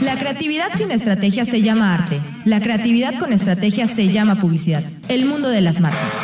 La 0.00 0.18
creatividad 0.18 0.72
sin 0.74 0.90
estrategia 0.90 1.44
se 1.44 1.60
llama 1.60 1.92
arte. 1.94 2.20
La 2.46 2.60
creatividad 2.60 3.18
con 3.18 3.34
estrategia 3.34 3.86
se 3.86 4.08
llama 4.08 4.40
publicidad. 4.40 4.82
El 5.08 5.26
mundo 5.26 5.50
de 5.50 5.60
las 5.60 5.80
marcas. 5.80 6.14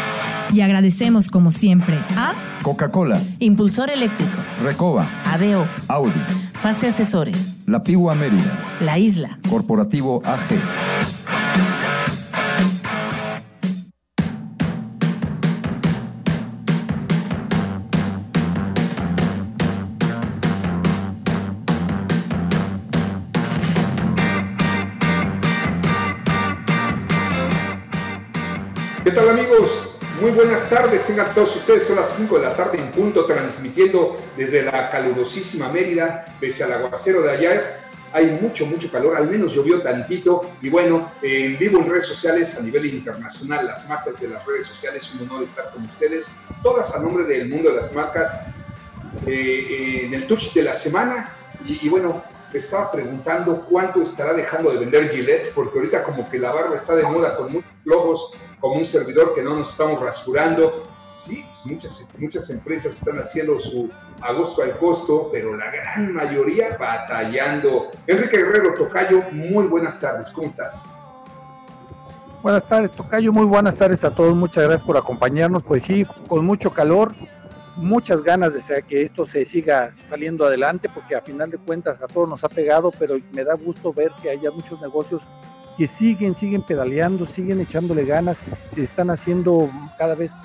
Y 0.50 0.62
agradecemos 0.62 1.28
como 1.28 1.52
siempre 1.52 1.98
a 2.16 2.34
Coca-Cola, 2.62 3.20
Impulsor 3.38 3.90
Eléctrico, 3.90 4.38
Recoba, 4.62 5.10
ADO, 5.26 5.68
Audi, 5.88 6.20
Fase 6.62 6.88
Asesores, 6.88 7.52
La 7.66 7.82
Pigua 7.82 8.14
Mérida, 8.14 8.78
La 8.80 8.98
Isla, 8.98 9.38
Corporativo 9.50 10.22
AG. 10.24 10.85
Tal 29.16 29.30
amigos? 29.30 29.82
Muy 30.20 30.30
buenas 30.30 30.68
tardes, 30.68 31.06
tengan 31.06 31.32
todos 31.32 31.56
ustedes, 31.56 31.84
son 31.84 31.96
las 31.96 32.14
5 32.16 32.38
de 32.38 32.44
la 32.44 32.54
tarde 32.54 32.76
en 32.76 32.90
punto, 32.90 33.24
transmitiendo 33.24 34.14
desde 34.36 34.60
la 34.60 34.90
calurosísima 34.90 35.70
Mérida, 35.70 36.26
pese 36.38 36.64
al 36.64 36.74
aguacero 36.74 37.22
de 37.22 37.30
ayer, 37.30 37.76
hay 38.12 38.26
mucho, 38.42 38.66
mucho 38.66 38.92
calor, 38.92 39.16
al 39.16 39.30
menos 39.30 39.54
llovió 39.54 39.80
tantito, 39.80 40.42
y 40.60 40.68
bueno, 40.68 41.10
en 41.22 41.56
vivo 41.56 41.78
en 41.78 41.88
redes 41.88 42.04
sociales 42.04 42.58
a 42.58 42.62
nivel 42.62 42.84
internacional, 42.84 43.66
las 43.66 43.88
marcas 43.88 44.20
de 44.20 44.28
las 44.28 44.44
redes 44.44 44.66
sociales, 44.66 45.10
un 45.14 45.26
honor 45.26 45.44
estar 45.44 45.70
con 45.70 45.84
ustedes, 45.84 46.30
todas 46.62 46.94
a 46.94 47.00
nombre 47.00 47.24
del 47.24 47.48
mundo 47.48 47.70
de 47.70 47.76
las 47.76 47.94
marcas, 47.94 48.30
eh, 49.26 49.30
eh, 49.30 50.00
en 50.04 50.12
el 50.12 50.26
touch 50.26 50.52
de 50.52 50.60
la 50.60 50.74
semana, 50.74 51.32
y, 51.64 51.86
y 51.86 51.88
bueno, 51.88 52.22
estaba 52.52 52.90
preguntando 52.90 53.64
cuánto 53.64 54.02
estará 54.02 54.34
dejando 54.34 54.72
de 54.72 54.78
vender 54.78 55.08
Gillette, 55.10 55.54
porque 55.54 55.78
ahorita 55.78 56.02
como 56.04 56.28
que 56.28 56.38
la 56.38 56.52
barba 56.52 56.74
está 56.74 56.94
de 56.94 57.04
moda 57.04 57.34
con 57.38 57.50
muchos 57.50 57.70
logos, 57.84 58.34
como 58.66 58.80
un 58.80 58.84
servidor 58.84 59.32
que 59.32 59.44
no 59.44 59.54
nos 59.54 59.70
estamos 59.70 60.00
rasurando. 60.00 60.82
Sí, 61.14 61.44
pues 61.46 61.66
muchas, 61.66 62.08
muchas 62.18 62.50
empresas 62.50 62.98
están 62.98 63.16
haciendo 63.20 63.60
su 63.60 63.88
agosto 64.20 64.60
al 64.62 64.76
costo, 64.78 65.28
pero 65.30 65.56
la 65.56 65.70
gran 65.70 66.12
mayoría 66.12 66.76
batallando. 66.76 67.86
Enrique 68.08 68.38
Guerrero 68.38 68.74
Tocayo, 68.74 69.22
muy 69.30 69.68
buenas 69.68 70.00
tardes, 70.00 70.30
¿cómo 70.30 70.48
estás? 70.48 70.82
Buenas 72.42 72.68
tardes, 72.68 72.90
Tocayo, 72.90 73.32
muy 73.32 73.46
buenas 73.46 73.76
tardes 73.78 74.04
a 74.04 74.12
todos, 74.12 74.34
muchas 74.34 74.64
gracias 74.64 74.84
por 74.84 74.96
acompañarnos. 74.96 75.62
Pues 75.62 75.84
sí, 75.84 76.04
con 76.26 76.44
mucho 76.44 76.72
calor, 76.72 77.12
muchas 77.76 78.24
ganas 78.24 78.54
de 78.54 78.82
que 78.82 79.02
esto 79.02 79.24
se 79.24 79.44
siga 79.44 79.92
saliendo 79.92 80.44
adelante, 80.44 80.88
porque 80.92 81.14
a 81.14 81.20
final 81.20 81.52
de 81.52 81.58
cuentas 81.58 82.02
a 82.02 82.08
todos 82.08 82.28
nos 82.28 82.42
ha 82.42 82.48
pegado, 82.48 82.90
pero 82.98 83.16
me 83.30 83.44
da 83.44 83.54
gusto 83.54 83.92
ver 83.92 84.10
que 84.20 84.30
haya 84.30 84.50
muchos 84.50 84.80
negocios 84.80 85.28
que 85.76 85.86
siguen, 85.86 86.34
siguen 86.34 86.62
pedaleando, 86.62 87.26
siguen 87.26 87.60
echándole 87.60 88.04
ganas, 88.04 88.42
se 88.70 88.82
están 88.82 89.10
haciendo 89.10 89.70
cada 89.98 90.14
vez 90.14 90.40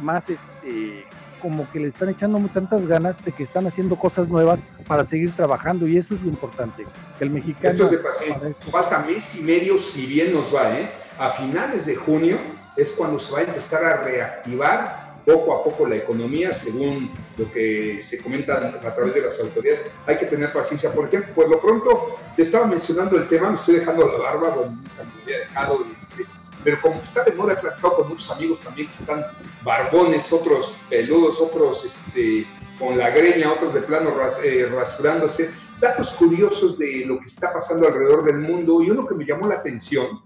más, 0.00 0.30
este, 0.30 1.04
como 1.40 1.70
que 1.70 1.80
le 1.80 1.88
están 1.88 2.08
echando 2.08 2.38
tantas 2.48 2.86
ganas 2.86 3.24
de 3.24 3.32
que 3.32 3.42
están 3.42 3.66
haciendo 3.66 3.96
cosas 3.96 4.28
nuevas 4.28 4.64
para 4.86 5.04
seguir 5.04 5.32
trabajando 5.32 5.86
y 5.86 5.96
eso 5.96 6.14
es 6.14 6.22
lo 6.22 6.28
importante. 6.28 6.86
El 7.20 7.30
mexicano... 7.30 7.84
Esto 7.84 7.96
es 8.24 8.40
de. 8.40 8.54
Falta 8.70 9.00
mes 9.00 9.34
y 9.36 9.42
medio 9.42 9.78
si 9.78 10.06
bien 10.06 10.32
nos 10.32 10.54
va, 10.54 10.78
¿eh? 10.78 10.90
A 11.18 11.32
finales 11.32 11.86
de 11.86 11.96
junio 11.96 12.38
es 12.76 12.92
cuando 12.92 13.18
se 13.18 13.32
va 13.32 13.38
a 13.40 13.42
empezar 13.42 13.84
a 13.84 14.02
reactivar 14.02 15.07
poco 15.28 15.54
a 15.54 15.62
poco 15.62 15.86
la 15.86 15.96
economía, 15.96 16.54
según 16.54 17.10
lo 17.36 17.52
que 17.52 18.00
se 18.00 18.22
comenta 18.22 18.56
a 18.56 18.94
través 18.94 19.12
de 19.12 19.20
las 19.20 19.38
autoridades. 19.38 19.86
Hay 20.06 20.16
que 20.16 20.24
tener 20.24 20.50
paciencia. 20.54 20.90
Por 20.90 21.06
ejemplo, 21.06 21.34
por 21.34 21.50
lo 21.50 21.60
pronto, 21.60 22.14
te 22.34 22.42
estaba 22.42 22.66
mencionando 22.66 23.18
el 23.18 23.28
tema, 23.28 23.50
me 23.50 23.56
estoy 23.56 23.76
dejando 23.76 24.10
la 24.10 24.18
barba, 24.18 24.48
bueno, 24.48 24.80
me 24.96 25.22
había 25.22 25.40
dejado, 25.40 25.84
este, 25.98 26.24
pero 26.64 26.80
como 26.80 27.02
está 27.02 27.24
de 27.24 27.32
moda, 27.32 27.52
he 27.52 27.56
platicado 27.56 27.96
con 27.96 28.08
muchos 28.08 28.30
amigos 28.30 28.60
también 28.60 28.88
que 28.88 28.94
están 28.94 29.22
barbones, 29.62 30.32
otros 30.32 30.74
peludos, 30.88 31.38
otros 31.42 31.84
este, 31.84 32.46
con 32.78 32.96
la 32.96 33.10
greña, 33.10 33.52
otros 33.52 33.74
de 33.74 33.82
plano 33.82 34.14
ras, 34.16 34.38
eh, 34.42 34.66
rasurándose. 34.72 35.50
Datos 35.78 36.10
curiosos 36.12 36.78
de 36.78 37.04
lo 37.04 37.20
que 37.20 37.26
está 37.26 37.52
pasando 37.52 37.86
alrededor 37.86 38.24
del 38.24 38.38
mundo 38.38 38.82
y 38.82 38.90
uno 38.90 39.06
que 39.06 39.14
me 39.14 39.26
llamó 39.26 39.46
la 39.46 39.56
atención, 39.56 40.22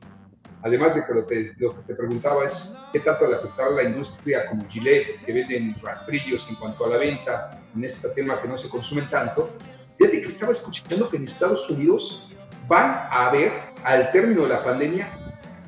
además 0.62 0.94
de 0.94 1.04
que 1.04 1.12
lo, 1.12 1.26
que 1.26 1.82
te 1.86 1.94
preguntaba 1.94 2.44
es 2.44 2.76
qué 2.92 3.00
tanto 3.00 3.26
le 3.26 3.36
afectará 3.36 3.68
a 3.68 3.72
la 3.72 3.82
industria 3.84 4.46
como 4.46 4.66
Gillette, 4.68 5.24
que 5.24 5.32
venden 5.32 5.74
rastrillos 5.82 6.48
en 6.48 6.56
cuanto 6.56 6.84
a 6.86 6.90
la 6.90 6.98
venta, 6.98 7.58
en 7.74 7.84
este 7.84 8.08
tema 8.10 8.40
que 8.40 8.48
no 8.48 8.56
se 8.56 8.68
consumen 8.68 9.08
tanto. 9.10 9.50
Fíjate 9.98 10.22
que 10.22 10.28
estaba 10.28 10.52
escuchando 10.52 11.08
que 11.08 11.16
en 11.16 11.24
Estados 11.24 11.68
Unidos 11.68 12.30
van 12.68 12.90
a 12.90 13.28
haber, 13.28 13.52
al 13.84 14.12
término 14.12 14.42
de 14.42 14.50
la 14.50 14.62
pandemia, 14.62 15.08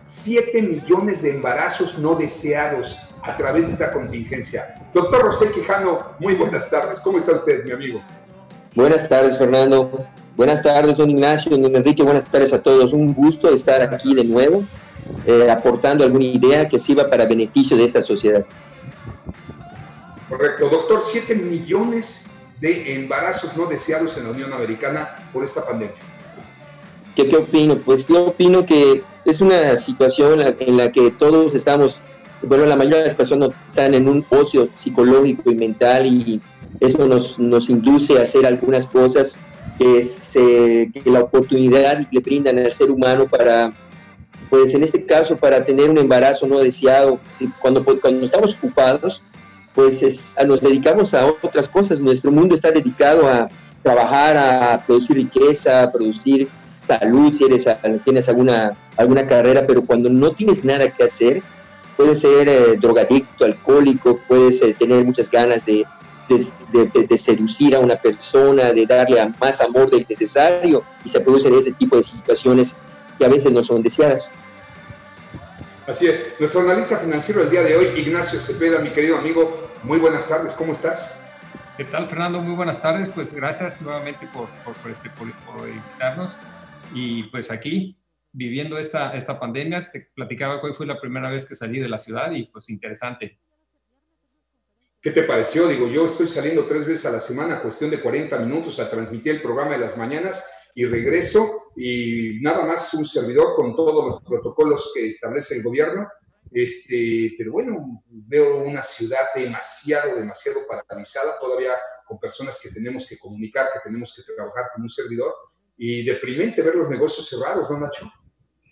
7 0.05 0.63
millones 0.63 1.23
de 1.23 1.31
embarazos 1.31 1.99
no 1.99 2.15
deseados 2.15 2.97
a 3.23 3.37
través 3.37 3.67
de 3.67 3.73
esta 3.73 3.91
contingencia. 3.91 4.75
Doctor 4.93 5.23
Rosel 5.23 5.51
Quijano, 5.51 6.15
muy 6.21 6.35
buenas 6.35 6.71
tardes. 6.71 7.01
¿Cómo 7.01 7.19
está 7.19 7.33
usted, 7.33 7.65
mi 7.65 7.73
amigo? 7.73 8.03
Buenas 8.75 9.09
tardes, 9.09 9.39
Fernando. 9.39 10.07
Buenas 10.37 10.63
tardes, 10.63 10.97
don 10.97 11.11
Ignacio, 11.11 11.57
don 11.57 11.75
Enrique. 11.75 12.03
Buenas 12.03 12.27
tardes 12.27 12.53
a 12.53 12.63
todos. 12.63 12.93
Un 12.93 13.15
gusto 13.15 13.49
estar 13.49 13.81
aquí 13.83 14.15
de 14.15 14.25
nuevo 14.25 14.65
eh, 15.27 15.51
aportando 15.51 16.05
alguna 16.05 16.25
idea 16.25 16.69
que 16.69 16.79
sirva 16.79 17.09
para 17.09 17.27
beneficio 17.27 17.77
de 17.77 17.85
esta 17.85 18.03
sociedad. 18.03 18.45
Correcto, 20.29 20.69
doctor, 20.69 21.03
7 21.05 21.35
millones 21.35 22.27
de 22.61 22.95
embarazos 22.95 23.57
no 23.57 23.67
deseados 23.67 24.17
en 24.17 24.25
la 24.25 24.31
Unión 24.31 24.53
Americana 24.53 25.17
por 25.33 25.45
esta 25.45 25.67
pandemia. 25.67 25.95
¿Qué, 27.15 27.29
qué 27.29 27.37
opino? 27.37 27.77
Pues 27.77 28.07
yo 28.07 28.27
opino 28.27 28.65
que 28.65 29.03
es 29.25 29.41
una 29.41 29.77
situación 29.77 30.41
en 30.59 30.77
la 30.77 30.91
que 30.91 31.11
todos 31.13 31.55
estamos, 31.55 32.05
bueno, 32.43 32.67
la 32.67 32.77
mayoría 32.77 32.99
de 32.99 33.07
las 33.07 33.15
personas 33.15 33.51
están 33.69 33.95
en 33.95 34.09
un 34.09 34.25
ocio 34.31 34.69
psicológico 34.75 35.51
y 35.51 35.57
mental 35.57 36.07
y 36.07 36.41
eso 36.81 37.07
nos, 37.07 37.39
nos 37.39 37.71
induce 37.71 38.19
a 38.19 38.23
hacer 38.23 38.47
algunas 38.47 38.87
cosas 38.87 39.37
que, 39.79 40.03
se, 40.03 40.91
que 40.93 41.11
la 41.11 41.21
oportunidad 41.21 42.07
le 42.11 42.21
brindan 42.21 42.59
al 42.59 42.73
ser 42.73 42.91
humano 42.91 43.27
para 43.27 43.73
pues 44.51 44.75
en 44.75 44.83
este 44.83 45.05
caso 45.05 45.37
para 45.37 45.65
tener 45.65 45.91
un 45.91 45.99
embarazo 45.99 46.47
no 46.47 46.59
deseado, 46.59 47.19
cuando, 47.61 47.85
cuando 47.85 48.27
estamos 48.27 48.55
ocupados, 48.55 49.23
pues 49.75 50.03
es, 50.03 50.37
nos 50.47 50.61
dedicamos 50.61 51.15
a 51.15 51.27
otras 51.27 51.69
cosas, 51.69 52.01
nuestro 52.01 52.31
mundo 52.31 52.55
está 52.55 52.71
dedicado 52.71 53.29
a 53.29 53.47
trabajar, 53.83 54.37
a 54.37 54.85
producir 54.87 55.17
riqueza, 55.17 55.83
a 55.83 55.93
producir 55.93 56.49
salud, 56.77 57.33
si 57.33 57.45
eres, 57.45 57.67
tienes 58.05 58.29
alguna, 58.29 58.77
alguna 58.97 59.27
carrera, 59.27 59.67
pero 59.67 59.85
cuando 59.85 60.09
no 60.09 60.33
tienes 60.33 60.65
nada 60.65 60.89
que 60.91 61.05
hacer, 61.05 61.43
puedes 61.97 62.21
ser 62.21 62.49
eh, 62.49 62.77
drogadicto, 62.81 63.45
alcohólico, 63.45 64.21
puedes 64.29 64.63
eh, 64.63 64.75
tener 64.79 65.05
muchas 65.05 65.31
ganas 65.31 65.65
de, 65.65 65.85
de, 66.29 67.19
seducir 67.19 67.75
a 67.75 67.81
una 67.81 67.97
persona, 67.97 68.73
de 68.73 68.87
darle 68.87 69.25
más 69.41 69.61
amor 69.61 69.91
del 69.91 70.07
necesario, 70.09 70.83
y 71.05 71.09
se 71.09 71.21
producen 71.21 71.55
ese 71.55 71.73
tipo 71.73 71.97
de 71.97 72.03
situaciones 72.03 72.75
que 73.19 73.25
a 73.25 73.29
veces 73.29 73.53
no 73.53 73.63
son 73.63 73.83
deseadas. 73.83 74.33
Así 75.87 76.07
es. 76.07 76.35
Nuestro 76.41 76.61
analista 76.61 76.97
financiero 76.97 77.41
del 77.41 77.51
día 77.51 77.63
de 77.63 77.77
hoy, 77.77 78.01
Ignacio 78.01 78.41
Cepeda, 78.41 78.79
mi 78.79 78.91
querido 78.91 79.19
amigo, 79.19 79.71
muy 79.83 79.99
buenas 79.99 80.27
tardes, 80.29 80.55
¿cómo 80.55 80.73
estás? 80.73 81.21
¿Qué 81.77 81.85
tal, 81.85 82.09
Fernando? 82.09 82.41
Muy 82.41 82.55
buenas 82.55 82.81
tardes. 82.81 83.09
Pues 83.09 83.35
gracias 83.35 83.83
nuevamente 83.83 84.29
por, 84.33 84.49
por, 84.65 84.75
por 84.75 84.91
este, 84.91 85.11
por, 85.11 85.31
por, 85.45 85.69
invitarnos. 85.69 86.33
Y 86.95 87.25
pues 87.25 87.51
aquí, 87.51 87.99
viviendo 88.33 88.79
esta, 88.79 89.15
esta 89.15 89.39
pandemia, 89.41 89.91
te 89.91 90.09
platicaba 90.15 90.61
que 90.61 90.69
hoy 90.69 90.75
fue 90.75 90.87
la 90.87 91.01
primera 91.01 91.29
vez 91.31 91.47
que 91.47 91.57
salí 91.57 91.81
de 91.81 91.89
la 91.89 91.99
ciudad 91.99 92.31
y 92.31 92.45
pues 92.45 92.71
interesante. 92.71 93.39
¿Qué 95.03 95.11
te 95.11 95.25
pareció? 95.25 95.67
Digo, 95.67 95.89
yo 95.89 96.07
estoy 96.07 96.29
saliendo 96.29 96.65
tres 96.65 96.87
veces 96.87 97.07
a 97.07 97.11
la 97.11 97.21
semana, 97.21 97.61
cuestión 97.61 97.91
de 97.91 98.01
40 98.01 98.39
minutos, 98.39 98.79
a 98.79 98.89
transmitir 98.89 99.33
el 99.33 99.43
programa 99.43 99.73
de 99.73 99.79
las 99.79 99.99
mañanas 99.99 100.49
y 100.75 100.87
regreso 100.87 101.64
y 101.77 102.39
nada 102.41 102.65
más 102.65 102.93
un 102.95 103.05
servidor 103.05 103.55
con 103.57 103.75
todos 103.75 104.05
los 104.05 104.23
protocolos 104.23 104.93
que 104.95 105.09
establece 105.09 105.57
el 105.57 105.63
gobierno. 105.63 106.09
Este, 106.51 107.35
pero 107.37 107.53
bueno, 107.53 108.05
veo 108.09 108.59
una 108.59 108.83
ciudad 108.83 109.25
demasiado, 109.35 110.15
demasiado 110.15 110.61
paralizada, 110.69 111.39
todavía 111.41 111.73
con 112.07 112.19
personas 112.21 112.61
que 112.63 112.71
tenemos 112.71 113.07
que 113.09 113.19
comunicar, 113.19 113.67
que 113.73 113.81
tenemos 113.83 114.15
que 114.15 114.23
trabajar 114.35 114.67
con 114.75 114.83
un 114.83 114.89
servidor, 114.89 115.33
y 115.77 116.05
deprimente 116.05 116.63
ver 116.63 116.77
los 116.77 116.89
negocios 116.89 117.29
cerrados, 117.29 117.69
¿no, 117.71 117.81
Nacho? 117.81 118.11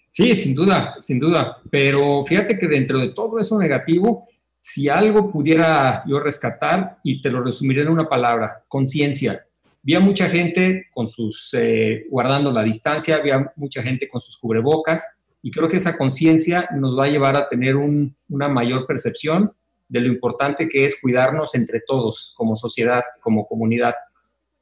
Sí, 0.09 0.35
sin 0.35 0.55
duda, 0.55 0.97
sin 1.01 1.19
duda. 1.19 1.61
Pero 1.71 2.25
fíjate 2.25 2.59
que 2.59 2.69
dentro 2.69 2.99
de 2.99 3.09
todo 3.09 3.41
eso 3.41 3.59
negativo, 3.59 4.29
si 4.61 4.89
algo 4.89 5.33
pudiera 5.33 6.05
yo 6.07 6.21
rescatar, 6.21 6.99
y 7.03 7.21
te 7.21 7.31
lo 7.31 7.43
resumiré 7.43 7.83
en 7.83 7.89
una 7.89 8.09
palabra, 8.09 8.63
conciencia 8.69 9.45
había 9.83 10.01
mucha 10.01 10.29
gente 10.29 10.87
con 10.93 11.09
sus, 11.09 11.51
eh, 11.55 12.07
guardando 12.09 12.53
la 12.53 12.63
distancia, 12.63 13.17
había 13.17 13.53
mucha 13.57 13.83
gente 13.83 14.09
con 14.09 14.21
sus 14.21 14.39
cubrebocas 14.39 15.19
y 15.43 15.51
creo 15.51 15.69
que 15.69 15.79
esa 15.79 15.99
conciencia 15.99 16.69
nos 16.77 16.97
va 16.97 17.05
a 17.05 17.09
llevar 17.09 17.37
a 17.37 17.49
tener 17.49 17.75
un, 17.77 18.17
una 18.29 18.49
mayor 18.49 18.87
percepción 18.87 19.53
de 19.89 20.01
lo 20.01 20.07
importante 20.07 20.69
que 20.69 20.85
es 20.85 21.01
cuidarnos 21.01 21.55
entre 21.55 21.81
todos 21.87 22.33
como 22.37 22.57
sociedad, 22.57 23.03
como 23.21 23.47
comunidad. 23.47 23.95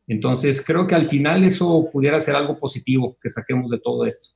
Entonces, 0.06 0.64
creo 0.66 0.86
que 0.86 0.94
al 0.94 1.06
final 1.06 1.44
eso 1.44 1.88
pudiera 1.92 2.18
ser 2.18 2.34
algo 2.34 2.58
positivo 2.58 3.16
que 3.22 3.28
saquemos 3.28 3.70
de 3.70 3.78
todo 3.78 4.04
esto. 4.06 4.34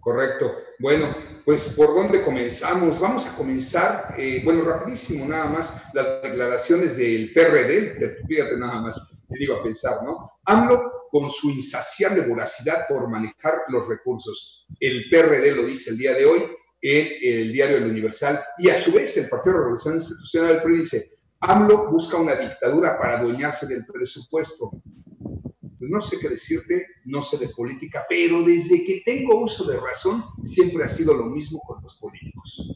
Correcto. 0.00 0.56
Bueno, 0.78 1.14
pues 1.44 1.74
¿por 1.74 1.94
dónde 1.94 2.22
comenzamos? 2.22 2.98
Vamos 2.98 3.26
a 3.26 3.36
comenzar, 3.36 4.14
eh, 4.16 4.40
bueno, 4.44 4.64
rapidísimo 4.64 5.26
nada 5.26 5.46
más, 5.46 5.82
las 5.92 6.22
declaraciones 6.22 6.96
del 6.96 7.32
PRD, 7.34 8.16
fíjate 8.26 8.56
nada 8.56 8.80
más, 8.80 9.24
te 9.28 9.38
digo 9.38 9.56
a 9.56 9.62
pensar, 9.62 10.02
¿no? 10.02 10.24
AMLO 10.46 11.08
con 11.10 11.28
su 11.28 11.50
insaciable 11.50 12.22
voracidad 12.22 12.86
por 12.88 13.08
manejar 13.08 13.54
los 13.68 13.88
recursos. 13.88 14.66
El 14.78 15.10
PRD 15.10 15.54
lo 15.54 15.64
dice 15.64 15.90
el 15.90 15.98
día 15.98 16.14
de 16.14 16.24
hoy 16.24 16.44
en 16.82 17.08
el 17.22 17.52
diario 17.52 17.76
El 17.76 17.90
Universal 17.90 18.42
y 18.58 18.70
a 18.70 18.76
su 18.76 18.92
vez 18.92 19.16
el 19.18 19.28
Partido 19.28 19.54
de 19.54 19.60
Revolución 19.60 19.94
Institucional 19.96 20.54
del 20.54 20.62
PRI 20.62 20.76
dice, 20.78 21.04
AMLO 21.40 21.90
busca 21.90 22.16
una 22.16 22.36
dictadura 22.36 22.98
para 22.98 23.18
adueñarse 23.18 23.66
del 23.66 23.84
presupuesto 23.84 24.70
pues 24.70 25.49
no 25.88 26.00
sé 26.00 26.18
qué 26.20 26.28
decirte, 26.28 26.86
no 27.04 27.22
sé 27.22 27.38
de 27.38 27.48
política, 27.48 28.04
pero 28.08 28.42
desde 28.42 28.84
que 28.84 29.02
tengo 29.04 29.40
uso 29.40 29.64
de 29.70 29.78
razón, 29.78 30.22
siempre 30.44 30.84
ha 30.84 30.88
sido 30.88 31.14
lo 31.14 31.26
mismo 31.26 31.60
con 31.60 31.82
los 31.82 31.96
políticos. 31.96 32.74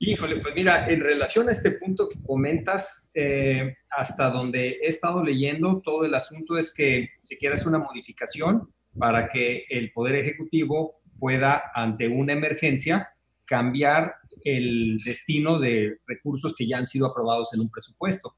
Híjole, 0.00 0.40
pues 0.40 0.54
mira, 0.54 0.86
en 0.90 1.00
relación 1.00 1.48
a 1.48 1.52
este 1.52 1.70
punto 1.70 2.08
que 2.08 2.20
comentas, 2.22 3.10
eh, 3.14 3.76
hasta 3.90 4.28
donde 4.28 4.80
he 4.82 4.88
estado 4.88 5.24
leyendo, 5.24 5.80
todo 5.82 6.04
el 6.04 6.14
asunto 6.14 6.58
es 6.58 6.74
que 6.74 7.08
se 7.20 7.38
quiere 7.38 7.54
hacer 7.54 7.68
una 7.68 7.78
modificación 7.78 8.68
para 8.98 9.30
que 9.30 9.64
el 9.70 9.92
Poder 9.92 10.16
Ejecutivo 10.16 11.00
pueda, 11.18 11.70
ante 11.74 12.08
una 12.08 12.34
emergencia, 12.34 13.14
cambiar 13.46 14.16
el 14.42 14.98
destino 15.04 15.58
de 15.58 15.98
recursos 16.06 16.54
que 16.54 16.66
ya 16.66 16.76
han 16.76 16.86
sido 16.86 17.06
aprobados 17.06 17.54
en 17.54 17.60
un 17.60 17.70
presupuesto. 17.70 18.36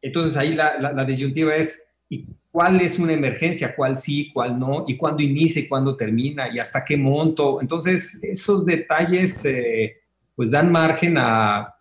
Entonces 0.00 0.36
ahí 0.36 0.54
la, 0.54 0.76
la 0.78 1.04
disyuntiva 1.04 1.54
es, 1.54 1.91
y 2.12 2.26
cuál 2.50 2.78
es 2.82 2.98
una 2.98 3.14
emergencia, 3.14 3.74
cuál 3.74 3.96
sí, 3.96 4.30
cuál 4.34 4.58
no, 4.58 4.84
y 4.86 4.98
cuándo 4.98 5.22
inicia 5.22 5.62
y 5.62 5.66
cuándo 5.66 5.96
termina, 5.96 6.54
y 6.54 6.58
hasta 6.58 6.84
qué 6.84 6.94
monto. 6.94 7.58
Entonces, 7.62 8.22
esos 8.22 8.66
detalles 8.66 9.42
eh, 9.46 9.96
pues 10.34 10.50
dan 10.50 10.70
margen 10.70 11.16
a, 11.16 11.74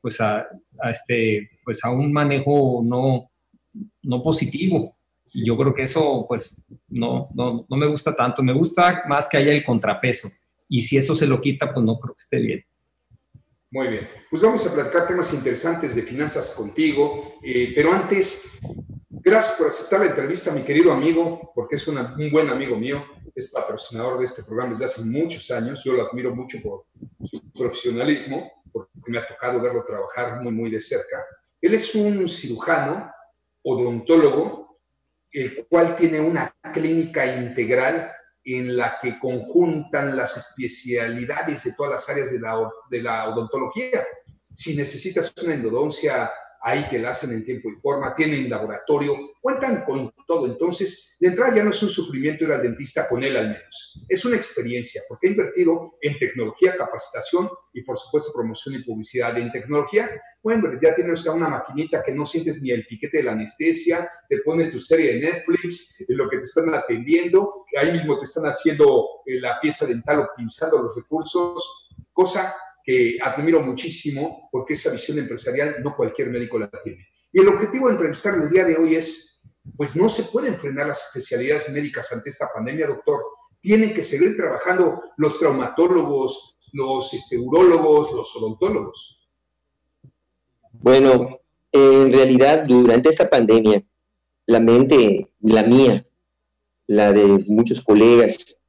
pues 0.00 0.20
a, 0.20 0.44
este, 0.90 1.50
pues 1.64 1.84
a 1.84 1.92
un 1.92 2.12
manejo 2.12 2.82
no, 2.84 3.30
no 4.02 4.22
positivo. 4.24 4.96
Y 5.32 5.46
yo 5.46 5.56
creo 5.56 5.72
que 5.72 5.84
eso, 5.84 6.24
pues, 6.26 6.60
no, 6.88 7.28
no, 7.32 7.64
no 7.68 7.76
me 7.76 7.86
gusta 7.86 8.12
tanto. 8.16 8.42
Me 8.42 8.54
gusta 8.54 9.04
más 9.08 9.28
que 9.28 9.36
haya 9.36 9.52
el 9.52 9.64
contrapeso. 9.64 10.28
Y 10.68 10.80
si 10.80 10.96
eso 10.96 11.14
se 11.14 11.26
lo 11.26 11.40
quita, 11.40 11.72
pues 11.72 11.86
no 11.86 11.96
creo 12.00 12.14
que 12.16 12.22
esté 12.22 12.38
bien. 12.40 12.64
Muy 13.70 13.86
bien, 13.86 14.08
pues 14.30 14.42
vamos 14.42 14.66
a 14.66 14.74
platicar 14.74 15.06
temas 15.06 15.32
interesantes 15.32 15.94
de 15.94 16.02
finanzas 16.02 16.50
contigo, 16.50 17.34
eh, 17.42 17.72
pero 17.74 17.92
antes, 17.92 18.42
Gracias 19.22 19.56
por 19.56 19.68
aceptar 19.68 20.00
la 20.00 20.06
entrevista, 20.06 20.52
mi 20.52 20.62
querido 20.62 20.92
amigo, 20.92 21.52
porque 21.54 21.76
es 21.76 21.88
un 21.88 21.96
buen 22.30 22.48
amigo 22.50 22.76
mío, 22.76 23.04
es 23.34 23.50
patrocinador 23.50 24.18
de 24.18 24.26
este 24.26 24.42
programa 24.42 24.72
desde 24.72 24.84
hace 24.84 25.02
muchos 25.02 25.50
años. 25.50 25.82
Yo 25.84 25.94
lo 25.94 26.06
admiro 26.06 26.34
mucho 26.34 26.58
por 26.62 26.84
su 27.24 27.50
profesionalismo, 27.52 28.62
porque 28.72 28.90
me 29.06 29.18
ha 29.18 29.26
tocado 29.26 29.60
verlo 29.60 29.84
trabajar 29.84 30.42
muy, 30.42 30.52
muy 30.52 30.70
de 30.70 30.80
cerca. 30.80 31.24
Él 31.60 31.74
es 31.74 31.94
un 31.94 32.28
cirujano, 32.28 33.10
odontólogo, 33.62 34.78
el 35.32 35.66
cual 35.66 35.96
tiene 35.96 36.20
una 36.20 36.54
clínica 36.72 37.26
integral 37.26 38.12
en 38.44 38.76
la 38.76 38.98
que 39.00 39.18
conjuntan 39.18 40.16
las 40.16 40.36
especialidades 40.36 41.64
de 41.64 41.72
todas 41.72 41.92
las 41.92 42.08
áreas 42.08 42.30
de 42.30 42.38
la, 42.38 42.70
de 42.90 43.02
la 43.02 43.28
odontología. 43.30 44.04
Si 44.54 44.76
necesitas 44.76 45.32
una 45.42 45.54
endodoncia 45.54 46.30
ahí 46.66 46.84
que 46.88 46.98
la 46.98 47.10
hacen 47.10 47.30
en 47.30 47.44
tiempo 47.44 47.70
y 47.70 47.80
forma, 47.80 48.12
tienen 48.16 48.50
laboratorio, 48.50 49.14
cuentan 49.40 49.84
con 49.84 50.12
todo. 50.26 50.46
Entonces, 50.46 51.16
de 51.20 51.28
entrada 51.28 51.54
ya 51.54 51.62
no 51.62 51.70
es 51.70 51.80
un 51.80 51.90
sufrimiento 51.90 52.42
ir 52.42 52.50
al 52.50 52.62
dentista 52.62 53.08
con 53.08 53.22
él 53.22 53.36
al 53.36 53.50
menos. 53.50 54.04
Es 54.08 54.24
una 54.24 54.34
experiencia, 54.34 55.00
porque 55.08 55.28
ha 55.28 55.30
invertido 55.30 55.92
en 56.00 56.18
tecnología, 56.18 56.76
capacitación 56.76 57.48
y, 57.72 57.82
por 57.82 57.96
supuesto, 57.96 58.32
promoción 58.34 58.74
y 58.74 58.78
publicidad 58.82 59.38
en 59.38 59.52
tecnología. 59.52 60.10
Bueno, 60.42 60.68
ya 60.82 60.92
tiene 60.92 61.12
usted 61.12 61.30
una 61.30 61.48
maquinita 61.48 62.02
que 62.02 62.12
no 62.12 62.26
sientes 62.26 62.60
ni 62.60 62.72
el 62.72 62.84
piquete 62.84 63.18
de 63.18 63.22
la 63.22 63.32
anestesia, 63.32 64.10
te 64.28 64.38
ponen 64.38 64.72
tu 64.72 64.80
serie 64.80 65.14
de 65.14 65.20
Netflix, 65.20 66.04
lo 66.08 66.28
que 66.28 66.38
te 66.38 66.44
están 66.44 66.74
atendiendo, 66.74 67.64
ahí 67.80 67.92
mismo 67.92 68.18
te 68.18 68.24
están 68.24 68.46
haciendo 68.46 69.06
eh, 69.24 69.40
la 69.40 69.60
pieza 69.60 69.86
dental, 69.86 70.18
optimizando 70.18 70.82
los 70.82 70.96
recursos, 70.96 71.94
cosa 72.12 72.52
que 72.86 73.18
admiro 73.20 73.60
muchísimo 73.60 74.48
porque 74.52 74.74
esa 74.74 74.92
visión 74.92 75.18
empresarial 75.18 75.82
no 75.82 75.96
cualquier 75.96 76.30
médico 76.30 76.56
la 76.56 76.70
tiene. 76.84 77.04
Y 77.32 77.40
el 77.40 77.48
objetivo 77.48 77.88
de 77.88 77.94
entrevistar 77.94 78.34
el 78.40 78.48
día 78.48 78.64
de 78.64 78.76
hoy 78.76 78.94
es, 78.94 79.42
pues 79.76 79.96
no 79.96 80.08
se 80.08 80.22
pueden 80.22 80.56
frenar 80.56 80.86
las 80.86 81.08
especialidades 81.08 81.68
médicas 81.72 82.12
ante 82.12 82.30
esta 82.30 82.48
pandemia, 82.54 82.86
doctor. 82.86 83.20
Tienen 83.60 83.92
que 83.92 84.04
seguir 84.04 84.36
trabajando 84.36 85.02
los 85.16 85.36
traumatólogos, 85.40 86.58
los 86.72 87.12
este, 87.12 87.36
urólogos, 87.36 88.12
los 88.12 88.36
odontólogos. 88.36 89.28
Bueno, 90.70 91.40
en 91.72 92.12
realidad 92.12 92.66
durante 92.66 93.08
esta 93.08 93.28
pandemia, 93.28 93.82
la 94.46 94.60
mente, 94.60 95.32
la 95.40 95.64
mía, 95.64 96.06
la 96.86 97.12
de 97.12 97.44
muchos 97.48 97.80
colegas, 97.80 98.62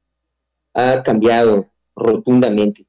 ha 0.74 1.04
cambiado 1.04 1.68
rotundamente 1.94 2.87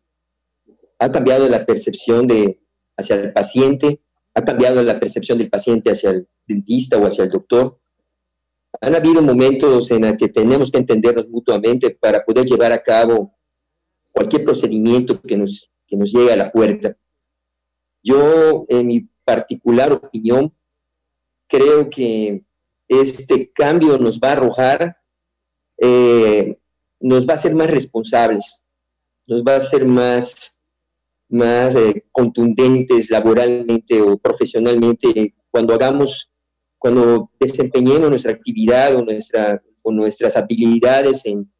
ha 0.99 1.11
cambiado 1.11 1.47
la 1.47 1.65
percepción 1.65 2.27
de, 2.27 2.59
hacia 2.97 3.15
el 3.15 3.33
paciente, 3.33 4.01
ha 4.33 4.43
cambiado 4.43 4.83
la 4.83 4.99
percepción 4.99 5.37
del 5.37 5.49
paciente 5.49 5.91
hacia 5.91 6.11
el 6.11 6.27
dentista 6.45 6.97
o 6.97 7.07
hacia 7.07 7.23
el 7.23 7.29
doctor. 7.29 7.79
Han 8.81 8.95
habido 8.95 9.21
momentos 9.21 9.89
en 9.91 10.01
los 10.01 10.17
que 10.17 10.27
tenemos 10.27 10.71
que 10.71 10.77
entendernos 10.77 11.27
mutuamente 11.29 11.89
para 11.89 12.23
poder 12.23 12.45
llevar 12.45 12.71
a 12.71 12.83
cabo 12.83 13.33
cualquier 14.11 14.43
procedimiento 14.43 15.21
que 15.21 15.37
nos, 15.37 15.71
que 15.87 15.95
nos 15.95 16.11
llegue 16.11 16.33
a 16.33 16.37
la 16.37 16.51
puerta. 16.51 16.95
Yo, 18.03 18.65
en 18.69 18.87
mi 18.87 19.09
particular 19.23 19.91
opinión, 19.91 20.53
creo 21.47 21.89
que 21.89 22.43
este 22.87 23.51
cambio 23.51 23.97
nos 23.97 24.19
va 24.19 24.29
a 24.29 24.33
arrojar, 24.33 24.97
eh, 25.77 26.57
nos 26.99 27.27
va 27.27 27.33
a 27.33 27.35
hacer 27.35 27.55
más 27.55 27.69
responsables, 27.69 28.65
nos 29.27 29.43
va 29.43 29.53
a 29.53 29.57
hacer 29.57 29.85
más 29.85 30.58
más 31.29 31.75
eh, 31.75 32.05
contundentes 32.11 33.09
laboralmente 33.09 34.01
o 34.01 34.17
profesionalmente 34.17 35.35
cuando 35.51 35.73
hagamos, 35.73 36.31
cuando 36.77 37.31
desempeñemos 37.39 38.09
nuestra 38.09 38.33
actividad 38.33 38.95
o, 38.95 39.03
nuestra, 39.03 39.61
o 39.83 39.91
nuestras 39.91 40.35
habilidades 40.35 41.25
en, 41.25 41.51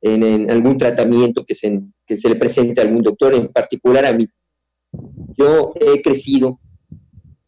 en, 0.00 0.50
algún 0.50 0.76
tratamiento 0.76 1.44
que 1.44 1.54
se, 1.54 1.80
que 2.04 2.16
se 2.16 2.28
le 2.28 2.36
presente 2.36 2.80
a 2.80 2.84
algún 2.84 3.02
doctor, 3.02 3.34
en 3.34 3.48
particular 3.48 4.04
a 4.04 4.12
mí. 4.12 4.26
Yo 5.38 5.72
he 5.80 6.02
crecido, 6.02 6.60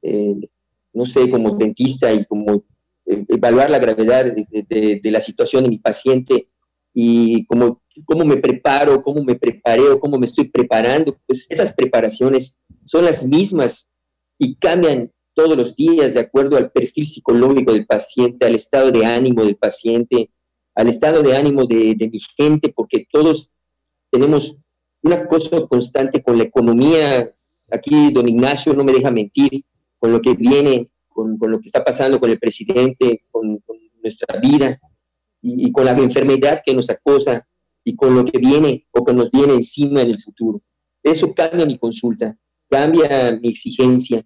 eh, 0.03 0.35
no 0.93 1.05
sé, 1.05 1.29
como 1.29 1.57
dentista 1.57 2.13
y 2.13 2.25
como 2.25 2.65
eh, 3.07 3.25
evaluar 3.29 3.69
la 3.71 3.81
gravedad 3.81 4.25
de, 4.25 5.01
de 5.03 5.11
la 5.11 5.21
situación 5.21 5.65
de 5.65 5.71
mi 5.71 5.79
paciente 5.79 6.49
y 6.95 7.45
cómo, 7.47 7.83
cómo 8.05 8.25
me 8.25 8.37
preparo, 8.37 9.03
cómo 9.03 9.23
me 9.23 9.37
preparé 9.37 9.89
o 9.89 10.01
cómo 10.01 10.19
me 10.19 10.27
estoy 10.27 10.49
preparando, 10.49 11.17
pues 11.27 11.47
esas 11.49 11.73
preparaciones 11.75 12.61
son 12.85 13.05
las 13.05 13.25
mismas 13.25 13.91
y 14.39 14.57
cambian 14.57 15.13
todos 15.35 15.57
los 15.57 15.77
días 15.77 16.15
de 16.15 16.21
acuerdo 16.21 16.57
al 16.57 16.71
perfil 16.71 17.07
psicológico 17.07 17.73
del 17.73 17.87
paciente, 17.87 18.47
al 18.47 18.55
estado 18.55 18.91
de 18.91 19.05
ánimo 19.05 19.45
del 19.45 19.57
paciente, 19.57 20.31
al 20.75 20.89
estado 20.89 21.23
de 21.23 21.37
ánimo 21.37 21.67
de, 21.67 21.97
mi 22.11 22.21
gente, 22.37 22.73
porque 22.75 23.07
todos 23.11 23.55
tenemos 24.11 24.61
una 25.03 25.27
cosa 25.27 25.67
constante 25.69 26.23
con 26.23 26.39
la 26.39 26.45
economía. 26.45 27.33
Aquí 27.71 28.13
don 28.13 28.29
Ignacio 28.29 28.73
no 28.75 28.85
me 28.85 28.93
deja 28.93 29.11
mentir 29.11 29.65
con 29.99 30.13
lo 30.13 30.21
que 30.21 30.35
viene, 30.35 30.91
con, 31.09 31.39
lo 31.41 31.61
que 31.61 31.67
está 31.67 31.85
pasando 31.85 32.21
con 32.21 32.31
el 32.31 32.39
presidente, 32.39 33.25
con 33.31 33.63
nuestra 34.03 34.39
vida 34.41 34.79
y, 35.41 35.71
con 35.73 35.85
la 35.85 35.93
enfermedad 35.93 36.63
que 36.65 36.75
nos 36.75 36.91
acosa 36.91 37.47
y 37.85 37.95
con 37.95 38.15
lo 38.15 38.25
que 38.25 38.39
viene 38.39 38.87
o 38.91 39.05
que 39.05 39.13
nos 39.13 39.31
viene 39.31 39.55
encima 39.55 40.03
en 40.03 40.11
el 40.11 40.21
futuro. 40.21 40.63
Eso 41.03 41.35
cambia 41.35 41.67
mi 41.67 41.79
consulta, 41.79 42.37
cambia 42.71 43.39
mi 43.41 43.49
exigencia, 43.49 44.25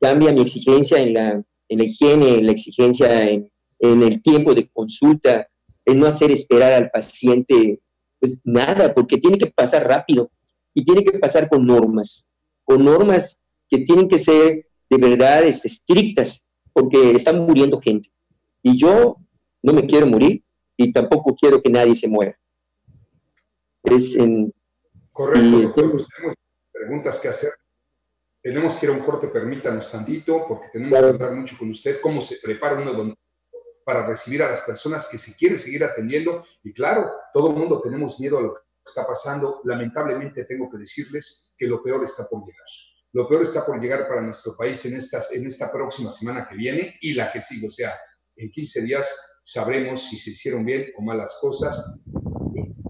cambia 0.00 0.32
mi 0.32 0.42
exigencia 0.42 1.00
en 1.00 1.14
la, 1.14 1.44
en 1.68 1.78
la 1.78 1.84
higiene, 1.84 2.38
en 2.38 2.46
la 2.46 2.52
exigencia 2.52 3.24
en, 3.30 3.50
en 3.78 4.02
el 4.02 4.20
tiempo 4.22 4.54
de 4.54 4.68
consulta, 4.68 5.48
en 5.84 6.00
no 6.00 6.06
hacer 6.06 6.30
esperar 6.30 6.72
al 6.72 6.90
paciente 6.90 7.80
pues 8.18 8.40
nada, 8.44 8.92
porque 8.94 9.18
tiene 9.18 9.38
que 9.38 9.46
pasar 9.46 9.86
rápido 9.86 10.30
y 10.74 10.84
tiene 10.84 11.04
que 11.04 11.18
pasar 11.18 11.48
con 11.48 11.64
normas, 11.64 12.30
con 12.64 12.84
normas 12.84 13.42
que 13.68 13.78
tienen 13.80 14.08
que 14.08 14.18
ser 14.18 14.66
de 14.88 14.96
verdad 14.96 15.44
este, 15.44 15.68
estrictas, 15.68 16.50
porque 16.72 17.12
están 17.12 17.44
muriendo 17.44 17.80
gente. 17.80 18.10
Y 18.62 18.76
yo 18.76 19.16
no 19.62 19.72
me 19.72 19.86
quiero 19.86 20.06
morir, 20.06 20.44
y 20.76 20.92
tampoco 20.92 21.34
quiero 21.34 21.62
que 21.62 21.70
nadie 21.70 21.96
se 21.96 22.08
muera. 22.08 22.38
Es 23.86 24.16
en... 24.16 24.52
Correcto, 25.12 25.72
tenemos 25.74 26.06
preguntas 26.72 27.18
que 27.20 27.28
hacer. 27.28 27.52
tenemos 28.42 28.76
que 28.76 28.86
ir 28.86 28.92
a 28.92 28.94
un 28.94 29.04
corte, 29.04 29.28
permítanos 29.28 29.90
tantito, 29.90 30.44
porque 30.46 30.68
tenemos 30.72 30.98
que 30.98 31.06
hablar 31.06 31.32
mucho 31.32 31.56
con 31.58 31.70
usted, 31.70 32.00
cómo 32.00 32.20
se 32.20 32.36
prepara 32.42 32.76
uno 32.76 33.14
para 33.84 34.06
recibir 34.06 34.42
a 34.42 34.50
las 34.50 34.60
personas 34.62 35.08
que 35.10 35.16
se 35.16 35.34
quiere 35.36 35.58
seguir 35.58 35.84
atendiendo. 35.84 36.44
Y 36.64 36.72
claro, 36.72 37.10
todo 37.32 37.50
el 37.50 37.56
mundo 37.56 37.80
tenemos 37.80 38.18
miedo 38.20 38.38
a 38.38 38.42
lo 38.42 38.54
que 38.54 38.60
está 38.84 39.06
pasando. 39.06 39.60
Lamentablemente 39.64 40.44
tengo 40.44 40.68
que 40.68 40.78
decirles 40.78 41.54
que 41.56 41.66
lo 41.66 41.82
peor 41.82 42.04
está 42.04 42.28
por 42.28 42.40
llegar. 42.40 42.66
Lo 43.12 43.28
peor 43.28 43.42
está 43.42 43.64
por 43.64 43.80
llegar 43.80 44.08
para 44.08 44.20
nuestro 44.20 44.56
país 44.56 44.84
en, 44.84 44.96
estas, 44.96 45.32
en 45.32 45.46
esta 45.46 45.72
próxima 45.72 46.10
semana 46.10 46.46
que 46.46 46.56
viene 46.56 46.98
y 47.00 47.14
la 47.14 47.32
que 47.32 47.40
sigue. 47.40 47.68
O 47.68 47.70
sea, 47.70 47.94
en 48.34 48.50
15 48.50 48.82
días 48.82 49.08
sabremos 49.44 50.02
si 50.08 50.18
se 50.18 50.30
hicieron 50.30 50.64
bien 50.64 50.92
o 50.98 51.02
malas 51.02 51.38
cosas 51.40 51.80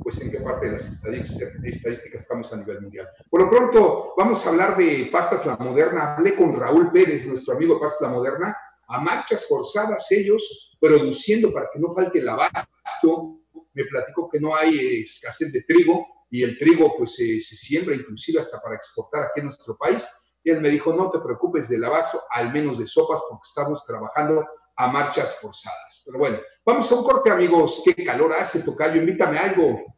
pues 0.06 0.20
en 0.20 0.30
qué 0.30 0.38
parte 0.38 0.66
de 0.66 0.72
las 0.74 0.86
estadísticas, 0.86 2.22
estamos 2.22 2.52
a 2.52 2.56
nivel 2.58 2.80
mundial. 2.80 3.08
Por 3.28 3.42
lo 3.42 3.50
pronto, 3.50 4.14
vamos 4.16 4.46
a 4.46 4.50
hablar 4.50 4.76
de 4.76 5.08
Pastas 5.10 5.44
La 5.44 5.56
Moderna. 5.56 6.14
Hablé 6.14 6.36
con 6.36 6.54
Raúl 6.54 6.92
Pérez, 6.92 7.26
nuestro 7.26 7.56
amigo 7.56 7.80
Pastas 7.80 8.02
La 8.02 8.14
Moderna, 8.14 8.56
a 8.86 9.00
marchas 9.00 9.48
forzadas 9.48 10.06
ellos, 10.12 10.78
produciendo 10.80 11.52
para 11.52 11.68
que 11.72 11.80
no 11.80 11.92
falte 11.92 12.20
el 12.20 12.28
abasto. 12.28 13.40
Me 13.74 13.82
platicó 13.90 14.28
que 14.30 14.38
no 14.38 14.54
hay 14.54 14.78
eh, 14.78 15.02
escasez 15.02 15.52
de 15.52 15.62
trigo 15.62 16.06
y 16.30 16.44
el 16.44 16.56
trigo 16.56 16.96
pues 16.96 17.16
se 17.16 17.40
siembra 17.40 17.96
inclusive 17.96 18.38
hasta 18.38 18.60
para 18.60 18.76
exportar 18.76 19.22
aquí 19.24 19.40
en 19.40 19.46
nuestro 19.46 19.76
país. 19.76 20.08
Y 20.44 20.50
él 20.50 20.60
me 20.60 20.70
dijo, 20.70 20.92
no 20.92 21.10
te 21.10 21.18
preocupes 21.18 21.68
del 21.68 21.82
abasto, 21.82 22.22
al 22.30 22.52
menos 22.52 22.78
de 22.78 22.86
sopas, 22.86 23.22
porque 23.28 23.48
estamos 23.48 23.84
trabajando 23.84 24.46
a 24.76 24.86
marchas 24.86 25.36
forzadas. 25.40 26.04
Pero 26.06 26.20
bueno, 26.20 26.38
vamos 26.64 26.92
a 26.92 26.94
un 26.94 27.02
corte, 27.02 27.28
amigos. 27.28 27.82
Qué 27.84 28.04
calor 28.04 28.34
hace, 28.34 28.62
Tocayo. 28.62 29.00
Invítame 29.00 29.38
a 29.38 29.46
algo. 29.46 29.95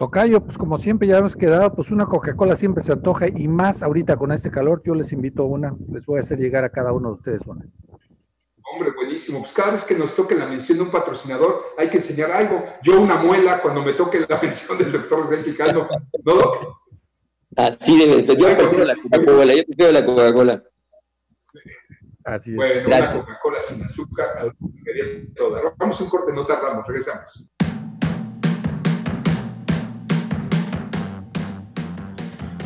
Tocayo, 0.00 0.42
pues 0.42 0.56
como 0.56 0.78
siempre 0.78 1.06
ya 1.06 1.18
hemos 1.18 1.36
quedado, 1.36 1.74
pues 1.74 1.90
una 1.90 2.06
Coca-Cola 2.06 2.56
siempre 2.56 2.82
se 2.82 2.90
antoja 2.90 3.28
y 3.28 3.46
más 3.48 3.82
ahorita 3.82 4.16
con 4.16 4.32
este 4.32 4.50
calor, 4.50 4.80
yo 4.82 4.94
les 4.94 5.12
invito 5.12 5.44
una, 5.44 5.76
les 5.92 6.06
voy 6.06 6.16
a 6.16 6.20
hacer 6.20 6.38
llegar 6.38 6.64
a 6.64 6.70
cada 6.70 6.90
uno 6.90 7.08
de 7.08 7.14
ustedes 7.16 7.46
una. 7.46 7.66
Hombre, 8.72 8.92
buenísimo. 8.92 9.40
Pues 9.40 9.52
cada 9.52 9.72
vez 9.72 9.84
que 9.84 9.94
nos 9.94 10.16
toque 10.16 10.34
la 10.34 10.46
mención 10.46 10.78
de 10.78 10.84
un 10.84 10.90
patrocinador, 10.90 11.60
hay 11.76 11.90
que 11.90 11.98
enseñar 11.98 12.30
algo. 12.30 12.64
Yo 12.82 12.98
una 12.98 13.16
muela 13.16 13.60
cuando 13.60 13.82
me 13.82 13.92
toque 13.92 14.20
la 14.26 14.40
mención 14.42 14.78
del 14.78 14.90
doctor 14.90 15.28
Zelchicano, 15.28 15.86
¿no, 16.24 16.34
Doc? 16.34 16.78
Así 17.56 17.98
debe 17.98 18.26
ser. 18.26 18.38
Yo 18.38 18.56
prefiero 18.56 18.84
la 18.86 18.96
Coca-Cola, 18.96 19.54
yo 19.54 19.64
prefiero 19.66 19.92
la 19.92 20.06
Coca-Cola. 20.06 20.64
Así 22.24 22.52
es. 22.52 22.56
Bueno, 22.56 22.86
una 22.86 23.12
Coca-Cola 23.12 23.58
sin 23.68 23.84
azúcar, 23.84 24.50
Vamos 25.76 26.00
a 26.00 26.04
un 26.04 26.08
corte, 26.08 26.32
no 26.32 26.46
tardamos, 26.46 26.86
regresamos. 26.86 27.50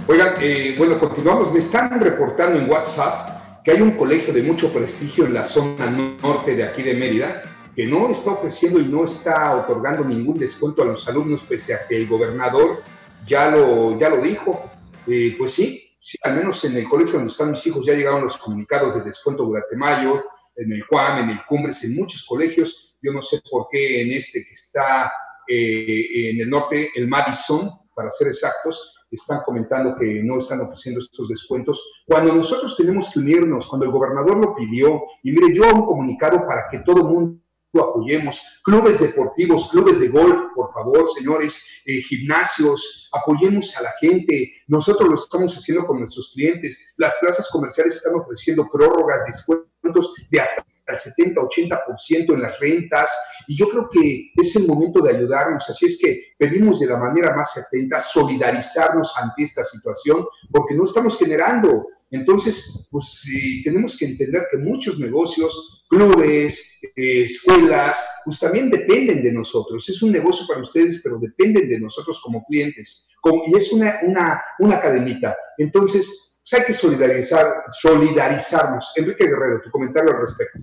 Oigan, 0.07 0.35
eh, 0.39 0.75
bueno, 0.77 0.99
continuamos. 0.99 1.51
Me 1.51 1.61
están 1.61 1.99
reportando 1.99 2.59
en 2.59 2.69
WhatsApp 2.69 3.63
que 3.65 3.71
hay 3.71 3.81
un 3.81 3.93
colegio 3.93 4.35
de 4.35 4.43
mucho 4.43 4.71
prestigio 4.71 5.25
en 5.25 5.33
la 5.33 5.43
zona 5.43 5.87
norte 6.21 6.55
de 6.55 6.63
aquí 6.63 6.83
de 6.83 6.93
Mérida 6.93 7.41
que 7.75 7.87
no 7.87 8.11
está 8.11 8.33
ofreciendo 8.33 8.79
y 8.81 8.85
no 8.85 9.07
está 9.07 9.57
otorgando 9.57 10.05
ningún 10.05 10.39
descuento 10.39 10.83
a 10.83 10.85
los 10.85 11.09
alumnos, 11.09 11.43
pese 11.45 11.73
a 11.73 11.89
que 11.89 11.97
el 11.97 12.07
gobernador 12.07 12.83
ya 13.27 13.49
lo, 13.49 13.99
ya 13.99 14.11
lo 14.11 14.21
dijo. 14.21 14.71
Eh, 15.07 15.35
pues 15.39 15.53
sí, 15.53 15.97
sí, 15.99 16.19
al 16.23 16.37
menos 16.37 16.63
en 16.67 16.77
el 16.77 16.87
colegio 16.87 17.15
donde 17.15 17.33
están 17.33 17.53
mis 17.53 17.67
hijos 17.67 17.87
ya 17.87 17.95
llegaron 17.95 18.25
los 18.25 18.37
comunicados 18.37 18.97
de 18.97 19.05
descuento 19.05 19.45
durante 19.45 19.75
mayo, 19.75 20.23
en 20.55 20.71
el 20.71 20.83
Juan, 20.83 21.25
en 21.25 21.31
el 21.31 21.47
Cumbres, 21.47 21.83
en 21.83 21.97
muchos 21.97 22.27
colegios. 22.27 22.99
Yo 23.03 23.11
no 23.11 23.23
sé 23.23 23.41
por 23.51 23.69
qué 23.73 24.03
en 24.03 24.13
este 24.13 24.45
que 24.45 24.53
está 24.53 25.11
eh, 25.49 26.31
en 26.31 26.43
el 26.43 26.51
norte, 26.51 26.91
el 26.95 27.09
Madison, 27.09 27.71
para 27.95 28.11
ser 28.11 28.29
exactos, 28.29 28.94
están 29.15 29.41
comentando 29.45 29.97
que 29.97 30.23
no 30.23 30.39
están 30.39 30.61
ofreciendo 30.61 31.01
estos 31.01 31.29
descuentos, 31.29 32.05
cuando 32.07 32.35
nosotros 32.35 32.77
tenemos 32.77 33.11
que 33.13 33.21
unirnos, 33.21 33.67
cuando 33.67 33.87
el 33.87 33.93
gobernador 33.93 34.37
lo 34.37 34.55
pidió, 34.55 35.03
y 35.23 35.33
mire, 35.33 35.55
yo 35.55 35.63
un 35.75 35.87
comunicado 35.87 36.47
para 36.47 36.69
que 36.71 36.81
todo 36.81 36.99
el 36.99 37.15
mundo 37.15 37.39
apoyemos, 37.83 38.41
clubes 38.63 39.01
deportivos, 39.01 39.69
clubes 39.71 39.99
de 40.01 40.09
golf, 40.09 40.53
por 40.55 40.73
favor, 40.73 41.09
señores, 41.09 41.83
eh, 41.87 42.01
gimnasios, 42.03 43.11
apoyemos 43.13 43.77
a 43.77 43.83
la 43.83 43.91
gente. 44.01 44.53
Nosotros 44.69 45.09
lo 45.09 45.15
estamos 45.17 45.57
haciendo 45.57 45.87
con 45.87 45.99
nuestros 45.99 46.33
clientes. 46.35 46.95
Las 46.99 47.15
plazas 47.21 47.49
comerciales 47.51 47.97
están 47.97 48.15
ofreciendo 48.15 48.69
prórrogas, 48.71 49.27
descuentos 49.27 50.15
de 50.31 50.41
hasta 50.41 50.65
el 50.87 50.97
70-80% 50.97 52.35
en 52.35 52.43
las 52.43 52.59
rentas, 52.61 53.11
y 53.49 53.57
yo 53.57 53.69
creo 53.69 53.89
que 53.91 54.31
es 54.35 54.57
el 54.57 54.67
momento 54.67 55.03
de 55.03 55.17
ayudarnos, 55.17 55.69
así 55.69 55.87
es 55.87 55.99
que 55.99 56.35
pedimos 56.39 56.81
de 56.81 56.87
la 56.87 56.99
manera 56.99 57.35
más 57.35 57.57
atenta 57.57 58.01
solidarizarnos 58.01 59.15
ante 59.17 59.43
esta 59.43 59.65
situación, 59.65 60.27
porque 60.51 60.75
no 60.75 60.85
estamos 60.85 61.19
generando. 61.19 61.87
Entonces, 62.11 62.89
pues 62.93 63.23
tenemos 63.65 63.99
que 63.99 64.05
entender 64.05 64.47
que 64.51 64.59
muchos 64.59 65.01
negocios, 65.01 65.85
clubes, 65.89 66.81
escuelas, 66.95 68.07
pues 68.25 68.39
también 68.39 68.71
dependen 68.71 69.23
de 69.25 69.33
nosotros. 69.33 69.89
Es 69.89 70.01
un 70.03 70.13
negocio 70.13 70.47
para 70.47 70.61
ustedes, 70.61 71.01
pero 71.03 71.19
dependen 71.19 71.69
de 71.69 71.81
nosotros 71.81 72.21
como 72.23 72.45
clientes. 72.45 73.11
y 73.47 73.57
es 73.57 73.73
una, 73.73 73.99
una, 74.03 74.41
una 74.61 74.81
cadenita. 74.81 75.37
Entonces, 75.59 76.34
pues 76.51 76.61
hay 76.61 76.67
que 76.67 76.75
solidarizar, 76.75 77.65
solidarizarnos. 77.71 78.93
Enrique 78.97 79.27
Guerrero, 79.27 79.63
tu 79.63 79.71
comentario 79.71 80.11
al 80.11 80.21
respecto. 80.21 80.59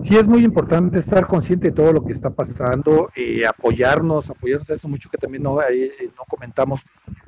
Sí, 0.00 0.16
es 0.16 0.28
muy 0.28 0.44
importante 0.44 0.98
estar 0.98 1.26
consciente 1.26 1.68
de 1.68 1.74
todo 1.74 1.92
lo 1.92 2.04
que 2.04 2.12
está 2.12 2.30
pasando, 2.30 3.08
eh, 3.16 3.46
apoyarnos, 3.46 4.30
apoyarnos 4.30 4.70
a 4.70 4.74
eso 4.74 4.88
mucho 4.88 5.08
que 5.08 5.18
también 5.18 5.42
no, 5.42 5.60
eh, 5.62 5.92
no 6.16 6.22
comentamos 6.28 6.82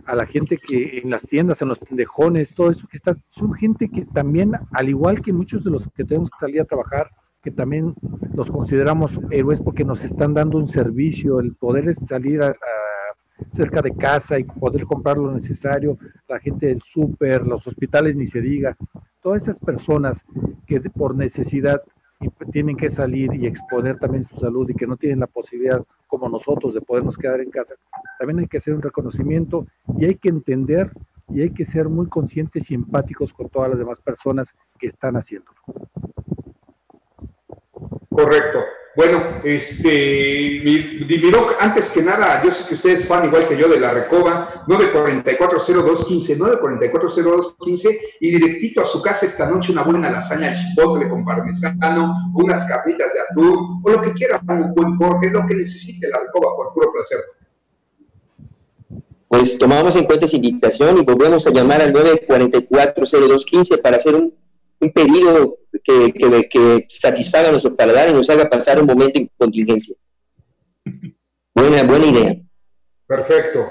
a 0.04 0.14
la 0.14 0.26
gente 0.26 0.56
que 0.56 0.98
en 0.98 1.10
las 1.10 1.22
tiendas, 1.26 1.62
en 1.62 1.68
los 1.68 1.78
pendejones, 1.80 2.54
todo 2.54 2.70
eso 2.70 2.86
que 2.88 2.96
está, 2.96 3.14
son 3.30 3.54
gente 3.54 3.88
que 3.88 4.04
también, 4.06 4.52
al 4.72 4.88
igual 4.88 5.20
que 5.20 5.32
muchos 5.32 5.64
de 5.64 5.70
los 5.70 5.88
que 5.88 6.04
tenemos 6.04 6.30
que 6.30 6.38
salir 6.38 6.60
a 6.60 6.64
trabajar, 6.64 7.10
que 7.42 7.50
también 7.50 7.94
los 8.34 8.50
consideramos 8.50 9.20
héroes 9.30 9.60
porque 9.60 9.84
nos 9.84 10.04
están 10.04 10.34
dando 10.34 10.58
un 10.58 10.66
servicio, 10.66 11.40
el 11.40 11.54
poder 11.54 11.92
salir 11.94 12.42
a 12.42 12.52
cerca 13.48 13.80
de 13.80 13.94
casa 13.94 14.38
y 14.38 14.44
poder 14.44 14.84
comprar 14.84 15.18
lo 15.18 15.32
necesario, 15.32 15.98
la 16.28 16.38
gente 16.38 16.66
del 16.66 16.82
súper, 16.82 17.46
los 17.46 17.66
hospitales 17.66 18.16
ni 18.16 18.26
se 18.26 18.40
diga, 18.40 18.76
todas 19.20 19.44
esas 19.44 19.60
personas 19.60 20.24
que 20.66 20.80
por 20.80 21.16
necesidad 21.16 21.82
tienen 22.52 22.76
que 22.76 22.90
salir 22.90 23.34
y 23.34 23.46
exponer 23.46 23.98
también 23.98 24.24
su 24.24 24.36
salud 24.38 24.68
y 24.68 24.74
que 24.74 24.86
no 24.86 24.96
tienen 24.96 25.20
la 25.20 25.26
posibilidad 25.26 25.82
como 26.06 26.28
nosotros 26.28 26.74
de 26.74 26.80
podernos 26.82 27.16
quedar 27.16 27.40
en 27.40 27.50
casa, 27.50 27.74
también 28.18 28.40
hay 28.40 28.46
que 28.46 28.58
hacer 28.58 28.74
un 28.74 28.82
reconocimiento 28.82 29.66
y 29.98 30.04
hay 30.04 30.16
que 30.16 30.28
entender 30.28 30.92
y 31.28 31.42
hay 31.42 31.50
que 31.50 31.64
ser 31.64 31.88
muy 31.88 32.08
conscientes 32.08 32.70
y 32.70 32.74
empáticos 32.74 33.32
con 33.32 33.48
todas 33.48 33.70
las 33.70 33.78
demás 33.78 34.00
personas 34.00 34.54
que 34.78 34.86
están 34.86 35.14
haciéndolo. 35.14 35.56
Correcto. 38.20 38.64
Bueno, 38.96 39.40
este, 39.44 39.88
Dimiroc, 41.06 41.54
antes 41.60 41.90
que 41.90 42.02
nada, 42.02 42.42
yo 42.44 42.50
sé 42.50 42.68
que 42.68 42.74
ustedes 42.74 43.06
fan 43.06 43.24
igual 43.24 43.46
que 43.46 43.56
yo 43.56 43.68
de 43.68 43.78
la 43.78 43.94
Recoba, 43.94 44.64
9440215, 44.66 46.36
9440215, 46.36 47.98
y 48.20 48.30
directito 48.32 48.82
a 48.82 48.84
su 48.84 49.00
casa 49.00 49.24
esta 49.24 49.48
noche 49.48 49.72
una 49.72 49.84
buena 49.84 50.10
lasaña 50.10 50.54
chipotle 50.54 51.08
con 51.08 51.24
parmesano, 51.24 52.32
unas 52.34 52.68
carnitas 52.68 53.14
de 53.14 53.20
atún, 53.20 53.80
o 53.82 53.90
lo 53.90 54.02
que 54.02 54.12
quiera, 54.12 54.38
un 54.46 54.74
buen 54.74 54.96
corte, 54.96 55.30
lo 55.30 55.46
que 55.46 55.54
necesite 55.54 56.08
la 56.08 56.18
Recoba, 56.18 56.56
por 56.56 56.74
puro 56.74 56.92
placer. 56.92 57.20
Pues 59.28 59.56
tomamos 59.56 59.96
en 59.96 60.04
cuenta 60.04 60.26
esa 60.26 60.36
invitación 60.36 60.98
y 60.98 61.02
volvemos 61.02 61.46
a 61.46 61.50
llamar 61.50 61.80
al 61.80 61.92
9440215 61.92 63.80
para 63.80 63.96
hacer 63.96 64.16
un 64.16 64.34
un 64.80 64.90
pedido 64.92 65.58
que, 65.82 66.12
que, 66.50 66.86
satisfaga 66.88 67.50
nuestro 67.50 67.74
y 67.78 68.12
nos 68.12 68.30
haga 68.30 68.48
pasar 68.48 68.80
un 68.80 68.86
momento 68.86 69.18
en 69.18 69.30
contingencia. 69.36 69.96
Buena, 71.54 71.82
buena 71.84 72.06
idea. 72.06 72.36
Perfecto. 73.06 73.68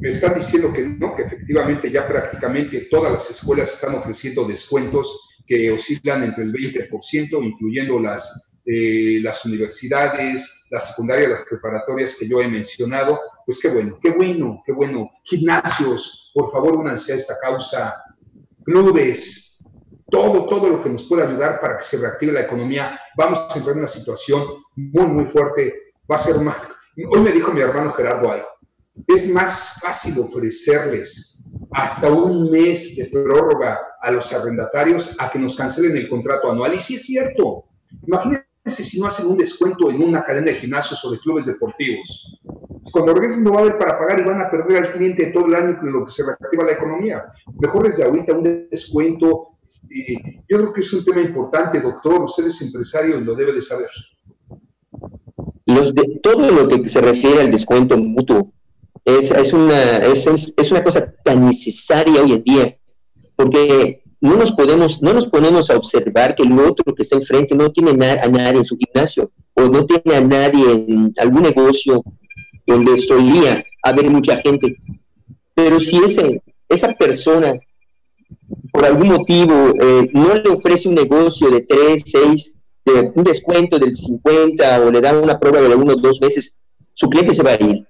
me 0.00 0.08
están 0.08 0.36
diciendo 0.36 0.72
que 0.72 0.82
no, 0.82 1.14
que 1.16 1.22
efectivamente 1.22 1.90
ya 1.90 2.06
prácticamente 2.06 2.88
todas 2.90 3.12
las 3.12 3.30
escuelas 3.30 3.74
están 3.74 3.96
ofreciendo 3.96 4.46
descuentos 4.46 5.28
que 5.46 5.70
oscilan 5.72 6.22
entre 6.22 6.44
el 6.44 6.52
20%, 6.52 7.44
incluyendo 7.44 7.98
las, 7.98 8.58
eh, 8.64 9.18
las 9.20 9.44
universidades, 9.44 10.66
las 10.70 10.88
secundarias, 10.88 11.30
las 11.30 11.44
preparatorias 11.44 12.16
que 12.16 12.28
yo 12.28 12.40
he 12.40 12.46
mencionado. 12.46 13.18
Pues 13.44 13.58
qué 13.60 13.68
bueno, 13.68 13.98
qué 14.00 14.10
bueno, 14.10 14.62
qué 14.64 14.72
bueno. 14.72 15.10
Gimnasios, 15.24 16.30
por 16.32 16.52
favor, 16.52 16.76
únanse 16.76 17.12
a 17.12 17.16
esta 17.16 17.34
causa. 17.42 17.96
Clubes, 18.64 19.49
todo, 20.10 20.46
todo 20.46 20.68
lo 20.68 20.82
que 20.82 20.90
nos 20.90 21.04
pueda 21.04 21.28
ayudar 21.28 21.60
para 21.60 21.78
que 21.78 21.84
se 21.84 21.98
reactive 21.98 22.32
la 22.32 22.42
economía. 22.42 23.00
Vamos 23.16 23.38
a 23.50 23.56
entrar 23.56 23.74
en 23.74 23.80
una 23.80 23.88
situación 23.88 24.44
muy, 24.76 25.06
muy 25.06 25.24
fuerte. 25.26 25.74
Va 26.10 26.16
a 26.16 26.18
ser 26.18 26.36
más... 26.40 26.56
Hoy 27.10 27.20
me 27.20 27.32
dijo 27.32 27.52
mi 27.52 27.60
hermano 27.60 27.92
Gerardo 27.92 28.30
algo. 28.30 28.46
Es 29.06 29.32
más 29.32 29.78
fácil 29.80 30.18
ofrecerles 30.18 31.42
hasta 31.72 32.10
un 32.10 32.50
mes 32.50 32.96
de 32.96 33.06
prórroga 33.06 33.78
a 34.00 34.10
los 34.10 34.32
arrendatarios 34.32 35.16
a 35.18 35.30
que 35.30 35.38
nos 35.38 35.56
cancelen 35.56 35.96
el 35.96 36.08
contrato 36.08 36.50
anual. 36.50 36.74
Y 36.74 36.80
sí 36.80 36.94
es 36.96 37.02
cierto. 37.02 37.64
Imagínense 38.06 38.44
si 38.66 39.00
no 39.00 39.06
hacen 39.06 39.26
un 39.26 39.36
descuento 39.36 39.90
en 39.90 40.02
una 40.02 40.22
cadena 40.22 40.46
de 40.46 40.54
gimnasios 40.56 41.04
o 41.04 41.12
de 41.12 41.18
clubes 41.18 41.46
deportivos. 41.46 42.40
cuando 42.92 43.14
regresen 43.14 43.44
no 43.44 43.52
va 43.52 43.60
a 43.60 43.62
haber 43.62 43.78
para 43.78 43.98
pagar 43.98 44.20
y 44.20 44.24
van 44.24 44.40
a 44.40 44.50
perder 44.50 44.84
al 44.84 44.92
cliente 44.92 45.30
todo 45.32 45.46
el 45.46 45.54
año 45.54 45.78
con 45.78 45.92
lo 45.92 46.04
que 46.04 46.12
se 46.12 46.24
reactiva 46.24 46.64
la 46.64 46.72
economía. 46.72 47.24
Mejor 47.60 47.84
desde 47.84 48.04
ahorita 48.04 48.34
un 48.34 48.68
descuento. 48.70 49.49
Este, 49.70 50.42
yo 50.48 50.58
creo 50.58 50.72
que 50.72 50.80
es 50.80 50.92
un 50.92 51.04
tema 51.04 51.20
importante, 51.20 51.80
doctor. 51.80 52.22
Usted 52.24 52.46
es 52.46 52.60
empresario 52.62 53.20
y 53.20 53.24
lo 53.24 53.36
debe 53.36 53.52
de 53.52 53.62
saber. 53.62 53.88
todo 56.22 56.50
lo 56.50 56.66
que 56.66 56.88
se 56.88 57.00
refiere 57.00 57.42
al 57.42 57.52
descuento 57.52 57.96
mutuo 57.96 58.52
es, 59.04 59.30
es, 59.30 59.52
una, 59.52 59.98
es, 59.98 60.26
es 60.26 60.70
una 60.72 60.82
cosa 60.82 61.14
tan 61.24 61.46
necesaria 61.46 62.20
hoy 62.22 62.32
en 62.32 62.42
día, 62.42 62.76
porque 63.36 64.02
no 64.20 64.36
nos 64.36 64.50
podemos, 64.50 65.02
no 65.02 65.14
nos 65.14 65.26
ponemos 65.26 65.70
a 65.70 65.76
observar 65.76 66.34
que 66.34 66.42
el 66.42 66.58
otro 66.58 66.92
que 66.92 67.04
está 67.04 67.16
enfrente 67.16 67.54
no 67.54 67.70
tiene 67.70 67.90
a 67.90 68.28
nadie 68.28 68.58
en 68.58 68.64
su 68.64 68.76
gimnasio 68.76 69.30
o 69.54 69.62
no 69.62 69.86
tiene 69.86 70.16
a 70.16 70.20
nadie 70.20 70.72
en 70.72 71.14
algún 71.16 71.42
negocio 71.42 72.02
donde 72.66 72.98
solía 72.98 73.64
haber 73.84 74.10
mucha 74.10 74.36
gente. 74.38 74.76
Pero 75.54 75.78
si 75.80 76.02
ese, 76.04 76.42
esa 76.68 76.92
persona, 76.94 77.58
por 78.72 78.84
algún 78.84 79.08
motivo, 79.08 79.74
eh, 79.80 80.08
no 80.12 80.34
le 80.34 80.50
ofrece 80.50 80.88
un 80.88 80.94
negocio 80.94 81.50
de 81.50 81.60
3, 81.62 82.02
6, 82.04 82.54
de 82.84 83.12
un 83.14 83.24
descuento 83.24 83.78
del 83.78 83.94
50 83.94 84.80
o 84.82 84.90
le 84.90 85.00
da 85.00 85.18
una 85.18 85.38
prueba 85.38 85.60
de 85.60 85.74
uno 85.74 85.94
o 85.94 85.96
dos 85.96 86.20
meses, 86.20 86.62
su 86.94 87.08
cliente 87.08 87.34
se 87.34 87.42
va 87.42 87.52
a 87.52 87.62
ir. 87.62 87.86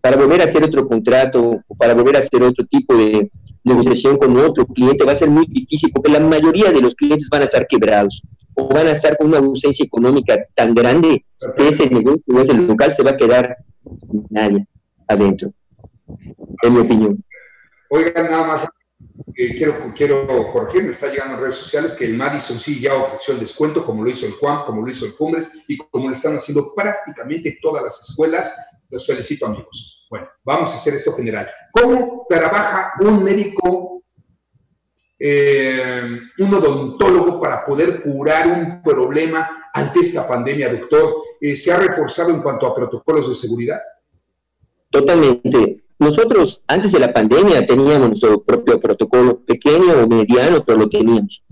Para 0.00 0.16
volver 0.16 0.40
a 0.40 0.44
hacer 0.44 0.64
otro 0.64 0.88
contrato 0.88 1.60
o 1.66 1.74
para 1.76 1.94
volver 1.94 2.16
a 2.16 2.20
hacer 2.20 2.42
otro 2.42 2.64
tipo 2.66 2.96
de, 2.96 3.30
negociación 3.64 4.16
con 4.16 4.36
otro 4.38 4.66
cliente 4.66 5.04
va 5.04 5.12
a 5.12 5.16
ser 5.16 5.28
muy 5.28 5.46
difícil 5.46 5.90
porque 5.92 6.10
la 6.10 6.20
mayoría 6.20 6.70
de 6.70 6.80
los 6.80 6.94
clientes 6.94 7.28
van 7.30 7.42
a 7.42 7.44
estar 7.44 7.66
quebrados 7.66 8.22
o 8.54 8.68
van 8.68 8.86
a 8.86 8.92
estar 8.92 9.16
con 9.16 9.28
una 9.28 9.38
ausencia 9.38 9.84
económica 9.84 10.38
tan 10.54 10.74
grande 10.74 11.24
que 11.56 11.68
ese 11.68 11.88
negocio 11.88 12.22
el 12.26 12.66
local 12.66 12.92
se 12.92 13.02
va 13.02 13.12
a 13.12 13.16
quedar 13.16 13.56
sin 14.10 14.26
nadie 14.30 14.66
adentro, 15.08 15.52
en 16.62 16.74
mi 16.74 16.80
opinión. 16.80 17.24
Oigan, 17.90 18.30
nada 18.30 18.46
más, 18.46 18.68
quiero, 19.34 19.92
quiero 19.94 20.52
corregir, 20.52 20.84
me 20.84 20.92
está 20.92 21.08
llegando 21.08 21.34
en 21.34 21.40
redes 21.40 21.56
sociales 21.56 21.92
que 21.92 22.04
el 22.04 22.16
Madison 22.16 22.58
sí 22.58 22.80
ya 22.80 22.94
ofreció 22.94 23.34
el 23.34 23.40
descuento, 23.40 23.84
como 23.84 24.02
lo 24.02 24.10
hizo 24.10 24.26
el 24.26 24.32
Juan, 24.32 24.64
como 24.64 24.82
lo 24.82 24.90
hizo 24.90 25.06
el 25.06 25.14
Cumbres 25.14 25.64
y 25.68 25.76
como 25.76 26.08
lo 26.08 26.12
están 26.12 26.36
haciendo 26.36 26.72
prácticamente 26.74 27.58
todas 27.60 27.82
las 27.82 28.08
escuelas. 28.08 28.54
Los 28.88 29.06
felicito, 29.06 29.46
amigos. 29.46 30.06
Bueno, 30.10 30.28
vamos 30.44 30.72
a 30.72 30.76
hacer 30.76 30.94
esto 30.94 31.12
general. 31.12 31.48
¿Cómo 31.72 32.26
trabaja 32.28 32.94
un 33.00 33.22
médico, 33.22 34.02
eh, 35.18 36.18
un 36.38 36.54
odontólogo 36.54 37.40
para 37.40 37.64
poder 37.64 38.02
curar 38.02 38.48
un 38.48 38.82
problema 38.82 39.70
ante 39.72 40.00
esta 40.00 40.26
pandemia, 40.26 40.72
doctor? 40.72 41.14
Eh, 41.40 41.54
¿Se 41.54 41.72
ha 41.72 41.76
reforzado 41.76 42.30
en 42.30 42.42
cuanto 42.42 42.66
a 42.66 42.74
protocolos 42.74 43.28
de 43.28 43.34
seguridad? 43.36 43.80
Totalmente. 44.90 45.84
Nosotros 46.00 46.64
antes 46.66 46.92
de 46.92 46.98
la 46.98 47.12
pandemia 47.12 47.66
teníamos 47.66 48.08
nuestro 48.08 48.42
propio 48.42 48.80
protocolo, 48.80 49.40
pequeño 49.40 50.02
o 50.02 50.08
mediano, 50.08 50.64
pero 50.64 50.78
lo 50.78 50.88
teníamos. 50.88 51.44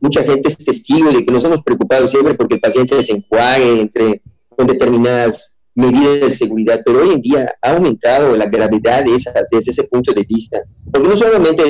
Mucha 0.00 0.22
gente 0.22 0.48
es 0.48 0.56
testigo 0.56 1.10
de 1.10 1.26
que 1.26 1.32
nos 1.32 1.44
hemos 1.44 1.62
preocupado 1.62 2.06
siempre 2.06 2.34
porque 2.34 2.54
el 2.54 2.60
paciente 2.60 3.02
se 3.02 3.12
entre, 3.12 4.22
con 4.48 4.68
determinadas 4.68 5.58
medidas 5.74 6.20
de 6.20 6.30
seguridad, 6.30 6.80
pero 6.86 7.02
hoy 7.02 7.10
en 7.10 7.20
día 7.20 7.52
ha 7.60 7.72
aumentado 7.72 8.36
la 8.36 8.46
gravedad 8.46 9.04
de 9.04 9.16
esa, 9.16 9.32
desde 9.50 9.72
ese 9.72 9.82
punto 9.84 10.12
de 10.12 10.24
vista, 10.24 10.60
porque 10.92 11.08
no 11.08 11.16
solamente 11.16 11.62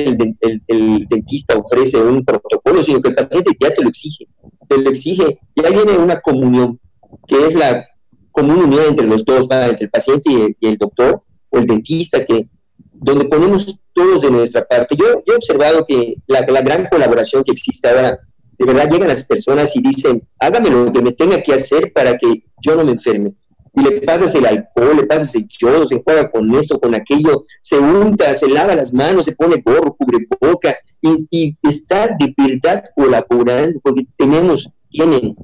el, 0.67 1.07
dentista 1.09 1.57
ofrece 1.57 1.97
un 1.97 2.23
protocolo, 2.23 2.83
sino 2.83 3.01
que 3.01 3.09
el 3.09 3.15
paciente 3.15 3.57
ya 3.59 3.73
te 3.73 3.81
lo 3.81 3.89
exige, 3.89 4.27
te 4.67 4.77
lo 4.77 4.89
exige, 4.91 5.39
ya 5.55 5.69
viene 5.71 5.97
una 5.97 6.21
comunión, 6.21 6.79
que 7.27 7.43
es 7.43 7.55
la 7.55 7.87
común 8.31 8.57
unión 8.65 8.85
entre 8.89 9.07
los 9.07 9.25
dos, 9.25 9.47
entre 9.49 9.85
el 9.85 9.89
paciente 9.89 10.55
y 10.59 10.67
el, 10.67 10.77
doctor 10.77 11.23
o 11.49 11.57
el 11.57 11.67
dentista, 11.67 12.25
que 12.25 12.47
donde 12.91 13.25
ponemos 13.25 13.81
todos 13.93 14.21
de 14.21 14.31
nuestra 14.31 14.65
parte. 14.65 14.95
Yo, 14.97 15.23
he 15.25 15.35
observado 15.35 15.85
que 15.87 16.15
la, 16.27 16.41
gran 16.41 16.87
colaboración 16.87 17.43
que 17.43 17.51
existe 17.51 17.87
ahora, 17.87 18.19
de 18.57 18.65
verdad 18.65 18.89
llegan 18.89 19.07
las 19.07 19.25
personas 19.25 19.75
y 19.75 19.81
dicen, 19.81 20.21
hágame 20.39 20.69
lo 20.69 20.91
que 20.91 21.01
me 21.01 21.11
tenga 21.13 21.41
que 21.41 21.53
hacer 21.53 21.93
para 21.93 22.17
que 22.17 22.43
yo 22.61 22.75
no 22.75 22.83
me 22.83 22.91
enferme 22.91 23.33
y 23.75 23.83
le 23.83 24.01
pasas 24.01 24.33
el 24.35 24.45
alcohol, 24.45 24.97
le 24.97 25.05
pasas 25.05 25.33
el 25.35 25.47
yodo, 25.47 25.87
se 25.87 26.01
juega 26.03 26.29
con 26.29 26.53
esto, 26.55 26.79
con 26.79 26.95
aquello, 26.95 27.45
se 27.61 27.77
unta, 27.77 28.35
se 28.35 28.49
lava 28.49 28.75
las 28.75 28.93
manos, 28.93 29.25
se 29.25 29.33
pone 29.33 29.61
gorro, 29.63 29.95
cubre 29.95 30.27
boca 30.39 30.75
y, 31.01 31.27
y 31.29 31.57
está 31.63 32.07
de 32.07 32.33
verdad 32.35 32.85
colaborando 32.95 33.79
porque 33.81 34.07
tenemos, 34.17 34.69
tienen, 34.89 35.35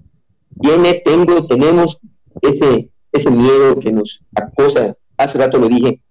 tiene, 0.61 1.01
tengo, 1.05 1.45
tenemos 1.45 1.99
ese, 2.41 2.89
ese 3.11 3.31
miedo 3.31 3.79
que 3.79 3.91
nos 3.91 4.23
acosa, 4.33 4.95
hace 5.17 5.37
rato 5.37 5.57
lo 5.57 5.67
dije, 5.67 6.01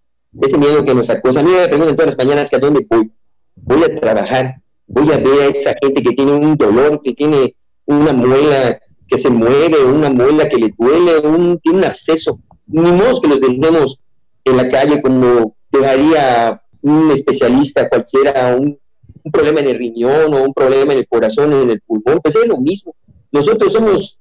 ese 0.40 0.58
miedo 0.58 0.84
que 0.84 0.94
nos 0.94 1.10
acosa. 1.10 1.40
A 1.40 1.42
mí 1.42 1.50
me 1.50 1.68
preguntan 1.68 1.96
todas 1.96 2.16
las 2.16 2.26
mañanas 2.26 2.50
que 2.50 2.56
a 2.56 2.58
dónde 2.58 2.86
voy. 2.88 3.10
Voy 3.56 3.84
a 3.84 4.00
trabajar, 4.00 4.56
voy 4.86 5.10
a 5.12 5.18
ver 5.18 5.42
a 5.42 5.46
esa 5.46 5.74
gente 5.80 6.02
que 6.02 6.12
tiene 6.12 6.32
un 6.32 6.56
dolor, 6.56 7.00
que 7.02 7.12
tiene 7.12 7.54
una 7.86 8.12
muela 8.12 8.78
que 9.06 9.18
se 9.18 9.30
mueve, 9.30 9.84
una 9.84 10.10
muela 10.10 10.48
que 10.48 10.56
le 10.56 10.74
duele, 10.76 11.18
un, 11.18 11.58
tiene 11.60 11.78
un 11.78 11.84
absceso. 11.84 12.40
Ni 12.66 12.80
modo 12.80 13.20
que 13.20 13.28
los 13.28 13.40
dejemos 13.40 14.00
en 14.44 14.56
la 14.56 14.68
calle 14.68 15.00
como 15.02 15.56
dejaría 15.70 16.60
un 16.82 17.10
especialista 17.10 17.88
cualquiera 17.88 18.56
un, 18.56 18.78
un, 19.22 19.32
problema 19.32 19.60
en 19.60 19.68
el 19.68 19.78
riñón 19.78 20.34
o 20.34 20.42
un 20.42 20.52
problema 20.52 20.92
en 20.92 21.00
el 21.00 21.08
corazón 21.08 21.52
o 21.52 21.62
en 21.62 21.70
el 21.70 21.80
pulmón, 21.80 22.20
pues 22.22 22.36
es 22.36 22.46
lo 22.46 22.58
mismo. 22.58 22.94
Nosotros 23.32 23.72
somos 23.72 24.20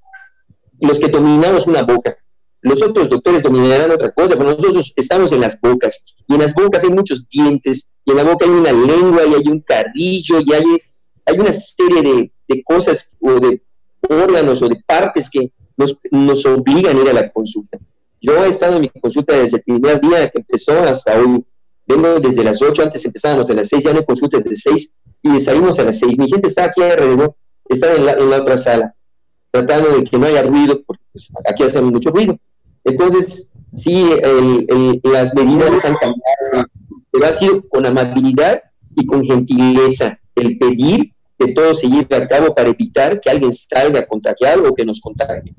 los 0.80 1.00
que 1.00 1.08
dominamos 1.10 1.68
una 1.68 1.84
boca. 1.84 2.18
Los 2.64 2.82
otros 2.82 3.10
doctores 3.10 3.44
dominarán 3.44 3.92
otra 3.92 4.12
cosa, 4.12 4.36
pero 4.38 4.52
nosotros 4.52 4.94
estamos 4.96 5.34
en 5.34 5.42
las 5.42 5.60
bocas. 5.60 6.16
Y 6.30 6.34
en 6.34 6.42
las 6.42 6.54
bocas 6.54 6.82
hay 6.86 6.90
muchos 6.90 7.28
dientes, 7.28 7.92
y 8.06 8.12
en 8.12 8.18
la 8.18 8.24
boca 8.24 8.46
hay 8.46 8.52
una 8.52 8.72
lengua, 8.72 9.26
y 9.26 9.34
hay 9.34 9.48
un 9.48 9.60
carrillo, 9.60 10.40
y 10.40 10.54
hay, 10.54 10.64
una 11.38 11.52
serie 11.52 12.32
de, 12.48 12.64
cosas 12.64 13.18
o 13.20 13.34
de 13.34 13.62
órganos 14.10 14.62
o 14.62 14.70
de 14.70 14.82
partes 14.86 15.30
que 15.30 15.52
nos, 15.76 16.46
obligan 16.46 16.98
a 16.98 17.02
ir 17.02 17.10
a 17.10 17.14
la 17.14 17.30
consulta. 17.32 17.78
Yo 18.22 18.46
he 18.46 18.48
estado 18.48 18.78
en 18.78 18.82
mi 18.84 18.90
consulta 18.90 19.36
desde 19.36 19.58
el 19.58 19.64
primer 19.64 20.00
día 20.00 20.30
que 20.30 20.40
empezó 20.40 20.72
hasta 20.84 21.20
hoy. 21.20 21.44
Vengo 21.86 22.18
desde 22.22 22.46
las 22.46 22.62
8, 22.62 22.82
antes 22.82 23.04
empezábamos 23.04 23.50
a 23.50 23.54
las 23.56 23.68
6, 23.68 23.84
ya 23.84 23.92
no 23.92 24.00
hay 24.00 24.06
consultas 24.06 24.42
de 24.42 24.56
6 24.56 24.94
y 25.24 25.40
salimos 25.42 25.80
a 25.80 25.84
las 25.84 26.00
6. 26.00 26.18
Mi 26.18 26.30
gente 26.30 26.48
está 26.48 26.66
aquí 26.66 26.82
alrededor, 26.82 27.36
está 27.68 27.94
en 27.94 28.06
la, 28.06 28.14
en 28.14 28.30
la 28.30 28.38
otra 28.38 28.58
sala, 28.58 28.96
tratando 29.52 29.98
de 29.98 30.06
que 30.06 30.18
no 30.18 30.28
haya 30.28 30.44
ruido, 30.44 30.82
porque 30.86 31.04
pues, 31.12 31.30
aquí 31.46 31.64
hacemos 31.64 31.92
mucho 31.92 32.10
ruido. 32.10 32.38
Entonces, 32.84 33.52
sí, 33.72 34.10
el, 34.24 34.66
el, 34.70 35.02
las 35.04 35.34
medidas 35.34 35.86
han 35.86 35.96
cambiado, 35.96 36.70
pero 37.12 37.26
ha 37.26 37.40
sido 37.40 37.68
con 37.70 37.86
amabilidad 37.86 38.62
y 38.96 39.06
con 39.06 39.24
gentileza 39.24 40.20
el 40.36 40.58
pedir 40.58 41.14
que 41.38 41.54
todo 41.54 41.76
se 41.76 41.88
lleve 41.88 42.16
a 42.16 42.28
cabo 42.28 42.54
para 42.54 42.70
evitar 42.70 43.20
que 43.20 43.30
alguien 43.30 43.54
salga 43.54 44.06
contagiado 44.06 44.70
o 44.70 44.76
que 44.76 44.86
nos 44.86 45.02
contagie. 45.02 45.54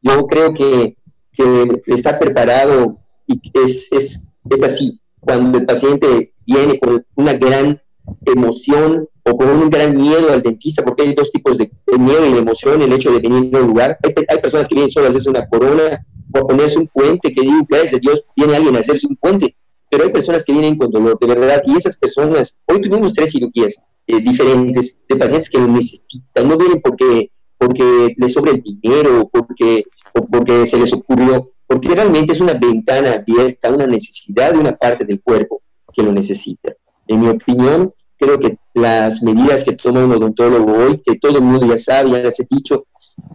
Yo 0.00 0.26
creo 0.26 0.54
que, 0.54 0.96
que 1.32 1.80
está 1.86 2.18
preparado 2.18 2.98
y 3.26 3.40
es, 3.54 3.92
es, 3.92 4.30
es 4.48 4.62
así. 4.62 5.00
Cuando 5.20 5.58
el 5.58 5.66
paciente 5.66 6.32
viene 6.46 6.78
con 6.78 7.04
una 7.14 7.34
gran 7.34 7.80
emoción 8.24 9.08
o 9.24 9.36
con 9.36 9.48
un 9.48 9.68
gran 9.68 9.96
miedo 9.96 10.32
al 10.32 10.42
dentista, 10.42 10.82
porque 10.82 11.02
hay 11.02 11.14
dos 11.14 11.30
tipos 11.30 11.58
de, 11.58 11.70
miedo 11.98 12.24
y 12.24 12.32
de 12.32 12.38
emoción, 12.38 12.80
el 12.80 12.92
hecho 12.92 13.10
de 13.10 13.20
venir 13.20 13.54
a 13.54 13.60
un 13.60 13.66
lugar. 13.68 13.98
Hay, 14.02 14.14
hay 14.28 14.38
personas 14.38 14.68
que 14.68 14.74
vienen 14.74 14.90
solo 14.90 15.06
a 15.06 15.08
hacerse 15.10 15.30
una 15.30 15.46
corona 15.46 16.06
o 16.32 16.38
a 16.38 16.46
ponerse 16.46 16.78
un 16.78 16.86
puente, 16.88 17.32
que 17.32 17.42
digo, 17.42 17.66
gracias 17.68 17.94
a 17.94 17.98
Dios, 17.98 18.24
viene 18.36 18.56
alguien 18.56 18.76
a 18.76 18.80
hacerse 18.80 19.06
un 19.06 19.16
puente, 19.16 19.54
pero 19.90 20.04
hay 20.04 20.10
personas 20.10 20.44
que 20.44 20.52
vienen 20.52 20.76
con 20.76 20.90
dolor, 20.90 21.18
de 21.18 21.26
verdad, 21.26 21.62
y 21.66 21.76
esas 21.76 21.96
personas, 21.96 22.60
hoy 22.66 22.80
tuvimos 22.80 23.14
tres 23.14 23.32
cirugías, 23.32 23.80
eh, 24.06 24.20
diferentes 24.20 25.00
de 25.08 25.16
pacientes 25.16 25.50
que 25.50 25.58
lo 25.58 25.68
necesitan, 25.68 26.48
no 26.48 26.56
vienen 26.56 26.80
porque, 26.80 27.30
porque 27.56 28.14
les 28.16 28.32
sobra 28.32 28.52
el 28.52 28.62
dinero 28.62 29.28
porque, 29.30 29.84
o 30.14 30.26
porque 30.26 30.66
se 30.66 30.78
les 30.78 30.92
ocurrió, 30.92 31.52
porque 31.66 31.88
realmente 31.90 32.32
es 32.32 32.40
una 32.40 32.54
ventana 32.54 33.12
abierta, 33.12 33.70
una 33.70 33.86
necesidad 33.86 34.54
de 34.54 34.60
una 34.60 34.76
parte 34.76 35.04
del 35.04 35.20
cuerpo 35.20 35.60
que 35.92 36.02
lo 36.02 36.12
necesita. 36.12 36.72
En 37.06 37.20
mi 37.20 37.28
opinión, 37.28 37.92
creo 38.16 38.38
que 38.38 38.58
las 38.74 39.22
medidas 39.22 39.64
que 39.64 39.72
toma 39.72 40.04
un 40.04 40.12
odontólogo 40.12 40.72
hoy, 40.72 41.02
que 41.04 41.18
todo 41.18 41.38
el 41.38 41.44
mundo 41.44 41.66
ya 41.66 41.76
sabe, 41.76 42.10
ya 42.10 42.18
les 42.18 42.40
he 42.40 42.46
dicho, 42.48 42.86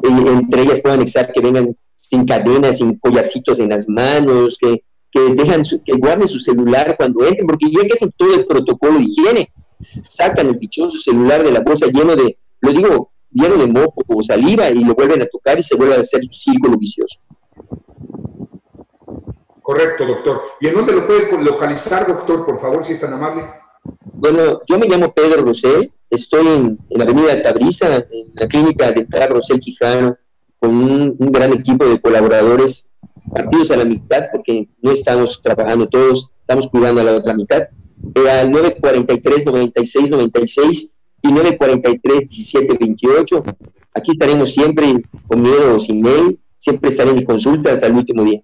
eh, 0.03 0.09
entre 0.09 0.63
ellas 0.63 0.81
puedo 0.81 0.95
anexar 0.95 1.31
que 1.31 1.41
vengan 1.41 1.75
sin 2.03 2.25
cadenas, 2.25 2.79
sin 2.79 2.99
collarcitos 2.99 3.59
en 3.59 3.69
las 3.69 3.87
manos, 3.87 4.57
que, 4.59 4.83
que, 5.09 5.19
dejan 5.35 5.63
que 5.63 5.93
guarden 5.93 6.27
su 6.27 6.37
celular 6.37 6.95
cuando 6.97 7.25
entren, 7.25 7.47
porque 7.47 7.71
ya 7.71 7.81
que 7.87 7.93
hacen 7.93 8.11
todo 8.17 8.35
el 8.35 8.45
protocolo 8.45 8.99
de 8.99 9.05
higiene, 9.05 9.53
sacan 9.79 10.47
el 10.47 10.59
dichoso 10.59 10.97
celular 10.97 11.41
de 11.43 11.53
la 11.53 11.61
bolsa 11.61 11.87
lleno 11.87 12.13
de, 12.17 12.37
lo 12.59 12.73
digo, 12.73 13.11
lleno 13.31 13.55
de 13.55 13.67
moco 13.67 14.03
o 14.05 14.21
saliva 14.21 14.69
y 14.69 14.83
lo 14.83 14.93
vuelven 14.95 15.21
a 15.21 15.27
tocar 15.27 15.57
y 15.57 15.63
se 15.63 15.77
vuelve 15.77 15.95
a 15.95 16.01
hacer 16.01 16.25
círculo 16.25 16.77
vicioso. 16.77 17.19
Correcto, 19.61 20.05
doctor. 20.05 20.41
¿Y 20.59 20.67
en 20.67 20.73
dónde 20.73 20.93
lo 20.93 21.07
puede 21.07 21.41
localizar, 21.41 22.05
doctor, 22.05 22.45
por 22.45 22.59
favor, 22.59 22.83
si 22.83 22.93
es 22.93 22.99
tan 22.99 23.13
amable? 23.13 23.45
Bueno, 24.03 24.59
yo 24.67 24.77
me 24.77 24.87
llamo 24.87 25.13
Pedro 25.13 25.41
Rosel, 25.41 25.89
estoy 26.09 26.47
en, 26.47 26.79
la 26.89 27.05
avenida 27.05 27.41
Tabriza, 27.41 27.95
en 27.95 28.33
la 28.33 28.47
clínica 28.47 28.91
dental 28.91 29.29
Rosel 29.29 29.61
Quijano, 29.61 30.17
con 30.63 30.75
un, 30.75 31.17
gran 31.19 31.51
equipo 31.51 31.83
de 31.85 31.99
colaboradores 31.99 32.89
partidos 33.35 33.69
a 33.71 33.75
la 33.75 33.83
mitad, 33.83 34.27
porque 34.31 34.69
no 34.81 34.91
estamos 34.91 35.41
trabajando 35.41 35.89
todos, 35.89 36.33
estamos 36.39 36.69
cuidando 36.69 37.01
a 37.01 37.03
la 37.03 37.15
otra 37.17 37.33
mitad, 37.33 37.63
al 38.15 38.49
943 38.49 39.45
96 39.45 40.09
96 40.09 40.95
y 41.21 41.31
943 41.33 42.29
17 42.29 42.77
28. 42.79 43.43
Aquí 43.93 44.11
estaremos 44.13 44.53
siempre 44.53 45.03
con 45.27 45.41
miedo 45.41 45.75
o 45.75 45.79
sin 45.81 45.99
mail, 46.01 46.39
siempre 46.55 46.91
estaré 46.91 47.11
en 47.11 47.25
consulta 47.25 47.73
hasta 47.73 47.87
el 47.87 47.95
último 47.95 48.23
día 48.23 48.41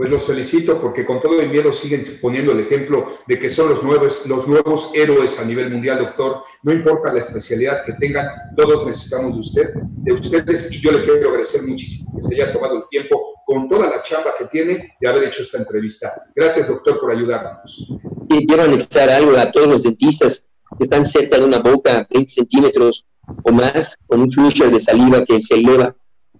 pues 0.00 0.08
los 0.08 0.24
felicito 0.24 0.80
porque 0.80 1.04
con 1.04 1.20
todo 1.20 1.38
el 1.42 1.50
miedo 1.50 1.74
siguen 1.74 2.00
poniendo 2.22 2.52
el 2.52 2.60
ejemplo 2.60 3.18
de 3.26 3.38
que 3.38 3.50
son 3.50 3.68
los 3.68 3.82
nuevos, 3.82 4.24
los 4.26 4.48
nuevos 4.48 4.90
héroes 4.94 5.38
a 5.38 5.44
nivel 5.44 5.70
mundial, 5.70 5.98
doctor. 5.98 6.42
No 6.62 6.72
importa 6.72 7.12
la 7.12 7.20
especialidad 7.20 7.84
que 7.84 7.92
tengan, 8.00 8.26
todos 8.56 8.86
necesitamos 8.86 9.34
de 9.34 9.40
usted, 9.40 9.74
de 9.74 10.12
ustedes, 10.14 10.72
y 10.72 10.80
yo 10.80 10.92
le 10.92 11.04
quiero 11.04 11.28
agradecer 11.28 11.64
muchísimo 11.64 12.14
que 12.16 12.22
se 12.22 12.34
haya 12.34 12.50
tomado 12.50 12.76
el 12.76 12.84
tiempo 12.88 13.42
con 13.44 13.68
toda 13.68 13.90
la 13.90 14.02
chamba 14.02 14.32
que 14.38 14.46
tiene 14.46 14.96
de 14.98 15.06
haber 15.06 15.24
hecho 15.24 15.42
esta 15.42 15.58
entrevista. 15.58 16.10
Gracias, 16.34 16.68
doctor, 16.68 16.98
por 16.98 17.12
ayudarnos. 17.12 17.86
Y 18.30 18.46
quiero 18.46 18.62
anexar 18.62 19.10
algo 19.10 19.36
a 19.36 19.52
todos 19.52 19.68
los 19.68 19.82
dentistas 19.82 20.50
que 20.78 20.84
están 20.84 21.04
cerca 21.04 21.36
de 21.36 21.44
una 21.44 21.58
boca, 21.58 22.08
20 22.10 22.32
centímetros 22.32 23.06
o 23.42 23.52
más, 23.52 23.98
con 24.06 24.22
un 24.22 24.32
flujo 24.32 24.66
de 24.70 24.80
saliva 24.80 25.22
que 25.26 25.42
se 25.42 25.56
eleva, 25.56 25.94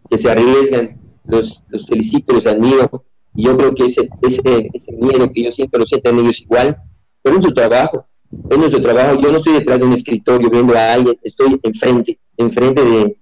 que 0.08 0.16
se 0.16 0.30
arriesgan. 0.30 0.98
Los, 1.26 1.66
los 1.68 1.86
felicito, 1.86 2.32
los 2.32 2.46
admiro 2.46 3.04
y 3.34 3.44
yo 3.44 3.56
creo 3.56 3.74
que 3.74 3.86
ese, 3.86 4.08
ese, 4.22 4.70
ese 4.72 4.92
miedo 4.92 5.30
que 5.32 5.44
yo 5.44 5.52
siento 5.52 5.78
lo 5.78 5.86
sienten 5.86 6.18
ellos 6.18 6.40
igual, 6.40 6.76
pero 7.22 7.38
es 7.38 7.44
su 7.44 7.52
trabajo, 7.52 8.06
es 8.48 8.58
nuestro 8.58 8.80
trabajo. 8.80 9.20
Yo 9.20 9.30
no 9.30 9.38
estoy 9.38 9.54
detrás 9.54 9.80
de 9.80 9.86
un 9.86 9.92
escritorio 9.92 10.50
viendo 10.50 10.76
a 10.76 10.92
alguien, 10.92 11.16
estoy 11.22 11.58
enfrente, 11.62 12.18
enfrente 12.36 12.82
de, 12.82 13.16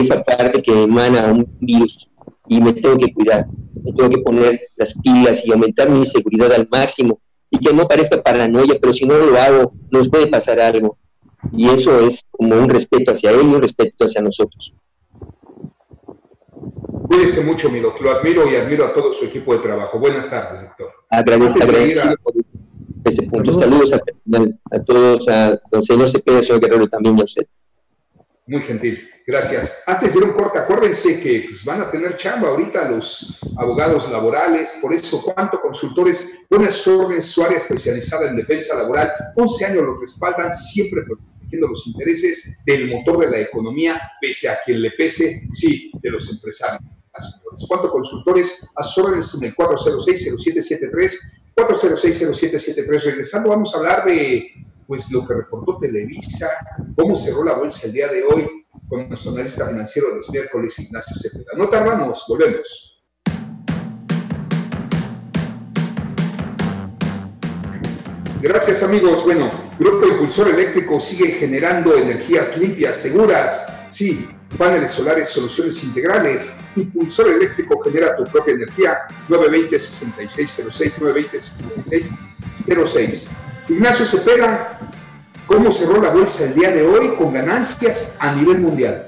esa 0.00 0.22
parte 0.22 0.62
que 0.62 0.84
emana 0.84 1.30
un 1.30 1.46
virus 1.60 2.08
y 2.48 2.62
me 2.62 2.72
tengo 2.72 2.96
que 2.96 3.12
cuidar, 3.12 3.46
me 3.84 3.92
tengo 3.92 4.08
que 4.08 4.22
poner 4.22 4.58
las 4.76 4.94
pilas 5.02 5.42
y 5.44 5.52
aumentar 5.52 5.90
mi 5.90 6.06
seguridad 6.06 6.50
al 6.50 6.66
máximo 6.72 7.20
y 7.50 7.58
que 7.58 7.74
no 7.74 7.86
parezca 7.86 8.22
paranoia, 8.22 8.78
pero 8.80 8.94
si 8.94 9.04
no 9.04 9.18
lo 9.18 9.38
hago, 9.38 9.74
nos 9.90 10.08
puede 10.08 10.28
pasar 10.28 10.58
algo. 10.60 10.96
Y 11.52 11.68
eso 11.68 12.00
es 12.00 12.22
como 12.30 12.56
un 12.56 12.70
respeto 12.70 13.12
hacia 13.12 13.32
él 13.32 13.42
y 13.42 13.54
un 13.54 13.60
respeto 13.60 14.06
hacia 14.06 14.22
nosotros. 14.22 14.72
Cuídese 17.12 17.42
mucho, 17.42 17.68
mi 17.68 17.78
doctor. 17.78 18.06
Lo 18.06 18.18
admiro 18.18 18.50
y 18.50 18.56
admiro 18.56 18.86
a 18.86 18.94
todo 18.94 19.12
su 19.12 19.26
equipo 19.26 19.52
de 19.52 19.58
trabajo. 19.58 19.98
Buenas 19.98 20.30
tardes, 20.30 20.62
doctor. 20.62 20.92
Agradecido 21.10 22.14
por 22.22 22.34
este 23.04 23.26
punto. 23.26 23.52
Saludos, 23.52 23.92
a, 23.92 24.78
todos, 24.82 25.28
a 25.28 25.60
don 25.70 25.82
señor 25.82 26.10
Cepeda, 26.10 26.42
señor 26.42 26.62
Guerrero, 26.62 26.88
también 26.88 27.20
a 27.20 27.24
usted. 27.24 27.46
Muy 28.46 28.62
gentil, 28.62 29.06
gracias. 29.26 29.82
Antes 29.86 30.14
de 30.14 30.20
ir 30.20 30.24
un 30.24 30.32
corte, 30.32 30.58
acuérdense 30.58 31.20
que 31.20 31.44
pues, 31.50 31.62
van 31.66 31.82
a 31.82 31.90
tener 31.90 32.16
chamba 32.16 32.48
ahorita 32.48 32.88
los 32.88 33.38
abogados 33.58 34.10
laborales, 34.10 34.78
por 34.80 34.94
eso, 34.94 35.22
¿cuánto 35.22 35.60
consultores? 35.60 36.46
Buenas 36.48 36.86
órdenes, 36.86 37.26
su 37.26 37.44
área 37.44 37.58
especializada 37.58 38.30
en 38.30 38.36
defensa 38.36 38.74
laboral, 38.74 39.12
11 39.36 39.66
años 39.66 39.82
los 39.84 40.00
respaldan, 40.00 40.50
siempre 40.50 41.02
los 41.50 41.86
intereses 41.86 42.58
del 42.64 42.88
motor 42.88 43.18
de 43.18 43.30
la 43.30 43.40
economía, 43.40 44.00
pese 44.18 44.48
a 44.48 44.56
quien 44.64 44.80
le 44.80 44.92
pese, 44.92 45.42
sí, 45.52 45.92
de 46.00 46.10
los 46.10 46.30
empresarios. 46.30 47.01
Cuatro 47.68 47.90
consultores, 47.90 48.66
a 48.76 49.00
órdenes 49.02 49.34
en 49.34 49.44
el 49.44 49.54
406-0773, 49.54 51.12
406-0773. 51.54 53.02
Regresando, 53.04 53.50
vamos 53.50 53.74
a 53.74 53.78
hablar 53.78 54.04
de 54.06 54.48
pues 54.86 55.10
lo 55.10 55.26
que 55.26 55.34
reportó 55.34 55.78
Televisa, 55.78 56.48
cómo 56.96 57.14
cerró 57.14 57.44
la 57.44 57.54
bolsa 57.54 57.86
el 57.86 57.92
día 57.92 58.08
de 58.08 58.24
hoy 58.24 58.46
con 58.88 59.08
nuestro 59.08 59.32
analista 59.32 59.68
financiero 59.68 60.08
de 60.08 60.16
los 60.16 60.30
miércoles, 60.30 60.78
Ignacio 60.78 61.16
Cepeda. 61.20 61.52
No 61.56 61.68
tardamos, 61.68 62.24
volvemos. 62.28 62.88
Gracias 68.40 68.82
amigos. 68.82 69.22
Bueno, 69.24 69.50
Grupo 69.78 70.06
Impulsor 70.06 70.48
Eléctrico 70.48 70.98
sigue 70.98 71.32
generando 71.32 71.96
energías 71.96 72.56
limpias, 72.56 72.96
seguras. 72.96 73.66
Sí, 73.88 74.26
paneles 74.58 74.92
solares, 74.92 75.28
soluciones 75.28 75.82
integrales. 75.84 76.52
Impulsor 76.76 77.32
Eléctrico 77.32 77.80
genera 77.80 78.16
tu 78.16 78.24
propia 78.24 78.54
energía. 78.54 78.98
920-6606, 79.28 82.16
920-6606. 82.66 83.28
Ignacio 83.68 84.06
Cepeda, 84.06 84.78
¿cómo 85.46 85.70
cerró 85.70 86.00
la 86.00 86.10
bolsa 86.10 86.44
el 86.44 86.54
día 86.54 86.70
de 86.70 86.82
hoy 86.82 87.14
con 87.16 87.32
ganancias 87.32 88.16
a 88.18 88.34
nivel 88.34 88.58
mundial? 88.58 89.06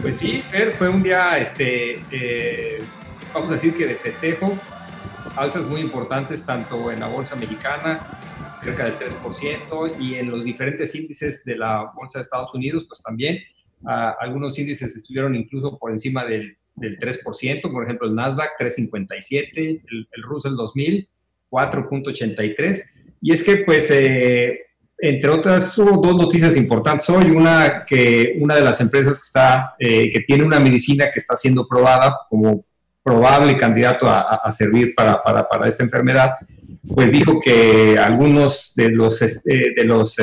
Pues 0.00 0.16
sí, 0.16 0.44
fue 0.78 0.88
un 0.88 1.02
día, 1.02 1.32
este, 1.38 2.00
eh, 2.12 2.78
vamos 3.34 3.50
a 3.50 3.54
decir 3.54 3.76
que 3.76 3.86
de 3.86 3.96
festejo, 3.96 4.56
alzas 5.34 5.64
muy 5.64 5.80
importantes 5.80 6.44
tanto 6.44 6.92
en 6.92 7.00
la 7.00 7.08
bolsa 7.08 7.34
mexicana, 7.34 8.06
cerca 8.62 8.84
del 8.84 8.98
3%, 8.98 9.96
y 9.98 10.14
en 10.14 10.30
los 10.30 10.44
diferentes 10.44 10.94
índices 10.94 11.44
de 11.44 11.56
la 11.56 11.90
bolsa 11.94 12.20
de 12.20 12.22
Estados 12.22 12.54
Unidos, 12.54 12.84
pues 12.86 13.02
también 13.02 13.38
algunos 13.84 14.58
índices 14.58 14.94
estuvieron 14.96 15.34
incluso 15.34 15.78
por 15.78 15.90
encima 15.90 16.24
del, 16.24 16.56
del 16.74 16.98
3%, 16.98 17.70
por 17.70 17.84
ejemplo 17.84 18.08
el 18.08 18.14
Nasdaq 18.14 18.50
3.57, 18.58 19.50
el, 19.56 20.08
el 20.10 20.22
Russell 20.22 20.54
2000 20.54 21.08
4.83, 21.50 22.82
y 23.20 23.32
es 23.32 23.42
que 23.42 23.58
pues... 23.58 23.90
Eh, 23.90 24.60
entre 25.00 25.30
otras, 25.30 25.78
hubo 25.78 26.04
dos 26.04 26.16
noticias 26.16 26.56
importantes 26.56 27.08
hoy. 27.08 27.30
Una, 27.30 27.84
que 27.86 28.36
una 28.40 28.56
de 28.56 28.62
las 28.62 28.80
empresas 28.80 29.16
que, 29.16 29.26
está, 29.26 29.76
eh, 29.78 30.10
que 30.10 30.22
tiene 30.26 30.42
una 30.42 30.58
medicina 30.58 31.04
que 31.04 31.20
está 31.20 31.36
siendo 31.36 31.68
probada 31.68 32.16
como 32.28 32.64
probable 33.00 33.56
candidato 33.56 34.08
a, 34.08 34.50
servir 34.50 34.96
para, 34.96 35.22
para, 35.22 35.48
para, 35.48 35.68
esta 35.68 35.84
enfermedad, 35.84 36.32
pues 36.92 37.12
dijo 37.12 37.40
que 37.40 37.96
algunos 37.96 38.74
de 38.74 38.90
los, 38.90 39.22
este, 39.22 39.72
de 39.76 39.84
los 39.84 40.16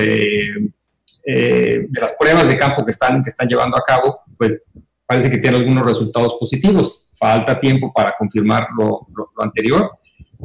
eh, 1.25 1.87
de 1.89 2.01
las 2.01 2.13
pruebas 2.17 2.47
de 2.47 2.57
campo 2.57 2.85
que 2.85 2.91
están, 2.91 3.23
que 3.23 3.29
están 3.29 3.47
llevando 3.47 3.77
a 3.77 3.81
cabo, 3.81 4.21
pues 4.37 4.61
parece 5.05 5.29
que 5.29 5.37
tiene 5.37 5.57
algunos 5.57 5.85
resultados 5.85 6.35
positivos. 6.39 7.05
Falta 7.17 7.59
tiempo 7.59 7.91
para 7.93 8.15
confirmar 8.17 8.67
lo, 8.77 9.07
lo, 9.15 9.43
anterior, 9.43 9.91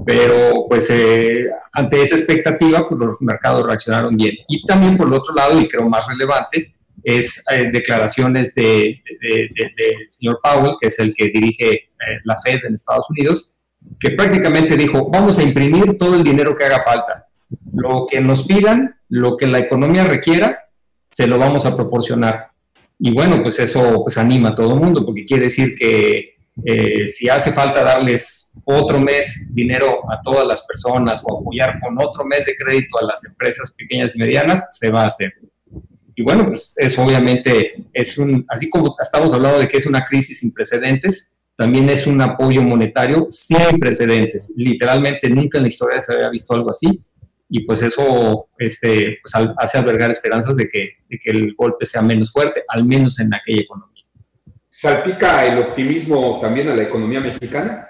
pero 0.07 0.67
pues 0.69 0.89
eh, 0.91 1.49
ante 1.73 2.03
esa 2.03 2.15
expectativa, 2.15 2.87
pues 2.87 3.01
los 3.01 3.21
mercados 3.21 3.67
reaccionaron 3.67 4.17
bien. 4.17 4.35
Y 4.49 4.65
también 4.65 4.97
por 4.97 5.09
el 5.09 5.15
otro 5.15 5.35
lado, 5.35 5.61
y 5.61 5.69
creo 5.69 5.89
más 5.89 6.07
relevante, 6.09 6.75
es 7.03 7.45
eh, 7.51 7.71
declaraciones 7.73 8.55
del 8.55 9.01
señor 10.11 10.41
Powell, 10.43 10.77
que 10.81 10.89
es 10.89 10.99
el 10.99 11.15
que 11.15 11.27
dirige 11.27 11.71
eh, 11.71 11.89
la 12.25 12.37
Fed 12.37 12.59
en 12.67 12.75
Estados 12.75 13.07
Unidos, 13.11 13.57
que 13.99 14.11
prácticamente 14.11 14.77
dijo, 14.77 15.09
vamos 15.11 15.39
a 15.39 15.43
imprimir 15.43 15.97
todo 15.99 16.17
el 16.17 16.23
dinero 16.23 16.55
que 16.55 16.65
haga 16.65 16.81
falta. 16.81 17.27
Lo 17.73 18.07
que 18.09 18.21
nos 18.21 18.47
pidan, 18.47 18.97
lo 19.09 19.37
que 19.37 19.47
la 19.47 19.59
economía 19.59 20.05
requiera, 20.05 20.60
se 21.11 21.27
lo 21.27 21.39
vamos 21.39 21.67
a 21.67 21.77
proporcionar. 21.77 22.49
Y 22.99 23.13
bueno, 23.13 23.43
pues 23.43 23.59
eso 23.59 24.03
pues 24.03 24.19
anima 24.19 24.51
a 24.51 24.55
todo 24.55 24.75
el 24.75 24.81
mundo, 24.81 25.05
porque 25.05 25.25
quiere 25.25 25.45
decir 25.45 25.75
que 25.75 26.37
eh, 26.65 27.07
si 27.07 27.29
hace 27.29 27.53
falta 27.53 27.83
darles 27.83 28.53
otro 28.65 29.01
mes 29.01 29.51
dinero 29.55 30.01
a 30.11 30.21
todas 30.21 30.47
las 30.47 30.63
personas 30.63 31.23
o 31.25 31.39
apoyar 31.39 31.81
con 31.81 31.97
otro 31.99 32.25
mes 32.25 32.45
de 32.45 32.57
crédito 32.57 32.99
a 32.99 33.05
las 33.05 33.25
empresas 33.25 33.73
pequeñas 33.77 34.15
y 34.15 34.19
medianas, 34.19 34.77
se 34.79 34.91
va 34.91 35.05
a 35.05 35.07
hacer. 35.07 35.33
Y 36.15 36.23
bueno, 36.23 36.47
pues 36.47 36.75
eso 36.77 37.03
obviamente 37.03 37.87
es 37.93 38.19
un, 38.19 38.45
así 38.49 38.69
como 38.69 38.95
estamos 39.01 39.33
hablando 39.33 39.59
de 39.59 39.69
que 39.69 39.79
es 39.79 39.87
una 39.87 40.05
crisis 40.05 40.41
sin 40.41 40.53
precedentes, 40.53 41.39
también 41.57 41.89
es 41.89 42.07
un 42.07 42.21
apoyo 42.21 42.63
monetario 42.63 43.27
sin 43.31 43.79
precedentes. 43.79 44.53
Literalmente 44.57 45.31
nunca 45.31 45.59
en 45.59 45.65
la 45.65 45.69
historia 45.69 46.03
se 46.03 46.13
había 46.13 46.29
visto 46.29 46.55
algo 46.55 46.71
así 46.71 47.03
y 47.51 47.65
pues 47.65 47.83
eso 47.83 48.49
este, 48.59 49.19
pues, 49.23 49.35
hace 49.59 49.79
albergar 49.79 50.11
esperanzas 50.11 50.57
de 50.57 50.69
que, 50.69 50.91
de 51.09 51.19
que 51.19 51.31
el 51.31 51.55
golpe 51.55 51.85
sea 51.85 52.01
menos 52.01 52.33
fuerte, 52.33 52.63
al 52.69 52.87
menos 52.87 53.19
en 53.19 53.35
aquella 53.35 53.63
economía. 53.63 54.05
¿Salpica 54.71 55.45
el 55.45 55.59
optimismo 55.59 56.39
también 56.41 56.69
a 56.69 56.77
la 56.77 56.85
economía 56.85 57.21
mexicana? 57.21 57.87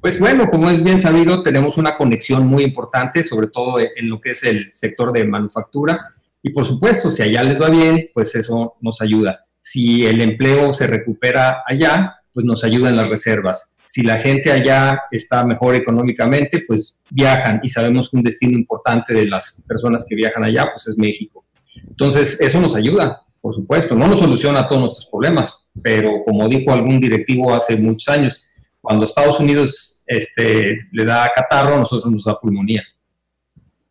Pues 0.00 0.18
bueno, 0.18 0.48
como 0.48 0.70
es 0.70 0.82
bien 0.82 0.98
sabido, 0.98 1.42
tenemos 1.42 1.76
una 1.76 1.96
conexión 1.96 2.46
muy 2.46 2.62
importante, 2.62 3.22
sobre 3.22 3.48
todo 3.48 3.78
en 3.80 4.08
lo 4.08 4.20
que 4.20 4.30
es 4.30 4.44
el 4.44 4.72
sector 4.72 5.12
de 5.12 5.24
manufactura 5.24 6.14
y 6.42 6.50
por 6.50 6.66
supuesto, 6.66 7.10
si 7.10 7.22
allá 7.22 7.42
les 7.42 7.60
va 7.60 7.68
bien, 7.68 8.10
pues 8.14 8.34
eso 8.34 8.76
nos 8.80 9.02
ayuda. 9.02 9.46
Si 9.60 10.06
el 10.06 10.20
empleo 10.20 10.72
se 10.72 10.86
recupera 10.86 11.62
allá, 11.66 12.16
pues 12.32 12.46
nos 12.46 12.64
ayuda 12.64 12.88
en 12.88 12.96
las 12.96 13.10
reservas. 13.10 13.76
Si 13.90 14.02
la 14.02 14.20
gente 14.20 14.52
allá 14.52 15.02
está 15.10 15.44
mejor 15.44 15.74
económicamente, 15.74 16.62
pues 16.64 17.00
viajan 17.10 17.58
y 17.60 17.68
sabemos 17.68 18.08
que 18.08 18.18
un 18.18 18.22
destino 18.22 18.56
importante 18.56 19.12
de 19.12 19.26
las 19.26 19.64
personas 19.66 20.06
que 20.08 20.14
viajan 20.14 20.44
allá, 20.44 20.66
pues 20.72 20.86
es 20.86 20.96
México. 20.96 21.44
Entonces, 21.88 22.40
eso 22.40 22.60
nos 22.60 22.76
ayuda, 22.76 23.22
por 23.40 23.52
supuesto. 23.52 23.96
No 23.96 24.06
nos 24.06 24.20
soluciona 24.20 24.68
todos 24.68 24.82
nuestros 24.82 25.06
problemas, 25.06 25.64
pero 25.82 26.22
como 26.24 26.48
dijo 26.48 26.72
algún 26.72 27.00
directivo 27.00 27.52
hace 27.52 27.74
muchos 27.74 28.08
años, 28.14 28.46
cuando 28.80 29.06
Estados 29.06 29.40
Unidos 29.40 30.04
este, 30.06 30.88
le 30.92 31.04
da 31.04 31.28
catarro, 31.34 31.74
a 31.74 31.78
nosotros 31.78 32.12
nos 32.12 32.22
da 32.22 32.38
pulmonía. 32.38 32.84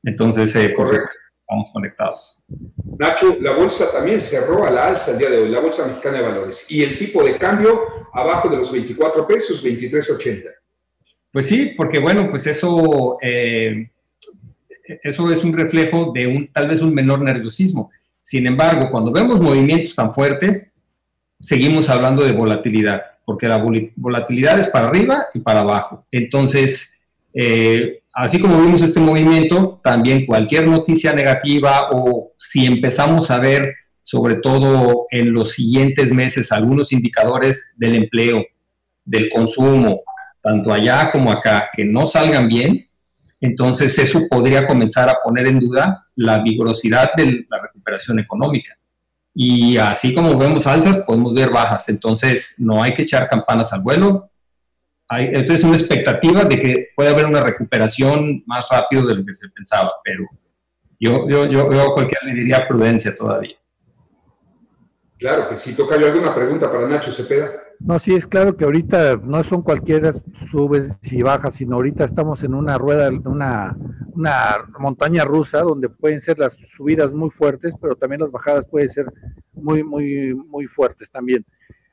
Entonces, 0.02 0.56
eh, 0.56 0.74
Correcto 0.74 1.19
estamos 1.50 1.72
conectados. 1.72 2.38
Nacho, 3.00 3.38
la 3.42 3.56
bolsa 3.56 3.92
también 3.92 4.22
cerró 4.22 4.66
a 4.66 4.70
la 4.70 4.88
alza 4.90 5.12
el 5.12 5.18
día 5.18 5.32
de 5.32 5.40
hoy, 5.40 5.50
la 5.50 5.60
bolsa 5.60 5.88
mexicana 5.88 6.18
de 6.18 6.24
valores. 6.24 6.68
Y 6.70 6.84
el 6.84 7.00
tipo 7.00 7.24
de 7.24 7.40
cambio 7.40 7.88
abajo 8.14 8.50
de 8.50 8.58
los 8.58 8.72
24 8.72 9.26
pesos, 9.26 9.66
23.80. 9.66 10.44
Pues 11.32 11.48
sí, 11.48 11.74
porque 11.76 12.00
bueno, 12.00 12.30
pues 12.30 12.46
eso, 12.46 13.18
eh, 13.22 13.90
eso 15.04 15.32
es 15.32 15.44
un 15.44 15.54
reflejo 15.54 16.12
de 16.14 16.28
un 16.28 16.52
tal 16.54 16.68
vez 16.68 16.82
un 16.84 16.94
menor 16.94 17.22
nerviosismo. 17.22 17.90
Sin 18.22 18.46
embargo, 18.46 18.92
cuando 18.92 19.12
vemos 19.12 19.42
movimientos 19.42 19.96
tan 19.96 20.14
fuertes, 20.14 20.68
seguimos 21.40 21.90
hablando 21.90 22.24
de 22.24 22.32
volatilidad, 22.32 23.02
porque 23.26 23.48
la 23.48 23.64
volatilidad 23.96 24.60
es 24.60 24.68
para 24.68 24.88
arriba 24.88 25.28
y 25.34 25.40
para 25.40 25.62
abajo. 25.62 26.06
Entonces, 26.12 26.99
eh, 27.34 28.02
así 28.14 28.40
como 28.40 28.62
vimos 28.62 28.82
este 28.82 29.00
movimiento, 29.00 29.80
también 29.84 30.26
cualquier 30.26 30.68
noticia 30.68 31.14
negativa 31.14 31.90
o 31.92 32.34
si 32.38 32.66
empezamos 32.66 33.32
a 33.32 33.40
ver, 33.40 33.76
sobre 34.02 34.36
todo 34.36 35.06
en 35.12 35.32
los 35.32 35.52
siguientes 35.52 36.12
meses, 36.12 36.52
algunos 36.52 36.92
indicadores 36.92 37.74
del 37.78 37.96
empleo, 37.96 38.44
del 39.06 39.30
consumo, 39.30 40.02
tanto 40.42 40.72
allá 40.72 41.12
como 41.12 41.32
acá, 41.32 41.70
que 41.74 41.86
no 41.86 42.06
salgan 42.06 42.48
bien, 42.48 42.90
entonces 43.42 43.98
eso 44.00 44.22
podría 44.30 44.68
comenzar 44.68 45.10
a 45.10 45.18
poner 45.24 45.48
en 45.48 45.60
duda 45.60 46.08
la 46.16 46.40
vigorosidad 46.40 47.12
de 47.16 47.46
la 47.50 47.62
recuperación 47.62 48.20
económica. 48.20 48.78
Y 49.34 49.78
así 49.78 50.14
como 50.14 50.38
vemos 50.38 50.68
alzas, 50.68 50.98
podemos 51.00 51.34
ver 51.34 51.50
bajas. 51.50 51.88
Entonces 51.90 52.56
no 52.60 52.84
hay 52.84 52.94
que 52.94 53.04
echar 53.04 53.30
campanas 53.30 53.72
al 53.72 53.82
vuelo. 53.82 54.30
Hay, 55.10 55.30
entonces 55.34 55.64
una 55.64 55.76
expectativa 55.76 56.44
de 56.44 56.60
que 56.60 56.88
puede 56.96 57.10
haber 57.10 57.26
una 57.26 57.42
recuperación 57.42 58.44
más 58.46 58.68
rápido 58.72 59.08
de 59.08 59.16
lo 59.16 59.26
que 59.26 59.34
se 59.34 59.50
pensaba, 59.50 59.92
pero 60.04 60.24
yo, 61.00 61.28
yo, 61.28 61.46
yo, 61.46 61.72
yo 61.72 61.82
a 61.82 61.94
cualquiera 61.94 62.26
le 62.26 62.34
diría 62.34 62.68
prudencia 62.68 63.16
todavía. 63.16 63.56
Claro 65.18 65.50
que 65.50 65.58
sí. 65.58 65.74
Toca 65.74 65.96
alguna 65.96 66.34
pregunta 66.34 66.72
para 66.72 66.88
Nacho 66.88 67.12
Cepeda. 67.12 67.52
No, 67.80 67.98
sí, 67.98 68.14
es 68.14 68.28
claro 68.28 68.56
que 68.58 68.66
ahorita 68.66 69.18
no 69.24 69.42
son 69.44 69.62
cualquiera 69.62 70.12
subes 70.52 71.00
y 71.12 71.22
bajas, 71.22 71.56
sino 71.56 71.76
ahorita 71.76 72.04
estamos 72.04 72.44
en 72.44 72.54
una 72.54 72.78
rueda, 72.78 73.10
una, 73.26 73.76
una 74.14 74.68
montaña 74.80 75.24
rusa 75.24 75.62
donde 75.62 75.88
pueden 75.88 76.20
ser 76.20 76.40
las 76.40 76.54
subidas 76.54 77.14
muy 77.14 77.30
fuertes, 77.30 77.76
pero 77.82 77.96
también 77.96 78.22
las 78.22 78.32
bajadas 78.32 78.68
pueden 78.68 78.90
ser 78.90 79.06
muy, 79.54 79.84
muy, 79.84 80.34
muy 80.34 80.68
fuertes 80.68 81.10
también. 81.10 81.46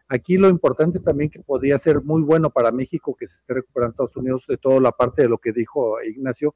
Aquí 0.09 0.39
lo 0.39 0.49
importante 0.49 1.01
también 1.01 1.31
que 1.31 1.41
podría 1.41 1.77
ser 1.79 2.03
muy 2.03 2.23
bueno 2.23 2.51
para 2.51 2.71
México 2.71 3.17
que 3.19 3.27
se 3.27 3.37
esté 3.37 3.55
recuperando 3.55 3.91
Estados 3.91 4.17
Unidos 4.17 4.47
de 4.47 4.57
toda 4.57 4.81
la 4.81 4.93
parte 4.93 5.23
de 5.23 5.29
lo 5.29 5.39
que 5.39 5.53
dijo 5.53 6.01
Ignacio, 6.03 6.55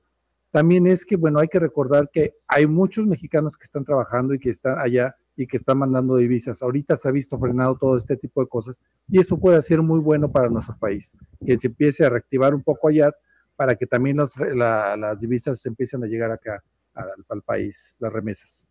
también 0.50 0.86
es 0.86 1.06
que, 1.06 1.16
bueno, 1.16 1.38
hay 1.38 1.48
que 1.48 1.60
recordar 1.60 2.10
que 2.12 2.34
hay 2.48 2.66
muchos 2.66 3.06
mexicanos 3.06 3.56
que 3.56 3.64
están 3.64 3.84
trabajando 3.84 4.34
y 4.34 4.38
que 4.40 4.50
están 4.50 4.78
allá 4.78 5.14
y 5.36 5.46
que 5.46 5.56
están 5.56 5.78
mandando 5.78 6.16
divisas. 6.16 6.62
Ahorita 6.62 6.96
se 6.96 7.08
ha 7.08 7.12
visto 7.12 7.38
frenado 7.38 7.76
todo 7.76 7.96
este 7.96 8.16
tipo 8.16 8.40
de 8.42 8.48
cosas 8.48 8.82
y 9.08 9.20
eso 9.20 9.38
puede 9.38 9.62
ser 9.62 9.80
muy 9.80 10.00
bueno 10.00 10.30
para 10.30 10.48
nuestro 10.48 10.76
país, 10.78 11.16
que 11.44 11.58
se 11.58 11.68
empiece 11.68 12.04
a 12.04 12.10
reactivar 12.10 12.54
un 12.54 12.62
poco 12.62 12.88
allá 12.88 13.12
para 13.54 13.76
que 13.76 13.86
también 13.86 14.16
las 14.16 15.20
divisas 15.20 15.64
empiecen 15.66 16.02
a 16.02 16.06
llegar 16.06 16.32
acá 16.32 16.62
al, 16.94 17.42
país, 17.42 17.96
las 18.00 18.12
remesas. 18.12 18.66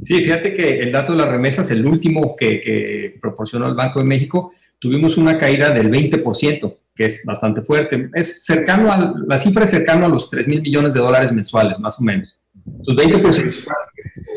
Sí, 0.00 0.22
fíjate 0.22 0.54
que 0.54 0.80
el 0.80 0.92
dato 0.92 1.12
de 1.12 1.18
las 1.18 1.28
remesas, 1.28 1.70
el 1.70 1.84
último 1.84 2.36
que, 2.36 2.60
que 2.60 3.18
proporcionó 3.20 3.66
el 3.68 3.74
Banco 3.74 3.98
de 3.98 4.06
México, 4.06 4.52
tuvimos 4.78 5.16
una 5.16 5.36
caída 5.36 5.70
del 5.70 5.90
20%, 5.90 6.76
que 6.94 7.04
es 7.04 7.24
bastante 7.24 7.62
fuerte. 7.62 8.10
Es 8.14 8.44
cercano 8.44 8.92
a, 8.92 9.14
la 9.26 9.38
cifra 9.38 9.64
es 9.64 9.70
cercano 9.70 10.06
a 10.06 10.08
los 10.08 10.28
3 10.30 10.48
mil 10.48 10.62
millones 10.62 10.94
de 10.94 11.00
dólares 11.00 11.32
mensuales, 11.32 11.78
más 11.78 12.00
o 12.00 12.04
menos. 12.04 12.38
Entonces, 12.66 13.08
20%. 13.08 13.14
Es 13.14 13.24
el 13.24 13.42
principal 13.42 13.76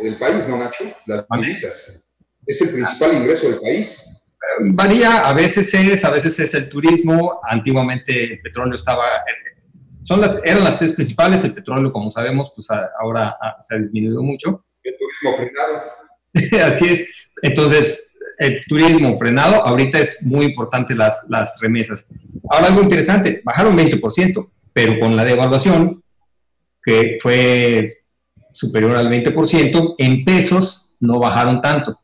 del 0.04 0.17
país, 0.17 0.48
¿no, 0.48 0.58
Nacho? 0.58 0.84
Las 1.06 1.26
divisas. 1.39 2.08
Es 2.46 2.62
el 2.62 2.70
principal 2.70 3.13
ingreso 3.13 3.50
del 3.50 3.60
país. 3.60 4.04
Varía, 4.60 5.28
a 5.28 5.34
veces 5.34 5.74
es, 5.74 6.04
a 6.04 6.12
veces 6.12 6.39
es 6.39 6.54
el 6.54 6.70
turismo. 6.70 7.39
Antiguamente 7.44 8.24
el 8.24 8.41
petróleo 8.41 8.76
estaba, 8.76 9.06
son 10.04 10.22
las, 10.22 10.36
eran 10.44 10.63
las 10.63 10.78
tres 10.78 10.91
principales. 10.94 11.44
El 11.44 11.54
petróleo, 11.54 11.91
como 11.91 12.10
sabemos, 12.12 12.52
pues 12.56 12.67
ahora 13.00 13.38
se 13.60 13.76
ha 13.76 13.78
disminuido 13.78 14.22
mucho. 14.24 14.65
Frenado. 15.38 15.82
Así 16.73 16.88
es. 16.88 17.10
Entonces, 17.41 18.15
el 18.38 18.62
turismo 18.65 19.17
frenado, 19.17 19.65
ahorita 19.65 19.99
es 19.99 20.23
muy 20.23 20.45
importante 20.45 20.95
las, 20.95 21.25
las 21.30 21.60
remesas. 21.62 22.08
Ahora 22.49 22.67
algo 22.67 22.82
interesante, 22.82 23.41
bajaron 23.43 23.77
20%, 23.77 24.49
pero 24.73 24.99
con 24.99 25.15
la 25.15 25.23
devaluación, 25.23 26.04
que 26.84 27.17
fue 27.21 27.89
superior 28.54 28.95
al 28.95 29.10
20%, 29.10 29.95
en 29.97 30.25
pesos 30.25 30.95
no 30.99 31.19
bajaron 31.19 31.62
tanto. 31.62 31.99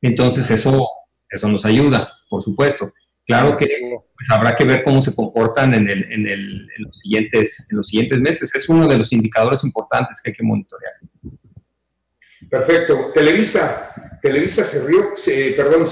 Entonces 0.00 0.50
eso, 0.50 0.88
eso 1.28 1.48
nos 1.48 1.64
ayuda, 1.64 2.10
por 2.28 2.42
supuesto. 2.42 2.92
Claro 3.26 3.56
que 3.56 3.68
pues, 4.16 4.30
habrá 4.30 4.56
que 4.56 4.64
ver 4.64 4.82
cómo 4.82 5.00
se 5.02 5.14
comportan 5.14 5.72
en, 5.74 5.88
el, 5.88 6.12
en, 6.12 6.24
los 6.78 6.98
siguientes, 6.98 7.68
en 7.70 7.76
los 7.76 7.86
siguientes 7.86 8.18
meses. 8.18 8.50
Es 8.54 8.68
uno 8.68 8.88
de 8.88 8.98
los 8.98 9.12
indicadores 9.12 9.62
importantes 9.64 10.20
que 10.22 10.30
hay 10.30 10.36
que 10.36 10.42
monitorear. 10.42 10.94
Perfecto. 12.50 13.12
Televisa, 13.14 14.18
Televisa 14.20 14.64
cerró, 14.64 15.14
perdón, 15.56 15.84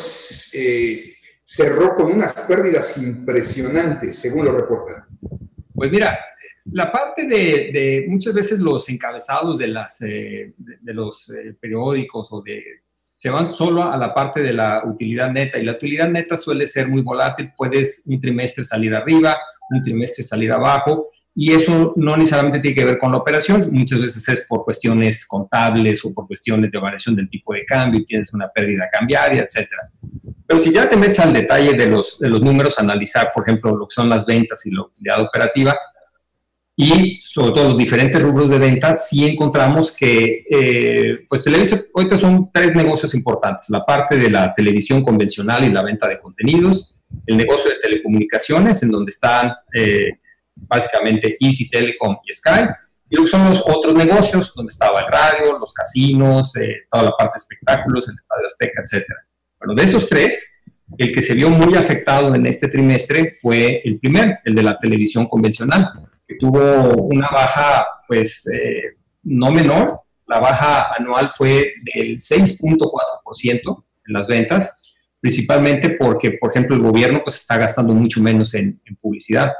eh, 0.52 1.14
cerró 1.44 1.94
con 1.94 2.12
unas 2.12 2.34
pérdidas 2.34 2.98
impresionantes, 2.98 4.18
según 4.18 4.46
lo 4.46 4.52
reportan. 4.52 5.04
Pues 5.72 5.90
mira, 5.90 6.18
la 6.72 6.90
parte 6.90 7.26
de, 7.26 8.04
muchas 8.08 8.34
veces 8.34 8.58
los 8.58 8.88
encabezados 8.88 9.58
de, 9.58 9.68
las, 9.68 10.02
eh, 10.02 10.52
de, 10.58 10.94
los 10.94 11.30
eh, 11.30 11.54
periódicos 11.58 12.28
o 12.32 12.42
de 12.42 12.62
se 13.06 13.30
van 13.30 13.50
solo 13.50 13.82
a 13.82 13.96
la 13.96 14.14
parte 14.14 14.40
de 14.40 14.52
la 14.52 14.84
utilidad 14.84 15.32
neta 15.32 15.58
y 15.58 15.64
la 15.64 15.72
utilidad 15.72 16.08
neta 16.08 16.36
suele 16.36 16.66
ser 16.66 16.86
muy 16.86 17.02
volátil, 17.02 17.52
puedes 17.56 18.04
un 18.06 18.20
trimestre 18.20 18.62
salir 18.62 18.94
arriba, 18.94 19.36
un 19.70 19.82
trimestre 19.82 20.22
salir 20.22 20.52
abajo 20.52 21.08
y 21.40 21.52
eso 21.52 21.92
no 21.94 22.16
necesariamente 22.16 22.58
tiene 22.58 22.74
que 22.74 22.84
ver 22.84 22.98
con 22.98 23.12
la 23.12 23.18
operación, 23.18 23.68
muchas 23.70 24.02
veces 24.02 24.28
es 24.28 24.44
por 24.48 24.64
cuestiones 24.64 25.24
contables 25.24 26.04
o 26.04 26.12
por 26.12 26.26
cuestiones 26.26 26.68
de 26.68 26.78
variación 26.78 27.14
del 27.14 27.28
tipo 27.28 27.54
de 27.54 27.64
cambio 27.64 28.00
y 28.00 28.04
tienes 28.04 28.34
una 28.34 28.48
pérdida 28.48 28.88
cambiaria, 28.90 29.42
etcétera. 29.42 29.82
Pero 30.44 30.58
si 30.58 30.72
ya 30.72 30.88
te 30.88 30.96
metes 30.96 31.20
al 31.20 31.32
detalle 31.32 31.74
de 31.74 31.86
los, 31.86 32.18
de 32.18 32.28
los 32.28 32.42
números, 32.42 32.80
analizar, 32.80 33.30
por 33.32 33.44
ejemplo, 33.44 33.76
lo 33.76 33.86
que 33.86 33.94
son 33.94 34.08
las 34.08 34.26
ventas 34.26 34.66
y 34.66 34.72
la 34.72 34.82
utilidad 34.82 35.22
operativa, 35.22 35.76
y 36.74 37.20
sobre 37.20 37.52
todo 37.52 37.64
los 37.66 37.76
diferentes 37.76 38.20
rubros 38.20 38.50
de 38.50 38.58
venta, 38.58 38.96
sí 38.96 39.24
encontramos 39.24 39.96
que, 39.96 40.44
eh, 40.50 41.18
pues 41.28 41.44
Televisa, 41.44 41.78
ahorita 41.94 42.16
son 42.16 42.50
tres 42.52 42.74
negocios 42.74 43.14
importantes, 43.14 43.66
la 43.70 43.86
parte 43.86 44.16
de 44.16 44.28
la 44.28 44.52
televisión 44.52 45.04
convencional 45.04 45.62
y 45.62 45.70
la 45.70 45.84
venta 45.84 46.08
de 46.08 46.18
contenidos, 46.18 47.00
el 47.26 47.36
negocio 47.36 47.70
de 47.70 47.76
telecomunicaciones, 47.80 48.82
en 48.82 48.90
donde 48.90 49.10
están 49.10 49.52
eh, 49.72 50.18
básicamente 50.66 51.36
Easy 51.40 51.68
Telecom 51.68 52.16
y 52.24 52.32
Sky, 52.32 52.68
y 53.10 53.16
luego 53.16 53.26
son 53.26 53.48
los 53.48 53.62
otros 53.66 53.94
negocios, 53.94 54.52
donde 54.54 54.70
estaba 54.70 55.00
el 55.00 55.06
radio, 55.10 55.58
los 55.58 55.72
casinos, 55.72 56.54
eh, 56.56 56.86
toda 56.90 57.04
la 57.04 57.10
parte 57.12 57.34
de 57.34 57.42
espectáculos, 57.42 58.08
el 58.08 58.14
Estadio 58.14 58.46
Azteca, 58.46 58.82
etc. 58.82 59.06
Bueno, 59.58 59.74
de 59.74 59.84
esos 59.84 60.08
tres, 60.08 60.60
el 60.96 61.12
que 61.12 61.22
se 61.22 61.34
vio 61.34 61.48
muy 61.48 61.74
afectado 61.74 62.34
en 62.34 62.44
este 62.46 62.68
trimestre 62.68 63.34
fue 63.40 63.80
el 63.84 63.98
primer, 63.98 64.40
el 64.44 64.54
de 64.54 64.62
la 64.62 64.78
televisión 64.78 65.26
convencional 65.26 65.90
que 66.28 66.36
tuvo 66.36 66.94
una 67.04 67.28
baja, 67.32 67.86
pues, 68.06 68.46
eh, 68.52 68.98
no 69.22 69.50
menor. 69.50 70.02
La 70.26 70.38
baja 70.38 70.94
anual 70.94 71.30
fue 71.30 71.72
del 71.94 72.20
6.4% 72.20 73.84
en 74.06 74.12
las 74.12 74.28
ventas, 74.28 74.78
principalmente 75.20 75.90
porque, 75.90 76.32
por 76.32 76.50
ejemplo, 76.50 76.76
el 76.76 76.82
gobierno 76.82 77.22
pues 77.24 77.36
está 77.36 77.56
gastando 77.56 77.94
mucho 77.94 78.20
menos 78.20 78.54
en, 78.54 78.78
publicidad. 79.00 79.52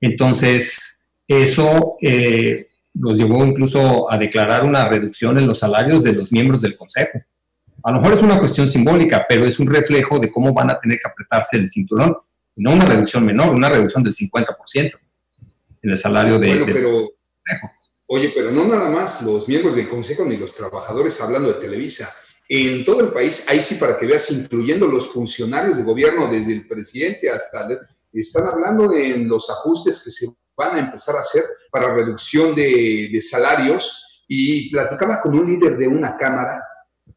Entonces, 0.00 1.08
eso 1.26 1.96
eh, 2.00 2.66
los 2.94 3.18
llevó 3.18 3.44
incluso 3.44 4.10
a 4.10 4.18
declarar 4.18 4.64
una 4.64 4.88
reducción 4.88 5.38
en 5.38 5.46
los 5.46 5.58
salarios 5.58 6.04
de 6.04 6.12
los 6.12 6.30
miembros 6.30 6.60
del 6.60 6.76
Consejo. 6.76 7.20
A 7.82 7.92
lo 7.92 7.98
mejor 7.98 8.14
es 8.14 8.22
una 8.22 8.38
cuestión 8.38 8.68
simbólica, 8.68 9.26
pero 9.28 9.44
es 9.44 9.58
un 9.58 9.66
reflejo 9.66 10.18
de 10.18 10.30
cómo 10.30 10.52
van 10.54 10.70
a 10.70 10.78
tener 10.78 10.98
que 10.98 11.08
apretarse 11.08 11.56
el 11.56 11.68
cinturón. 11.68 12.16
No 12.56 12.72
una 12.72 12.86
reducción 12.86 13.24
menor, 13.26 13.50
una 13.50 13.68
reducción 13.68 14.02
del 14.02 14.14
50% 14.14 14.98
en 15.82 15.90
el 15.90 15.98
salario 15.98 16.38
de... 16.38 16.48
Bueno, 16.48 16.66
pero, 16.66 17.10
oye, 18.08 18.32
pero 18.34 18.52
no 18.52 18.66
nada 18.66 18.88
más 18.88 19.20
los 19.22 19.48
miembros 19.48 19.74
del 19.74 19.88
Consejo 19.88 20.24
ni 20.24 20.36
los 20.36 20.54
trabajadores 20.54 21.20
hablando 21.20 21.52
de 21.52 21.60
Televisa. 21.60 22.10
En 22.48 22.84
todo 22.84 23.00
el 23.00 23.12
país, 23.12 23.44
ahí 23.48 23.62
sí 23.62 23.74
para 23.74 23.98
que 23.98 24.06
veas, 24.06 24.30
incluyendo 24.30 24.86
los 24.86 25.08
funcionarios 25.08 25.76
de 25.76 25.82
gobierno, 25.82 26.30
desde 26.30 26.52
el 26.52 26.66
presidente 26.66 27.30
hasta... 27.30 27.68
Están 28.20 28.46
hablando 28.46 28.92
en 28.92 29.28
los 29.28 29.50
ajustes 29.50 30.02
que 30.04 30.10
se 30.10 30.26
van 30.56 30.76
a 30.76 30.80
empezar 30.80 31.16
a 31.16 31.20
hacer 31.20 31.44
para 31.70 31.94
reducción 31.94 32.54
de, 32.54 33.10
de 33.12 33.20
salarios 33.20 34.24
y 34.28 34.70
platicaba 34.70 35.20
con 35.20 35.38
un 35.38 35.46
líder 35.46 35.76
de 35.76 35.88
una 35.88 36.16
cámara 36.16 36.62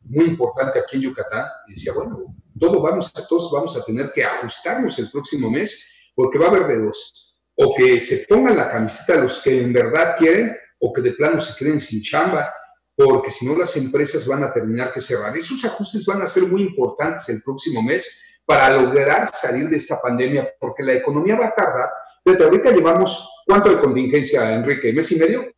muy 0.03 0.25
importante 0.25 0.79
aquí 0.79 0.97
en 0.97 1.03
Yucatán 1.03 1.45
y 1.67 1.73
decía, 1.73 1.93
bueno, 1.93 2.35
todos 2.59 2.81
vamos, 2.81 3.13
todos 3.29 3.51
vamos 3.51 3.77
a 3.77 3.83
tener 3.83 4.11
que 4.13 4.23
ajustarnos 4.23 4.97
el 4.99 5.11
próximo 5.11 5.49
mes 5.49 6.11
porque 6.15 6.39
va 6.39 6.45
a 6.45 6.49
haber 6.49 6.67
de 6.67 6.85
dos 6.85 7.27
o 7.55 7.75
que 7.75 7.99
se 7.99 8.25
pongan 8.27 8.57
la 8.57 8.69
camiseta 8.69 9.15
los 9.15 9.41
que 9.41 9.61
en 9.61 9.73
verdad 9.73 10.15
quieren 10.17 10.55
o 10.79 10.93
que 10.93 11.01
de 11.01 11.11
plano 11.13 11.39
se 11.39 11.55
queden 11.57 11.79
sin 11.79 12.03
chamba, 12.03 12.53
porque 12.95 13.31
si 13.31 13.45
no 13.45 13.55
las 13.55 13.75
empresas 13.77 14.27
van 14.27 14.43
a 14.43 14.53
terminar 14.53 14.93
que 14.93 15.01
cerrar. 15.01 15.35
Esos 15.35 15.63
ajustes 15.65 16.05
van 16.05 16.21
a 16.21 16.27
ser 16.27 16.43
muy 16.43 16.61
importantes 16.61 17.27
el 17.29 17.41
próximo 17.41 17.81
mes 17.81 18.21
para 18.47 18.69
lograr 18.69 19.29
salir 19.33 19.67
de 19.67 19.75
esta 19.75 20.01
pandemia, 20.01 20.49
porque 20.57 20.81
la 20.81 20.93
economía 20.93 21.37
va 21.37 21.47
a 21.47 21.53
tardar. 21.53 21.89
Pero 22.23 22.45
ahorita 22.45 22.71
llevamos, 22.71 23.43
¿cuánto 23.45 23.69
de 23.69 23.81
contingencia, 23.81 24.53
Enrique? 24.53 24.93
¿Mes 24.93 25.11
y 25.11 25.19
medio? 25.19 25.51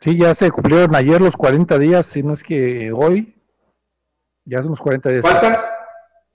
Sí, 0.00 0.18
ya 0.18 0.34
se 0.34 0.50
cumplieron 0.50 0.96
ayer 0.96 1.20
los 1.20 1.36
40 1.36 1.78
días, 1.78 2.06
si 2.06 2.24
no 2.24 2.32
es 2.32 2.42
que 2.42 2.90
hoy, 2.92 3.40
ya 4.44 4.60
son 4.62 4.70
los 4.70 4.80
40 4.80 5.10
días. 5.10 5.22
Faltan, 5.22 5.56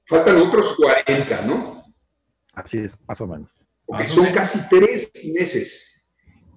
faltan 0.06 0.38
otros 0.38 0.74
40, 0.78 1.42
¿no? 1.42 1.84
Así 2.54 2.78
es, 2.78 2.98
más 3.06 3.20
o 3.20 3.28
menos. 3.28 3.52
Porque 3.86 4.08
son 4.08 4.28
casi 4.34 4.70
tres 4.70 5.12
meses, 5.36 6.08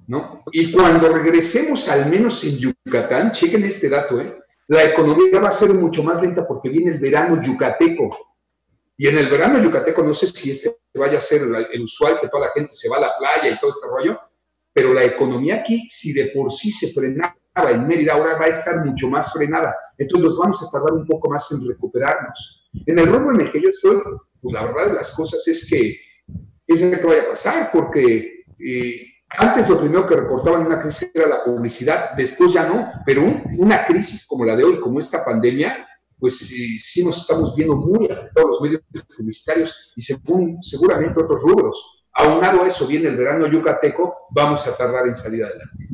¿no? 0.06 0.44
Y 0.52 0.70
cuando 0.70 1.08
regresemos, 1.08 1.88
al 1.88 2.08
menos 2.08 2.44
en 2.44 2.58
Yucatán, 2.58 3.32
chequen 3.32 3.64
este 3.64 3.88
dato, 3.88 4.20
¿eh? 4.20 4.38
La 4.68 4.84
economía 4.84 5.40
va 5.40 5.48
a 5.48 5.52
ser 5.52 5.70
mucho 5.74 6.04
más 6.04 6.22
lenta 6.22 6.46
porque 6.46 6.68
viene 6.68 6.92
el 6.92 7.00
verano 7.00 7.42
yucateco. 7.42 8.31
Y 9.02 9.08
en 9.08 9.18
el 9.18 9.28
verano 9.28 9.60
yucateco, 9.60 10.00
no 10.04 10.14
sé 10.14 10.28
si 10.28 10.52
este 10.52 10.78
vaya 10.94 11.18
a 11.18 11.20
ser 11.20 11.42
el 11.42 11.82
usual, 11.82 12.20
que 12.20 12.28
toda 12.28 12.46
la 12.46 12.52
gente 12.52 12.72
se 12.72 12.88
va 12.88 12.98
a 12.98 13.00
la 13.00 13.12
playa 13.18 13.52
y 13.52 13.58
todo 13.58 13.72
este 13.72 13.88
rollo, 13.88 14.16
pero 14.72 14.94
la 14.94 15.02
economía 15.02 15.56
aquí, 15.56 15.88
si 15.88 16.12
de 16.12 16.26
por 16.26 16.52
sí 16.52 16.70
se 16.70 16.92
frenaba 16.92 17.34
en 17.68 17.88
Mérida, 17.88 18.12
ahora 18.12 18.38
va 18.38 18.44
a 18.44 18.50
estar 18.50 18.86
mucho 18.86 19.08
más 19.08 19.32
frenada. 19.32 19.74
Entonces 19.98 20.28
nos 20.28 20.38
vamos 20.38 20.62
a 20.62 20.70
tardar 20.70 20.92
un 20.92 21.04
poco 21.04 21.28
más 21.28 21.50
en 21.50 21.68
recuperarnos. 21.68 22.70
En 22.86 22.96
el 22.96 23.06
rumbo 23.08 23.32
en 23.32 23.40
el 23.40 23.50
que 23.50 23.60
yo 23.60 23.70
estoy, 23.70 24.00
pues 24.40 24.54
la 24.54 24.66
verdad 24.66 24.86
de 24.86 24.94
las 24.94 25.10
cosas 25.14 25.48
es 25.48 25.68
que 25.68 25.96
es 26.68 26.80
que 26.80 27.04
vaya 27.04 27.22
a 27.22 27.30
pasar, 27.30 27.70
porque 27.72 28.44
eh, 28.64 29.06
antes 29.30 29.68
lo 29.68 29.80
primero 29.80 30.06
que 30.06 30.14
reportaban 30.14 30.66
una 30.66 30.80
crisis 30.80 31.10
era 31.12 31.26
la 31.26 31.42
publicidad, 31.42 32.12
después 32.16 32.52
ya 32.52 32.68
no, 32.68 32.88
pero 33.04 33.24
una 33.58 33.84
crisis 33.84 34.24
como 34.28 34.44
la 34.44 34.54
de 34.54 34.62
hoy, 34.62 34.78
como 34.78 35.00
esta 35.00 35.24
pandemia, 35.24 35.88
pues 36.22 36.38
sí, 36.38 36.78
sí 36.78 37.04
nos 37.04 37.20
estamos 37.20 37.56
viendo 37.56 37.74
muy 37.74 38.06
afectados 38.06 38.50
los 38.50 38.60
medios 38.60 38.82
publicitarios 39.16 39.92
y 39.96 40.02
según, 40.02 40.62
seguramente 40.62 41.20
otros 41.20 41.42
rubros. 41.42 42.04
Aunado 42.12 42.62
a 42.62 42.68
eso 42.68 42.86
viene 42.86 43.08
el 43.08 43.16
verano 43.16 43.48
yucateco, 43.48 44.28
vamos 44.30 44.64
a 44.68 44.76
tardar 44.76 45.08
en 45.08 45.16
salir 45.16 45.42
adelante. 45.42 45.88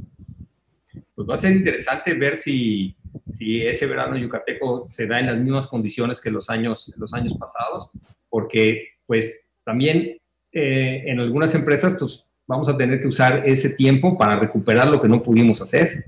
Pues 1.15 1.27
va 1.27 1.33
a 1.33 1.39
ser 1.39 1.53
interesante 1.53 2.13
ver 2.13 2.37
si, 2.37 2.95
si 3.31 3.67
ese 3.67 3.87
verano 3.87 4.19
yucateco 4.19 4.87
se 4.87 5.07
da 5.07 5.19
en 5.19 5.29
las 5.29 5.39
mismas 5.39 5.67
condiciones 5.67 6.21
que 6.21 6.31
los 6.31 6.51
años, 6.51 6.93
los 6.99 7.15
años 7.15 7.35
pasados, 7.39 7.91
porque 8.29 8.99
pues 9.07 9.49
también 9.65 10.19
eh, 10.53 11.05
en 11.07 11.21
algunas 11.21 11.55
empresas 11.55 11.97
pues 11.99 12.23
vamos 12.47 12.69
a 12.69 12.77
tener 12.77 13.01
que 13.01 13.07
usar 13.07 13.49
ese 13.49 13.71
tiempo 13.71 14.19
para 14.19 14.39
recuperar 14.39 14.91
lo 14.91 15.01
que 15.01 15.09
no 15.09 15.23
pudimos 15.23 15.63
hacer. 15.63 16.05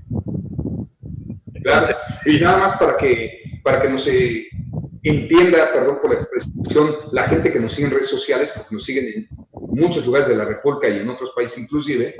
Gracias. 1.47 1.97
Y 2.27 2.39
nada 2.39 2.59
más 2.59 2.77
para 2.77 2.95
que, 2.97 3.40
para 3.63 3.81
que 3.81 3.89
no 3.89 3.97
se 3.97 4.47
entienda, 5.03 5.71
perdón 5.73 5.99
por 6.01 6.11
la 6.11 6.17
expresión, 6.17 6.95
la 7.11 7.23
gente 7.23 7.51
que 7.51 7.59
nos 7.59 7.73
sigue 7.73 7.87
en 7.87 7.93
redes 7.93 8.09
sociales, 8.09 8.51
porque 8.55 8.75
nos 8.75 8.83
siguen 8.83 9.05
en 9.07 9.27
muchos 9.53 10.05
lugares 10.05 10.27
de 10.27 10.35
la 10.35 10.45
República 10.45 10.89
y 10.89 10.99
en 10.99 11.09
otros 11.09 11.31
países 11.35 11.59
inclusive, 11.59 12.15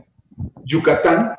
Yucatán 0.63 1.35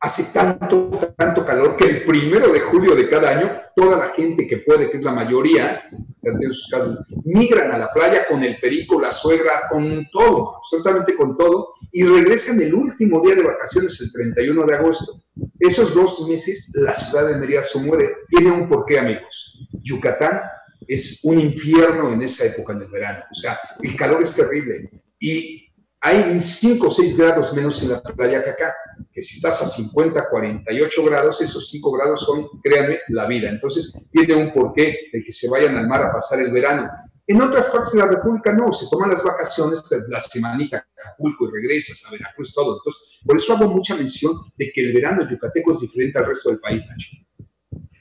hace 0.00 0.24
tanto, 0.32 1.14
tanto 1.16 1.44
calor 1.44 1.76
que 1.76 1.84
el 1.84 2.04
primero 2.04 2.50
de 2.50 2.60
julio 2.60 2.94
de 2.94 3.08
cada 3.08 3.36
año, 3.36 3.60
toda 3.76 3.98
la 3.98 4.08
gente 4.08 4.46
que 4.46 4.58
puede, 4.58 4.90
que 4.90 4.96
es 4.96 5.02
la 5.02 5.12
mayoría, 5.12 5.82
en 6.22 6.52
sus 6.52 6.68
casas, 6.70 6.98
migran 7.24 7.70
a 7.72 7.78
la 7.78 7.92
playa 7.92 8.26
con 8.26 8.42
el 8.42 8.58
perico, 8.60 9.00
la 9.00 9.12
suegra, 9.12 9.68
con 9.70 10.06
todo, 10.10 10.56
absolutamente 10.56 11.14
con 11.14 11.36
todo, 11.36 11.68
y 11.92 12.02
regresan 12.04 12.60
el 12.60 12.74
último 12.74 13.20
día 13.20 13.34
de 13.34 13.42
vacaciones, 13.42 14.00
el 14.00 14.12
31 14.12 14.66
de 14.66 14.74
agosto. 14.74 15.22
Esos 15.58 15.94
dos 15.94 16.26
meses, 16.28 16.70
la 16.74 16.94
ciudad 16.94 17.28
de 17.28 17.36
Mérida 17.36 17.62
se 17.62 17.78
muere. 17.78 18.10
Tiene 18.28 18.50
un 18.52 18.68
porqué, 18.68 18.98
amigos. 18.98 19.68
Yucatán 19.82 20.40
es 20.86 21.20
un 21.24 21.38
infierno 21.38 22.12
en 22.12 22.22
esa 22.22 22.46
época, 22.46 22.72
en 22.72 22.82
el 22.82 22.90
verano. 22.90 23.24
O 23.30 23.34
sea, 23.34 23.58
el 23.82 23.96
calor 23.96 24.22
es 24.22 24.34
terrible. 24.34 24.90
Y 25.18 25.69
hay 26.02 26.40
5 26.40 26.88
o 26.88 26.90
6 26.90 27.16
grados 27.16 27.52
menos 27.54 27.82
en 27.82 27.90
la 27.90 28.02
playa 28.02 28.42
que 28.42 28.50
acá, 28.50 28.74
que 29.12 29.20
si 29.20 29.36
estás 29.36 29.62
a 29.62 29.68
50, 29.68 30.30
48 30.30 31.04
grados, 31.04 31.40
esos 31.42 31.68
5 31.70 31.92
grados 31.92 32.20
son, 32.22 32.48
créanme, 32.62 33.00
la 33.08 33.26
vida. 33.26 33.50
Entonces, 33.50 33.92
tiene 34.10 34.34
un 34.34 34.52
porqué 34.52 34.96
de 35.12 35.22
que 35.22 35.32
se 35.32 35.48
vayan 35.48 35.76
al 35.76 35.86
mar 35.86 36.02
a 36.02 36.12
pasar 36.12 36.40
el 36.40 36.52
verano. 36.52 36.88
En 37.26 37.40
otras 37.42 37.68
partes 37.68 37.92
de 37.92 37.98
la 37.98 38.06
República 38.06 38.52
no, 38.52 38.72
se 38.72 38.86
toman 38.90 39.10
las 39.10 39.22
vacaciones, 39.22 39.82
la 40.08 40.18
semanita 40.20 40.78
a 40.78 41.10
Acapulco 41.10 41.48
y 41.48 41.52
regresas 41.52 42.02
a 42.06 42.12
Veracruz, 42.12 42.54
todo. 42.54 42.78
Entonces, 42.78 43.20
por 43.24 43.36
eso 43.36 43.54
hago 43.54 43.70
mucha 43.70 43.94
mención 43.94 44.32
de 44.56 44.72
que 44.72 44.80
el 44.80 44.92
verano 44.94 45.28
yucateco 45.30 45.72
es 45.72 45.80
diferente 45.80 46.18
al 46.18 46.26
resto 46.26 46.50
del 46.50 46.60
país, 46.60 46.84
Nacho. 46.88 47.10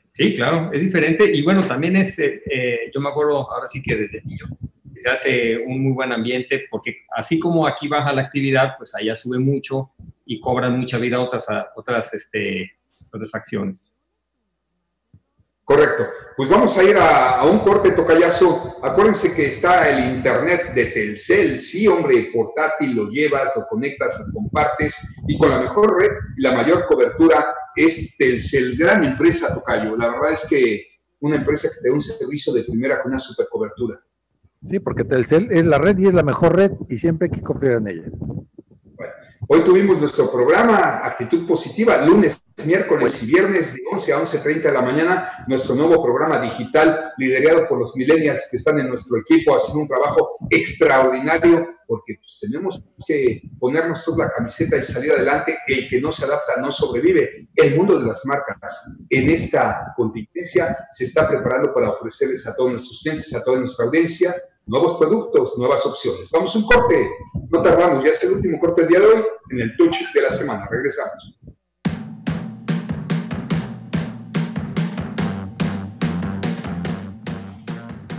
Sí, 0.08 0.34
claro, 0.34 0.72
es 0.74 0.82
diferente. 0.82 1.30
Y 1.32 1.44
bueno, 1.44 1.68
también 1.68 1.98
es, 1.98 2.18
eh, 2.20 2.42
eh, 2.50 2.92
yo 2.94 3.00
me 3.02 3.10
acuerdo 3.10 3.50
ahora 3.52 3.68
sí 3.68 3.82
que 3.82 3.96
desde 3.96 4.22
niño, 4.24 4.46
se 5.00 5.10
hace 5.10 5.58
un 5.66 5.84
muy 5.84 5.94
buen 5.94 6.14
ambiente, 6.14 6.66
porque 6.70 6.98
así 7.16 7.40
como 7.40 7.66
aquí 7.68 7.88
baja 7.88 8.14
la 8.14 8.24
actividad, 8.24 8.76
pues 8.78 8.94
allá 8.96 9.16
sube 9.16 9.40
mucho 9.40 9.92
y 10.26 10.40
cobran 10.40 10.78
mucha 10.78 10.98
vida 10.98 11.20
otras, 11.20 11.48
otras, 11.76 12.14
este, 12.14 12.72
otras 13.12 13.34
acciones. 13.34 13.94
Correcto. 15.70 16.08
Pues 16.36 16.50
vamos 16.50 16.76
a 16.80 16.84
ir 16.84 16.98
a, 16.98 17.44
un 17.44 17.60
corte 17.60 17.92
tocayazo. 17.92 18.78
Acuérdense 18.82 19.36
que 19.36 19.50
está 19.50 19.88
el 19.88 20.16
internet 20.16 20.74
de 20.74 20.86
Telcel. 20.86 21.60
Sí, 21.60 21.88
hombre, 21.88 22.32
portátil, 22.34 22.96
lo 22.96 23.08
llevas, 23.08 23.52
lo 23.56 23.68
conectas, 23.68 24.20
lo 24.20 24.34
compartes. 24.34 24.96
Y 25.28 25.38
con 25.38 25.52
la 25.52 25.60
mejor 25.60 26.02
red 26.02 26.10
y 26.38 26.42
la 26.42 26.54
mayor 26.54 26.88
cobertura 26.88 27.54
es 27.76 28.18
Telcel. 28.18 28.78
Gran 28.78 29.04
empresa, 29.04 29.54
Tocayo. 29.54 29.96
La 29.96 30.10
verdad 30.10 30.32
es 30.34 30.48
que 30.50 30.88
una 31.20 31.36
empresa 31.36 31.70
que 31.70 31.82
te 31.84 31.90
da 31.90 31.94
un 31.94 32.02
servicio 32.02 32.52
de 32.52 32.64
primera 32.64 33.04
con 33.04 33.12
una 33.12 33.20
super 33.20 33.46
cobertura. 33.48 34.02
Sí, 34.62 34.80
porque 34.80 35.06
Telcel 35.06 35.48
es 35.52 35.66
la 35.66 35.78
red 35.78 35.98
y 35.98 36.08
es 36.08 36.14
la 36.14 36.24
mejor 36.24 36.56
red 36.56 36.72
y 36.90 36.98
siempre 36.98 37.30
hay 37.32 37.38
que 37.38 37.44
confiar 37.44 37.74
en 37.76 37.88
ella. 37.88 38.04
Hoy 39.48 39.64
tuvimos 39.64 39.98
nuestro 40.00 40.32
programa 40.32 41.00
Actitud 41.04 41.48
Positiva, 41.48 41.98
lunes, 42.06 42.40
miércoles 42.66 43.24
y 43.24 43.26
viernes 43.26 43.74
de 43.74 43.82
11 43.92 44.14
a 44.14 44.20
11.30 44.20 44.62
de 44.62 44.72
la 44.72 44.82
mañana, 44.82 45.46
nuestro 45.48 45.74
nuevo 45.74 46.04
programa 46.04 46.40
digital 46.40 47.14
liderado 47.18 47.68
por 47.68 47.80
los 47.80 47.96
millennials 47.96 48.48
que 48.52 48.58
están 48.58 48.80
en 48.80 48.90
nuestro 48.90 49.18
equipo 49.18 49.56
haciendo 49.56 49.82
un 49.82 49.88
trabajo 49.88 50.32
extraordinario 50.50 51.68
porque 51.90 52.20
pues, 52.20 52.38
tenemos 52.40 52.86
que 53.08 53.42
ponernos 53.60 54.06
toda 54.06 54.26
la 54.26 54.32
camiseta 54.32 54.78
y 54.78 54.84
salir 54.84 55.12
adelante. 55.12 55.58
El 55.68 55.90
que 55.90 56.00
no 56.00 56.12
se 56.12 56.24
adapta 56.24 56.62
no 56.62 56.72
sobrevive. 56.72 57.50
El 57.56 57.76
mundo 57.76 58.00
de 58.00 58.06
las 58.06 58.24
marcas 58.28 58.96
en 59.10 59.28
esta 59.32 59.92
contingencia 59.98 60.88
se 60.92 61.06
está 61.06 61.28
preparando 61.28 61.74
para 61.74 61.90
ofrecerles 61.90 62.46
a 62.46 62.56
todos 62.56 62.70
nuestros 62.70 63.00
clientes, 63.02 63.34
a 63.34 63.44
toda 63.44 63.58
nuestra 63.58 63.86
audiencia, 63.86 64.36
nuevos 64.68 65.00
productos, 65.00 65.58
nuevas 65.58 65.84
opciones. 65.84 66.30
Vamos 66.32 66.56
a 66.56 66.60
un 66.60 66.66
corte, 66.66 67.10
no 67.50 67.64
tardamos, 67.64 68.04
ya 68.04 68.12
es 68.12 68.24
el 68.24 68.34
último 68.34 68.60
corte 68.60 68.82
del 68.82 68.92
día 68.92 69.00
de 69.00 69.06
hoy 69.08 69.24
en 69.50 69.60
el 69.60 69.76
touch 69.76 69.98
de 70.14 70.22
la 70.22 70.30
semana. 70.30 70.68
Regresamos. 70.70 71.39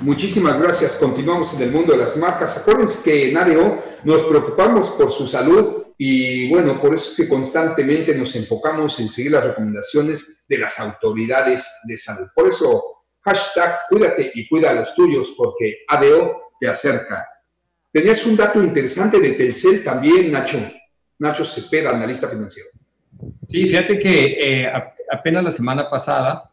Muchísimas 0.02 0.60
gracias. 0.60 0.96
Continuamos 0.96 1.52
en 1.54 1.62
el 1.62 1.72
mundo 1.72 1.92
de 1.92 1.98
las 1.98 2.16
marcas. 2.16 2.56
Acuérdense 2.56 3.02
que 3.02 3.28
en 3.28 3.36
ADO 3.36 3.82
nos 4.04 4.24
preocupamos 4.24 4.90
por 4.92 5.12
su 5.12 5.26
salud 5.26 5.84
y 5.98 6.48
bueno, 6.48 6.80
por 6.80 6.94
eso 6.94 7.10
es 7.10 7.16
que 7.16 7.28
constantemente 7.28 8.14
nos 8.14 8.34
enfocamos 8.34 8.98
en 8.98 9.10
seguir 9.10 9.32
las 9.32 9.44
recomendaciones 9.44 10.46
de 10.48 10.56
las 10.56 10.80
autoridades 10.80 11.66
de 11.84 11.96
salud. 11.98 12.26
Por 12.34 12.48
eso, 12.48 13.04
hashtag 13.20 13.80
cuídate 13.90 14.32
y 14.34 14.48
cuida 14.48 14.70
a 14.70 14.74
los 14.74 14.94
tuyos 14.94 15.34
porque 15.36 15.80
ADO 15.88 16.54
te 16.58 16.68
acerca. 16.68 17.28
Tenías 17.92 18.24
un 18.24 18.36
dato 18.36 18.62
interesante 18.62 19.20
de 19.20 19.32
Telcel 19.32 19.84
también, 19.84 20.32
Nacho. 20.32 20.58
Nacho 21.18 21.44
Cepeda, 21.44 21.90
analista 21.90 22.28
financiero. 22.28 22.70
Sí, 23.46 23.64
fíjate 23.64 23.98
que 23.98 24.38
eh, 24.40 24.72
apenas 25.12 25.44
la 25.44 25.50
semana 25.50 25.90
pasada 25.90 26.49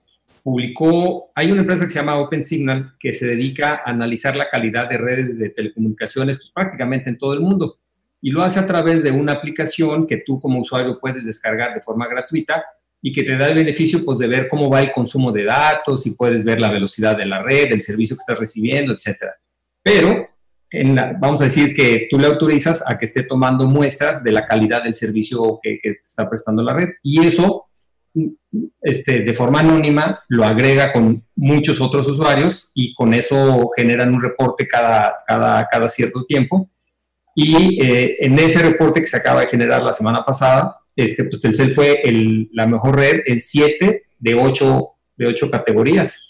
publicó, 0.48 1.30
hay 1.36 1.52
una 1.52 1.60
empresa 1.60 1.84
que 1.84 1.90
se 1.90 2.00
llama 2.00 2.22
OpenSignal 2.22 2.94
que 2.98 3.12
se 3.12 3.28
dedica 3.28 3.82
a 3.84 3.90
analizar 3.90 4.34
la 4.38 4.50
calidad 4.50 4.88
de 4.88 4.98
redes 4.98 5.38
de 5.38 5.50
telecomunicaciones 5.50 6.38
pues, 6.38 6.52
prácticamente 6.56 7.10
en 7.10 7.18
todo 7.18 7.34
el 7.34 7.42
mundo 7.42 7.80
y 8.22 8.32
lo 8.32 8.42
hace 8.42 8.58
a 8.58 8.66
través 8.66 9.04
de 9.04 9.12
una 9.12 9.34
aplicación 9.34 10.08
que 10.08 10.24
tú 10.26 10.40
como 10.40 10.62
usuario 10.62 11.02
puedes 11.02 11.26
descargar 11.26 11.74
de 11.74 11.82
forma 11.82 12.08
gratuita 12.08 12.64
y 13.02 13.12
que 13.12 13.24
te 13.24 13.36
da 13.36 13.50
el 13.50 13.56
beneficio 13.56 14.06
pues, 14.06 14.20
de 14.20 14.28
ver 14.28 14.48
cómo 14.48 14.70
va 14.70 14.80
el 14.80 14.94
consumo 14.94 15.34
de 15.34 15.44
datos 15.44 16.08
y 16.08 16.16
puedes 16.16 16.46
ver 16.46 16.62
la 16.62 16.72
velocidad 16.72 17.18
de 17.18 17.26
la 17.26 17.44
red, 17.44 17.74
el 17.74 17.82
servicio 17.82 18.16
que 18.16 18.22
estás 18.22 18.40
recibiendo, 18.40 18.94
etc. 18.94 19.26
Pero 19.84 20.30
vamos 21.20 21.42
a 21.42 21.44
decir 21.44 21.76
que 21.76 22.08
tú 22.10 22.18
le 22.18 22.28
autorizas 22.28 22.90
a 22.90 22.98
que 22.98 23.04
esté 23.04 23.24
tomando 23.24 23.66
muestras 23.66 24.24
de 24.24 24.32
la 24.32 24.46
calidad 24.46 24.82
del 24.82 24.96
servicio 24.96 25.60
que, 25.62 25.78
que 25.84 25.98
está 26.06 26.30
prestando 26.30 26.64
la 26.64 26.74
red 26.74 26.88
y 27.04 27.26
eso 27.26 27.67
este, 28.82 29.20
de 29.20 29.34
forma 29.34 29.60
anónima, 29.60 30.24
lo 30.28 30.44
agrega 30.44 30.94
con 30.94 31.26
muchos 31.36 31.82
otros 31.82 32.08
usuarios 32.08 32.72
y 32.76 32.94
con 32.94 33.14
eso 33.14 33.70
generan 33.76 34.14
un 34.14 34.22
reporte 34.22 34.68
cada, 34.68 35.16
cada, 35.26 35.68
cada 35.68 35.90
cierto 35.90 36.26
tiempo. 36.26 36.70
Y 37.36 37.84
eh, 37.84 38.18
en 38.22 38.40
ese 38.40 38.60
reporte 38.60 39.02
que 39.02 39.08
se 39.08 39.18
acaba 39.18 39.42
de 39.42 39.48
generar 39.48 39.84
la 39.84 39.94
semana 39.94 40.26
pasada, 40.26 40.80
este, 40.96 41.26
pues 41.26 41.40
Telcel 41.40 41.74
fue 41.74 42.02
el, 42.04 42.50
la 42.52 42.66
mejor 42.66 42.96
red 42.96 43.22
en 43.26 43.40
siete 43.40 44.04
de 44.18 44.36
ocho, 44.36 44.94
de 45.16 45.28
ocho 45.28 45.52
categorías. 45.52 46.28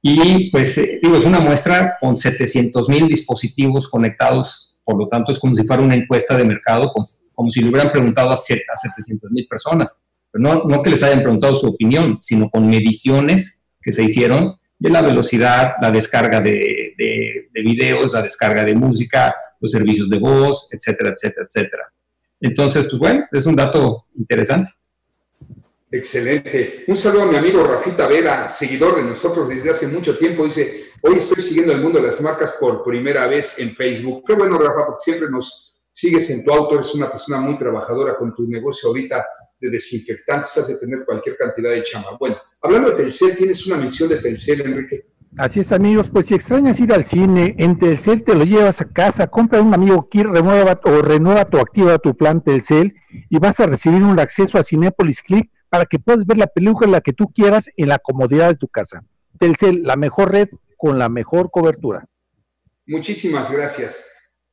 Y 0.00 0.50
pues 0.50 0.78
eh, 0.78 1.00
digo, 1.02 1.16
es 1.16 1.24
una 1.24 1.40
muestra 1.40 1.96
con 2.00 2.16
700 2.16 2.88
mil 2.88 3.08
dispositivos 3.08 3.88
conectados, 3.88 4.78
por 4.84 4.96
lo 4.96 5.08
tanto 5.08 5.32
es 5.32 5.38
como 5.38 5.54
si 5.54 5.64
fuera 5.64 5.82
una 5.82 5.96
encuesta 5.96 6.36
de 6.36 6.44
mercado, 6.44 6.92
como 7.34 7.50
si 7.50 7.62
le 7.62 7.70
hubieran 7.70 7.90
preguntado 7.90 8.30
a 8.30 8.36
700 8.36 9.30
mil 9.32 9.46
personas. 9.48 10.04
No, 10.34 10.64
no 10.64 10.82
que 10.82 10.90
les 10.90 11.02
hayan 11.02 11.22
preguntado 11.22 11.56
su 11.56 11.68
opinión, 11.68 12.18
sino 12.20 12.50
con 12.50 12.68
mediciones 12.68 13.64
que 13.80 13.92
se 13.92 14.02
hicieron 14.02 14.56
de 14.78 14.90
la 14.90 15.02
velocidad, 15.02 15.74
la 15.80 15.90
descarga 15.90 16.40
de, 16.40 16.94
de, 16.98 17.48
de 17.52 17.62
videos, 17.62 18.12
la 18.12 18.22
descarga 18.22 18.64
de 18.64 18.74
música, 18.74 19.34
los 19.60 19.70
servicios 19.70 20.10
de 20.10 20.18
voz, 20.18 20.68
etcétera, 20.72 21.12
etcétera, 21.12 21.46
etcétera. 21.48 21.92
Entonces, 22.40 22.84
pues 22.90 22.98
bueno, 22.98 23.26
es 23.32 23.46
un 23.46 23.56
dato 23.56 24.06
interesante. 24.16 24.70
Excelente. 25.90 26.84
Un 26.88 26.96
saludo 26.96 27.22
a 27.22 27.26
mi 27.26 27.36
amigo 27.36 27.62
Rafita 27.62 28.08
Vera, 28.08 28.48
seguidor 28.48 28.96
de 28.96 29.04
nosotros 29.04 29.48
desde 29.48 29.70
hace 29.70 29.86
mucho 29.86 30.18
tiempo. 30.18 30.44
Dice, 30.44 30.86
hoy 31.02 31.18
estoy 31.18 31.40
siguiendo 31.40 31.72
el 31.72 31.80
mundo 31.80 32.00
de 32.00 32.08
las 32.08 32.20
marcas 32.20 32.56
por 32.58 32.82
primera 32.82 33.28
vez 33.28 33.58
en 33.58 33.76
Facebook. 33.76 34.24
Qué 34.26 34.34
bueno, 34.34 34.58
Rafa, 34.58 34.86
porque 34.86 35.02
siempre 35.04 35.30
nos 35.30 35.76
sigues 35.92 36.28
en 36.30 36.44
tu 36.44 36.52
auto. 36.52 36.74
Eres 36.74 36.92
una 36.94 37.10
persona 37.10 37.38
muy 37.40 37.56
trabajadora 37.56 38.16
con 38.16 38.34
tu 38.34 38.42
negocio 38.42 38.88
ahorita 38.88 39.24
de 39.64 39.70
desinfectantes. 39.70 40.56
Has 40.56 40.68
de 40.68 40.78
tener 40.78 41.04
cualquier 41.04 41.36
cantidad 41.36 41.70
de 41.70 41.82
chama. 41.82 42.16
Bueno, 42.18 42.36
hablando 42.60 42.90
de 42.90 42.96
Telcel, 42.96 43.36
¿tienes 43.36 43.66
una 43.66 43.76
misión 43.76 44.08
de 44.08 44.16
Telcel, 44.16 44.60
Enrique? 44.60 45.06
Así 45.36 45.60
es, 45.60 45.72
amigos. 45.72 46.10
Pues 46.10 46.26
si 46.26 46.34
extrañas 46.34 46.78
ir 46.78 46.92
al 46.92 47.04
cine, 47.04 47.56
en 47.58 47.76
Telcel 47.76 48.22
te 48.22 48.34
lo 48.34 48.44
llevas 48.44 48.80
a 48.80 48.84
casa, 48.84 49.26
compra 49.26 49.60
un 49.60 49.74
amigo 49.74 50.06
que 50.08 50.22
renueva 50.22 50.80
o 50.84 51.02
renueva 51.02 51.44
tu 51.44 51.58
activa 51.58 51.98
tu 51.98 52.16
plan 52.16 52.42
Telcel 52.42 52.94
y 53.28 53.38
vas 53.38 53.58
a 53.58 53.66
recibir 53.66 54.02
un 54.02 54.20
acceso 54.20 54.58
a 54.58 54.62
Cinepolis 54.62 55.22
Click 55.22 55.50
para 55.68 55.86
que 55.86 55.98
puedas 55.98 56.24
ver 56.24 56.38
la 56.38 56.46
película 56.46 57.00
que 57.00 57.12
tú 57.12 57.32
quieras 57.34 57.68
en 57.76 57.88
la 57.88 57.98
comodidad 57.98 58.48
de 58.48 58.54
tu 58.54 58.68
casa. 58.68 59.02
Telcel, 59.38 59.82
la 59.82 59.96
mejor 59.96 60.30
red 60.30 60.48
con 60.76 60.98
la 60.98 61.08
mejor 61.08 61.50
cobertura. 61.50 62.06
Muchísimas 62.86 63.50
gracias. 63.50 64.04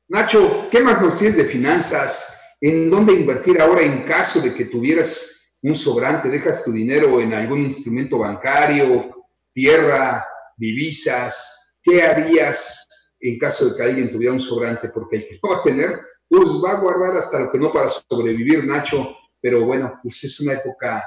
Nacho, 0.07 0.67
¿qué 0.71 0.81
más 0.81 0.99
nos 1.01 1.17
tienes 1.17 1.37
de 1.37 1.45
finanzas? 1.45 2.40
¿En 2.61 2.89
dónde 2.89 3.13
invertir 3.13 3.59
ahora 3.59 3.81
en 3.81 4.03
caso 4.03 4.39
de 4.39 4.53
que 4.53 4.65
tuvieras 4.65 5.55
un 5.63 5.75
sobrante? 5.75 6.29
¿Dejas 6.29 6.63
tu 6.63 6.71
dinero 6.71 7.19
en 7.19 7.33
algún 7.33 7.63
instrumento 7.63 8.19
bancario, 8.19 9.25
tierra, 9.51 10.25
divisas? 10.55 11.79
¿Qué 11.83 12.03
harías 12.03 12.87
en 13.19 13.39
caso 13.39 13.69
de 13.69 13.75
que 13.75 13.83
alguien 13.83 14.11
tuviera 14.11 14.33
un 14.33 14.39
sobrante? 14.39 14.89
Porque 14.89 15.17
el 15.17 15.25
que 15.25 15.39
no 15.41 15.49
va 15.49 15.57
a 15.57 15.63
tener, 15.63 15.99
pues 16.29 16.49
va 16.63 16.71
a 16.71 16.79
guardar 16.79 17.17
hasta 17.17 17.39
lo 17.39 17.51
que 17.51 17.57
no 17.57 17.73
para 17.73 17.89
sobrevivir, 17.89 18.65
Nacho 18.65 19.15
pero 19.41 19.65
bueno, 19.65 19.99
pues 20.01 20.23
es 20.23 20.39
una 20.39 20.53
época 20.53 21.03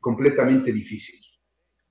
completamente 0.00 0.72
difícil. 0.72 1.16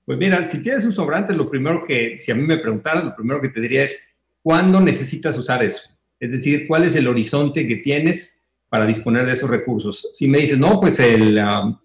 Pues 0.04 0.18
mira, 0.18 0.44
si 0.48 0.60
tienes 0.60 0.84
un 0.84 0.92
sobrante, 0.92 1.32
lo 1.34 1.48
primero 1.48 1.84
que, 1.84 2.18
si 2.18 2.32
a 2.32 2.34
mí 2.34 2.42
me 2.42 2.58
preguntaras, 2.58 3.04
lo 3.04 3.14
primero 3.14 3.40
que 3.40 3.48
te 3.48 3.60
diría 3.60 3.84
es, 3.84 4.08
¿cuándo 4.42 4.80
necesitas 4.80 5.38
usar 5.38 5.64
eso? 5.64 5.96
Es 6.18 6.32
decir, 6.32 6.66
¿cuál 6.66 6.84
es 6.84 6.96
el 6.96 7.06
horizonte 7.06 7.66
que 7.66 7.76
tienes 7.76 8.39
para 8.70 8.86
disponer 8.86 9.26
de 9.26 9.32
esos 9.32 9.50
recursos? 9.50 10.08
Si 10.14 10.26
me 10.26 10.38
dices, 10.38 10.58
no, 10.58 10.80
pues 10.80 10.98
el, 11.00 11.38
um, 11.38 11.76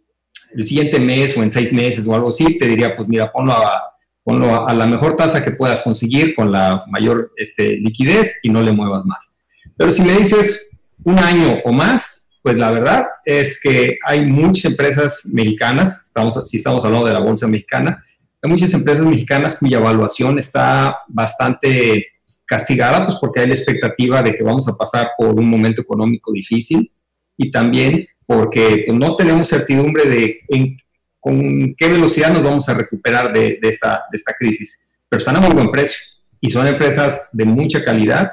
el 0.54 0.66
siguiente 0.66 1.00
mes 1.00 1.36
o 1.36 1.44
en 1.44 1.52
seis 1.52 1.74
meses 1.74 2.08
o 2.08 2.16
algo 2.16 2.30
así, 2.30 2.58
te 2.58 2.68
diría, 2.68 2.96
pues 2.96 3.08
mira, 3.10 3.32
ponlo 3.32 3.52
a, 3.52 3.96
ponlo 4.24 4.68
a, 4.68 4.74
la 4.74 4.88
mejor 4.88 5.16
tasa 5.16 5.44
que 5.44 5.52
puedas 5.52 5.82
conseguir 5.82 6.34
con 6.34 6.52
la 6.52 6.84
mayor 6.88 7.32
este, 7.36 7.78
liquidez 7.78 8.40
y 8.44 8.50
no 8.50 8.62
le 8.62 8.72
muevas 8.72 9.06
más. 9.06 9.36
Pero 9.76 9.92
si 9.92 10.02
me 10.02 10.14
dices 10.14 10.70
un 11.04 11.20
año 11.20 11.58
o 11.66 11.72
más, 11.72 12.32
pues 12.42 12.58
la 12.58 12.72
verdad 12.72 13.08
es 13.26 13.60
que 13.62 13.98
hay 14.06 14.26
muchas 14.26 14.72
empresas 14.72 15.30
mexicanas, 15.34 16.04
estamos, 16.06 16.40
si 16.48 16.58
estamos 16.58 16.86
hablando 16.86 17.08
de 17.08 17.14
la 17.14 17.20
bolsa 17.20 17.48
mexicana, 17.48 18.04
hay 18.42 18.50
muchas 18.50 18.74
empresas 18.74 19.06
mexicanas 19.06 19.58
cuya 19.58 19.78
evaluación 19.78 20.38
está 20.40 21.00
bastante 21.08 22.08
castigada, 22.46 23.06
pues 23.06 23.18
porque 23.20 23.40
hay 23.40 23.48
la 23.48 23.54
expectativa 23.54 24.22
de 24.22 24.36
que 24.36 24.44
vamos 24.44 24.68
a 24.68 24.76
pasar 24.76 25.10
por 25.18 25.40
un 25.40 25.50
momento 25.50 25.82
económico 25.82 26.32
difícil 26.32 26.92
y 27.38 27.52
también 27.52 28.08
porque 28.26 28.84
pues, 28.86 28.98
no 28.98 29.16
tenemos 29.16 29.50
certidumbre 29.50 30.06
de 30.06 30.78
con 31.20 31.74
qué 31.76 31.90
velocidad 31.90 32.32
nos 32.32 32.44
vamos 32.44 32.70
a 32.70 32.76
recuperar 32.76 33.34
de, 33.34 33.58
esta, 33.64 34.04
de 34.12 34.16
esta 34.16 34.34
crisis. 34.38 34.88
Pero 35.10 35.20
están 35.20 35.36
a 35.38 35.42
muy 35.42 35.56
buen 35.56 35.72
precio 35.72 36.00
y 36.40 36.50
son 36.50 36.68
empresas 36.68 37.30
de 37.34 37.46
mucha 37.46 37.84
calidad 37.84 38.32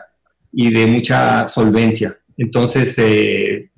y 0.52 0.70
de 0.70 0.86
mucha 0.86 1.48
solvencia. 1.48 2.18
Entonces, 2.36 2.98
eh, 2.98 3.70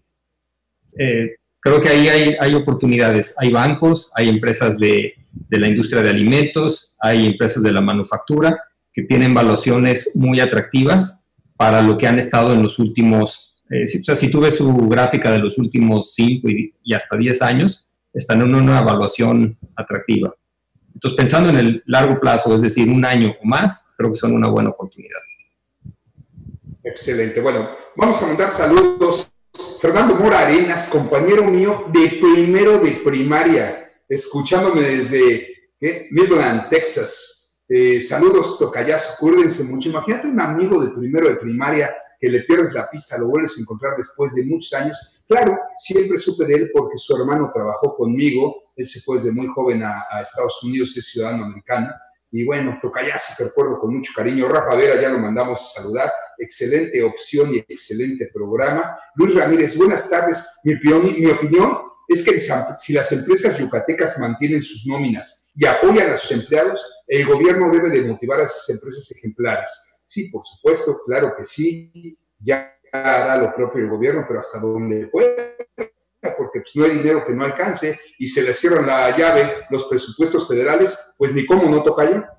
eh, 0.98 1.36
creo 1.60 1.80
que 1.80 1.88
ahí 1.90 2.36
hay, 2.40 2.54
oportunidades. 2.54 3.36
Hay 3.38 3.52
bancos, 3.52 4.12
hay 4.16 4.28
empresas 4.28 4.78
de, 4.78 5.14
la 5.48 5.68
industria 5.68 6.02
de 6.02 6.10
alimentos, 6.10 6.96
hay 7.00 7.26
empresas 7.26 7.62
de 7.62 7.70
la 7.70 7.80
manufactura 7.80 8.60
que 8.94 9.02
tienen 9.02 9.34
valuaciones 9.34 10.12
muy 10.14 10.40
atractivas 10.40 11.26
para 11.56 11.82
lo 11.82 11.98
que 11.98 12.06
han 12.06 12.18
estado 12.18 12.52
en 12.52 12.62
los 12.62 12.78
últimos, 12.78 13.56
eh, 13.68 13.86
si, 13.86 14.00
o 14.00 14.04
sea, 14.04 14.16
si 14.16 14.30
tú 14.30 14.40
ves 14.40 14.56
su 14.56 14.72
gráfica 14.88 15.32
de 15.32 15.40
los 15.40 15.58
últimos 15.58 16.14
5 16.14 16.48
y, 16.48 16.94
hasta 16.94 17.16
10 17.16 17.42
años, 17.42 17.90
están 18.12 18.40
en 18.42 18.54
una 18.54 18.80
evaluación 18.80 19.58
atractiva. 19.74 20.34
Entonces, 20.94 21.16
pensando 21.16 21.50
en 21.50 21.56
el 21.56 21.82
largo 21.86 22.20
plazo, 22.20 22.54
es 22.54 22.62
decir, 22.62 22.88
un 22.88 23.04
año 23.04 23.34
o 23.42 23.46
más, 23.46 23.92
creo 23.96 24.10
que 24.10 24.16
son 24.16 24.32
una 24.32 24.48
buena 24.48 24.70
oportunidad. 24.70 25.18
Excelente. 26.84 27.40
Bueno, 27.40 27.70
vamos 27.96 28.22
a 28.22 28.26
mandar 28.28 28.52
saludos 28.52 29.28
Fernando 29.80 30.14
Mora 30.14 30.40
Arenas, 30.40 30.86
compañero 30.88 31.44
mío 31.44 31.86
de 31.92 32.08
primero 32.20 32.78
de 32.78 32.92
primaria, 32.92 33.92
escuchándome 34.08 34.82
desde 34.82 35.48
Midland, 36.10 36.68
Texas. 36.70 37.43
Eh, 37.68 38.02
saludos, 38.02 38.58
tocayazo, 38.58 39.14
acuérdense 39.14 39.64
mucho. 39.64 39.88
Imagínate 39.88 40.28
un 40.28 40.40
amigo 40.40 40.84
de 40.84 40.90
primero 40.90 41.28
de 41.28 41.36
primaria 41.36 41.94
que 42.20 42.28
le 42.28 42.40
pierdes 42.42 42.74
la 42.74 42.90
pista, 42.90 43.18
lo 43.18 43.28
vuelves 43.28 43.56
a 43.56 43.62
encontrar 43.62 43.96
después 43.96 44.34
de 44.34 44.44
muchos 44.44 44.72
años. 44.74 45.24
Claro, 45.26 45.58
siempre 45.76 46.18
supe 46.18 46.44
de 46.44 46.54
él 46.54 46.70
porque 46.72 46.96
su 46.96 47.16
hermano 47.16 47.50
trabajó 47.54 47.96
conmigo, 47.96 48.64
él 48.76 48.86
se 48.86 49.00
fue 49.00 49.16
desde 49.16 49.32
muy 49.32 49.46
joven 49.46 49.82
a, 49.82 50.04
Estados 50.22 50.62
Unidos, 50.62 50.96
es 50.96 51.10
ciudadano 51.10 51.44
americano 51.44 51.88
y 52.30 52.44
bueno, 52.44 52.78
Tocayazo, 52.82 53.32
te 53.38 53.44
recuerdo 53.44 53.78
con 53.78 53.94
mucho 53.94 54.12
cariño. 54.14 54.48
Rafa 54.48 54.74
Vera, 54.74 55.00
ya 55.00 55.08
lo 55.08 55.20
mandamos 55.20 55.60
a 55.60 55.80
saludar. 55.80 56.10
Excelente 56.38 57.00
opción 57.00 57.54
y 57.54 57.58
excelente 57.58 58.28
programa. 58.34 58.98
Luis 59.14 59.36
Ramírez, 59.36 59.76
buenas 59.78 60.10
tardes. 60.10 60.44
Mi 60.64 60.74
opinión 60.74 61.78
es 62.08 62.24
que 62.24 62.40
si 62.40 62.92
las 62.92 63.12
empresas 63.12 63.56
yucatecas 63.56 64.18
mantienen 64.18 64.62
sus 64.62 64.84
nóminas 64.84 65.43
y 65.54 65.66
apoyan 65.66 66.12
a 66.12 66.16
sus 66.16 66.32
empleados, 66.32 67.04
el 67.06 67.26
gobierno 67.26 67.70
debe 67.70 67.90
de 67.90 68.02
motivar 68.02 68.40
a 68.40 68.44
esas 68.44 68.68
empresas 68.70 69.10
ejemplares. 69.16 69.70
Sí, 70.06 70.28
por 70.30 70.44
supuesto, 70.44 70.96
claro 71.06 71.34
que 71.36 71.46
sí. 71.46 72.18
Ya 72.40 72.72
hará 72.92 73.36
lo 73.36 73.54
propio 73.54 73.82
el 73.82 73.90
gobierno, 73.90 74.24
pero 74.26 74.40
hasta 74.40 74.58
donde 74.58 75.06
pueda 75.08 75.54
porque 76.36 76.60
pues, 76.60 76.76
no 76.76 76.84
hay 76.84 76.98
dinero 76.98 77.24
que 77.26 77.34
no 77.34 77.44
alcance 77.44 77.98
y 78.18 78.26
se 78.26 78.42
le 78.42 78.54
cierran 78.54 78.86
la 78.86 79.16
llave 79.16 79.64
los 79.70 79.84
presupuestos 79.84 80.48
federales, 80.48 81.14
pues 81.18 81.34
ni 81.34 81.44
cómo 81.46 81.68
no 81.68 81.82
toca 81.82 82.10
ya. 82.10 82.30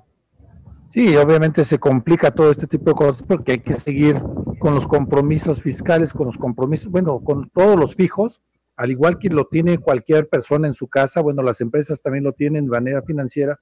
Sí, 0.87 1.15
obviamente 1.17 1.63
se 1.63 1.79
complica 1.79 2.31
todo 2.31 2.51
este 2.51 2.67
tipo 2.67 2.91
de 2.91 2.95
cosas 2.95 3.23
porque 3.23 3.53
hay 3.53 3.59
que 3.59 3.73
seguir 3.73 4.21
con 4.59 4.75
los 4.75 4.87
compromisos 4.87 5.61
fiscales, 5.61 6.13
con 6.13 6.27
los 6.27 6.37
compromisos, 6.37 6.91
bueno, 6.91 7.19
con 7.23 7.49
todos 7.49 7.77
los 7.77 7.95
fijos, 7.95 8.41
al 8.75 8.91
igual 8.91 9.17
que 9.19 9.29
lo 9.29 9.45
tiene 9.47 9.77
cualquier 9.77 10.27
persona 10.27 10.67
en 10.67 10.73
su 10.73 10.87
casa, 10.87 11.21
bueno, 11.21 11.41
las 11.41 11.61
empresas 11.61 12.01
también 12.01 12.23
lo 12.23 12.33
tienen 12.33 12.65
de 12.65 12.71
manera 12.71 13.01
financiera, 13.01 13.59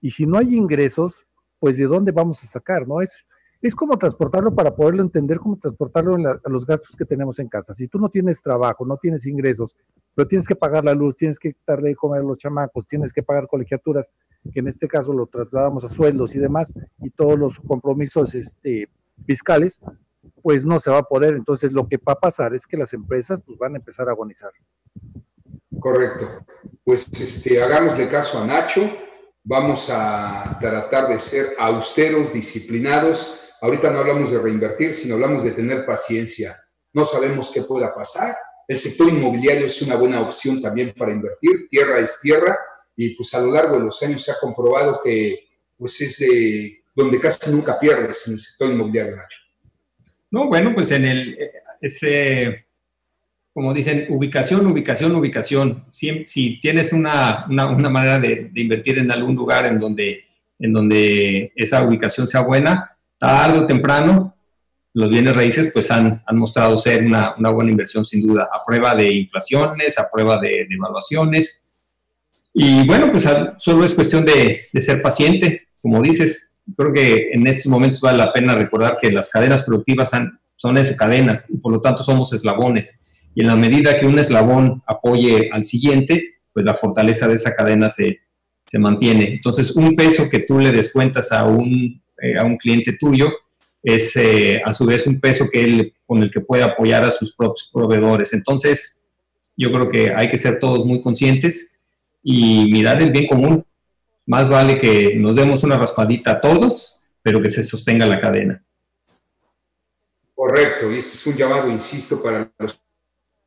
y 0.00 0.10
si 0.10 0.26
no 0.26 0.38
hay 0.38 0.54
ingresos, 0.54 1.26
pues 1.58 1.76
de 1.76 1.86
dónde 1.86 2.12
vamos 2.12 2.42
a 2.42 2.46
sacar, 2.46 2.86
¿no? 2.86 3.00
Es, 3.00 3.26
es 3.62 3.74
como 3.74 3.96
transportarlo 3.96 4.54
para 4.54 4.74
poderlo 4.74 5.02
entender, 5.02 5.38
como 5.38 5.56
transportarlo 5.56 6.16
en 6.18 6.26
a 6.26 6.40
los 6.46 6.66
gastos 6.66 6.94
que 6.94 7.04
tenemos 7.04 7.38
en 7.38 7.48
casa. 7.48 7.72
Si 7.72 7.88
tú 7.88 7.98
no 7.98 8.08
tienes 8.08 8.42
trabajo, 8.42 8.84
no 8.84 8.98
tienes 8.98 9.26
ingresos, 9.26 9.76
pero 10.14 10.28
tienes 10.28 10.46
que 10.46 10.56
pagar 10.56 10.84
la 10.84 10.94
luz, 10.94 11.16
tienes 11.16 11.38
que 11.38 11.56
darle 11.66 11.90
de 11.90 11.96
comer 11.96 12.20
a 12.20 12.24
los 12.24 12.38
chamacos, 12.38 12.86
tienes 12.86 13.12
que 13.12 13.22
pagar 13.22 13.46
colegiaturas, 13.48 14.12
que 14.52 14.60
en 14.60 14.68
este 14.68 14.86
caso 14.88 15.12
lo 15.12 15.26
trasladamos 15.26 15.84
a 15.84 15.88
sueldos 15.88 16.34
y 16.36 16.38
demás, 16.38 16.74
y 16.98 17.10
todos 17.10 17.38
los 17.38 17.58
compromisos 17.60 18.34
este, 18.34 18.88
fiscales, 19.26 19.80
pues 20.46 20.64
no 20.64 20.78
se 20.78 20.92
va 20.92 20.98
a 20.98 21.02
poder. 21.02 21.34
Entonces 21.34 21.72
lo 21.72 21.88
que 21.88 21.96
va 21.96 22.12
a 22.12 22.20
pasar 22.20 22.54
es 22.54 22.68
que 22.68 22.76
las 22.76 22.94
empresas 22.94 23.42
pues, 23.44 23.58
van 23.58 23.74
a 23.74 23.78
empezar 23.78 24.08
a 24.08 24.12
agonizar. 24.12 24.52
Correcto. 25.80 26.46
Pues 26.84 27.08
este, 27.20 27.60
hagámosle 27.60 28.08
caso 28.08 28.38
a 28.38 28.46
Nacho, 28.46 28.88
vamos 29.42 29.88
a 29.90 30.56
tratar 30.60 31.08
de 31.08 31.18
ser 31.18 31.56
austeros, 31.58 32.32
disciplinados 32.32 33.40
Ahorita 33.60 33.90
no 33.90 33.98
hablamos 33.98 34.30
de 34.30 34.38
reinvertir, 34.38 34.94
sino 34.94 35.14
hablamos 35.14 35.42
de 35.42 35.50
tener 35.50 35.84
paciencia. 35.84 36.56
No 36.92 37.04
sabemos 37.04 37.50
qué 37.52 37.62
pueda 37.62 37.92
pasar. 37.92 38.36
El 38.68 38.78
sector 38.78 39.08
inmobiliario 39.08 39.66
es 39.66 39.82
una 39.82 39.96
buena 39.96 40.20
opción 40.20 40.62
también 40.62 40.94
para 40.96 41.10
invertir. 41.10 41.68
Tierra 41.68 41.98
es 41.98 42.20
tierra 42.20 42.56
y 42.94 43.16
pues 43.16 43.34
a 43.34 43.40
lo 43.40 43.50
largo 43.50 43.78
de 43.78 43.86
los 43.86 44.00
años 44.04 44.22
se 44.22 44.30
ha 44.30 44.38
comprobado 44.40 45.00
que 45.02 45.40
pues 45.76 46.00
es 46.00 46.18
de 46.18 46.84
donde 46.94 47.18
casi 47.18 47.50
nunca 47.50 47.80
pierdes 47.80 48.28
en 48.28 48.34
el 48.34 48.40
sector 48.40 48.70
inmobiliario, 48.70 49.16
Nacho. 49.16 49.45
No, 50.30 50.48
bueno, 50.48 50.72
pues 50.74 50.90
en 50.90 51.04
el, 51.04 51.38
ese, 51.80 52.66
como 53.52 53.72
dicen, 53.72 54.06
ubicación, 54.10 54.66
ubicación, 54.66 55.14
ubicación. 55.14 55.84
Si, 55.90 56.24
si 56.26 56.60
tienes 56.60 56.92
una, 56.92 57.46
una, 57.48 57.90
manera 57.90 58.18
de, 58.18 58.50
invertir 58.54 58.98
en 58.98 59.10
algún 59.10 59.34
lugar 59.34 59.66
en 59.66 59.78
donde 59.78 60.24
en 60.58 60.72
donde 60.72 61.52
esa 61.54 61.82
ubicación 61.82 62.26
sea 62.26 62.40
buena, 62.40 62.96
tarde 63.18 63.58
o 63.58 63.66
temprano, 63.66 64.34
los 64.94 65.10
bienes 65.10 65.36
raíces 65.36 65.70
pues 65.72 65.90
han, 65.90 66.22
han 66.26 66.38
mostrado 66.38 66.78
ser 66.78 67.04
una, 67.04 67.34
una, 67.36 67.50
buena 67.50 67.70
inversión 67.70 68.04
sin 68.04 68.26
duda, 68.26 68.48
a 68.50 68.64
prueba 68.64 68.94
de 68.94 69.14
inflaciones, 69.14 69.98
a 69.98 70.08
prueba 70.10 70.38
de, 70.38 70.48
de 70.48 70.74
evaluaciones. 70.74 71.76
Y 72.54 72.86
bueno, 72.86 73.10
pues 73.10 73.28
solo 73.58 73.84
es 73.84 73.92
cuestión 73.92 74.24
de, 74.24 74.68
de 74.72 74.82
ser 74.82 75.02
paciente, 75.02 75.68
como 75.82 76.00
dices, 76.00 76.45
creo 76.76 76.92
que 76.92 77.30
en 77.32 77.46
estos 77.46 77.66
momentos 77.66 78.00
vale 78.00 78.18
la 78.18 78.32
pena 78.32 78.54
recordar 78.54 78.96
que 79.00 79.10
las 79.10 79.28
cadenas 79.28 79.62
productivas 79.62 80.12
han, 80.14 80.40
son 80.56 80.76
eso, 80.78 80.96
cadenas, 80.96 81.50
y 81.50 81.58
por 81.58 81.72
lo 81.72 81.80
tanto 81.80 82.02
somos 82.02 82.32
eslabones. 82.32 83.00
Y 83.34 83.42
en 83.42 83.48
la 83.48 83.56
medida 83.56 83.98
que 83.98 84.06
un 84.06 84.18
eslabón 84.18 84.82
apoye 84.86 85.48
al 85.52 85.64
siguiente, 85.64 86.36
pues 86.52 86.64
la 86.64 86.74
fortaleza 86.74 87.28
de 87.28 87.34
esa 87.34 87.54
cadena 87.54 87.88
se, 87.88 88.20
se 88.66 88.78
mantiene. 88.78 89.34
Entonces, 89.34 89.76
un 89.76 89.94
peso 89.94 90.28
que 90.28 90.40
tú 90.40 90.58
le 90.58 90.72
descuentas 90.72 91.30
a 91.32 91.44
un, 91.44 92.02
eh, 92.20 92.38
a 92.38 92.44
un 92.44 92.56
cliente 92.56 92.94
tuyo 92.98 93.30
es 93.82 94.16
eh, 94.16 94.60
a 94.64 94.72
su 94.72 94.84
vez 94.86 95.06
un 95.06 95.20
peso 95.20 95.48
que 95.50 95.62
él, 95.62 95.94
con 96.06 96.22
el 96.22 96.30
que 96.30 96.40
puede 96.40 96.64
apoyar 96.64 97.04
a 97.04 97.10
sus 97.10 97.34
propios 97.34 97.70
proveedores. 97.72 98.32
Entonces, 98.32 99.06
yo 99.56 99.70
creo 99.70 99.90
que 99.90 100.12
hay 100.14 100.28
que 100.28 100.38
ser 100.38 100.58
todos 100.58 100.84
muy 100.84 101.00
conscientes 101.00 101.76
y 102.22 102.70
mirar 102.72 103.00
el 103.00 103.12
bien 103.12 103.26
común. 103.26 103.64
Más 104.26 104.48
vale 104.48 104.78
que 104.78 105.14
nos 105.16 105.36
demos 105.36 105.62
una 105.62 105.78
raspadita 105.78 106.32
a 106.32 106.40
todos, 106.40 107.06
pero 107.22 107.40
que 107.40 107.48
se 107.48 107.62
sostenga 107.62 108.06
la 108.06 108.20
cadena. 108.20 108.62
Correcto, 110.34 110.90
y 110.90 110.98
este 110.98 111.14
es 111.14 111.26
un 111.26 111.36
llamado, 111.36 111.70
insisto, 111.70 112.22
para 112.22 112.52
los 112.58 112.80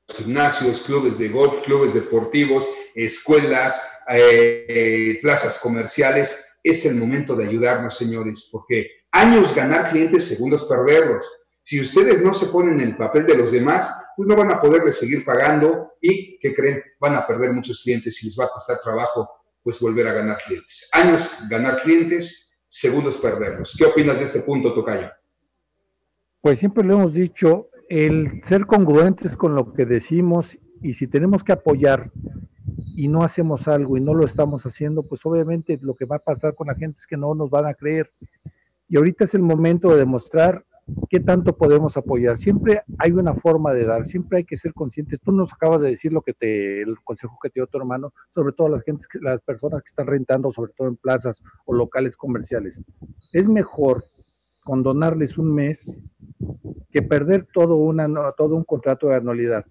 gimnasios, 0.07 0.81
clubes 0.81 1.19
de 1.19 1.29
golf, 1.29 1.61
clubes 1.63 1.93
deportivos, 1.93 2.67
escuelas, 2.95 3.81
eh, 4.09 5.19
plazas 5.21 5.59
comerciales. 5.59 6.59
Es 6.63 6.85
el 6.85 6.95
momento 6.95 7.35
de 7.35 7.47
ayudarnos, 7.47 7.97
señores, 7.97 8.49
porque 8.51 8.87
años 9.11 9.53
ganar 9.53 9.91
clientes, 9.91 10.27
segundos 10.27 10.63
perderlos. 10.63 11.25
Si 11.61 11.79
ustedes 11.79 12.23
no 12.23 12.33
se 12.33 12.47
ponen 12.47 12.79
en 12.79 12.87
el 12.87 12.97
papel 12.97 13.27
de 13.27 13.35
los 13.35 13.51
demás, 13.51 13.93
pues 14.17 14.27
no 14.27 14.35
van 14.35 14.51
a 14.51 14.59
poderles 14.59 14.97
seguir 14.97 15.23
pagando 15.23 15.93
y, 16.01 16.39
¿qué 16.39 16.55
creen? 16.55 16.83
Van 16.99 17.15
a 17.15 17.27
perder 17.27 17.51
muchos 17.51 17.81
clientes 17.83 18.21
y 18.23 18.25
les 18.25 18.39
va 18.39 18.45
a 18.45 18.49
costar 18.49 18.79
trabajo, 18.81 19.29
pues 19.63 19.79
volver 19.79 20.07
a 20.07 20.13
ganar 20.13 20.37
clientes. 20.37 20.89
Años 20.93 21.29
ganar 21.49 21.81
clientes, 21.81 22.59
segundos 22.67 23.17
perderlos. 23.17 23.75
¿Qué 23.77 23.85
opinas 23.85 24.19
de 24.19 24.25
este 24.25 24.39
punto, 24.41 24.73
Tocayo? 24.73 25.09
Pues 26.41 26.59
siempre 26.59 26.83
lo 26.83 26.93
hemos 26.93 27.13
dicho, 27.13 27.69
el 27.89 28.41
ser 28.43 28.65
congruentes 28.65 29.35
con 29.35 29.55
lo 29.55 29.73
que 29.73 29.85
decimos 29.85 30.57
y 30.81 30.93
si 30.93 31.07
tenemos 31.07 31.43
que 31.43 31.51
apoyar 31.51 32.11
y 32.95 33.07
no 33.07 33.23
hacemos 33.23 33.67
algo 33.67 33.97
y 33.97 34.01
no 34.01 34.13
lo 34.13 34.23
estamos 34.23 34.65
haciendo, 34.65 35.03
pues 35.03 35.25
obviamente 35.25 35.77
lo 35.81 35.95
que 35.95 36.05
va 36.05 36.17
a 36.17 36.23
pasar 36.23 36.55
con 36.55 36.67
la 36.67 36.75
gente 36.75 36.99
es 36.99 37.07
que 37.07 37.17
no 37.17 37.33
nos 37.35 37.49
van 37.49 37.65
a 37.65 37.73
creer. 37.73 38.11
Y 38.87 38.97
ahorita 38.97 39.23
es 39.23 39.33
el 39.33 39.41
momento 39.41 39.89
de 39.89 39.97
demostrar 39.97 40.65
qué 41.09 41.19
tanto 41.19 41.57
podemos 41.57 41.97
apoyar. 41.97 42.37
Siempre 42.37 42.81
hay 42.97 43.11
una 43.11 43.33
forma 43.33 43.73
de 43.73 43.85
dar, 43.85 44.05
siempre 44.05 44.39
hay 44.39 44.43
que 44.43 44.57
ser 44.57 44.73
conscientes. 44.73 45.19
Tú 45.19 45.31
nos 45.31 45.53
acabas 45.53 45.81
de 45.81 45.89
decir 45.89 46.13
lo 46.13 46.21
que 46.21 46.33
te, 46.33 46.81
el 46.81 46.95
consejo 47.03 47.37
que 47.41 47.49
te 47.49 47.59
dio 47.59 47.67
tu 47.67 47.77
hermano, 47.77 48.13
sobre 48.29 48.53
todo 48.53 48.69
las, 48.69 48.83
gentes, 48.83 49.07
las 49.21 49.41
personas 49.41 49.81
que 49.81 49.89
están 49.89 50.07
rentando, 50.07 50.51
sobre 50.51 50.71
todo 50.75 50.87
en 50.87 50.95
plazas 50.97 51.43
o 51.65 51.73
locales 51.73 52.15
comerciales. 52.15 52.81
Es 53.33 53.49
mejor 53.49 54.05
condonarles 54.61 55.37
un 55.37 55.53
mes 55.53 56.01
que 56.91 57.01
perder 57.01 57.47
todo, 57.53 57.75
una, 57.75 58.07
todo 58.37 58.55
un 58.55 58.63
contrato 58.63 59.07
de 59.07 59.15
anualidad, 59.15 59.65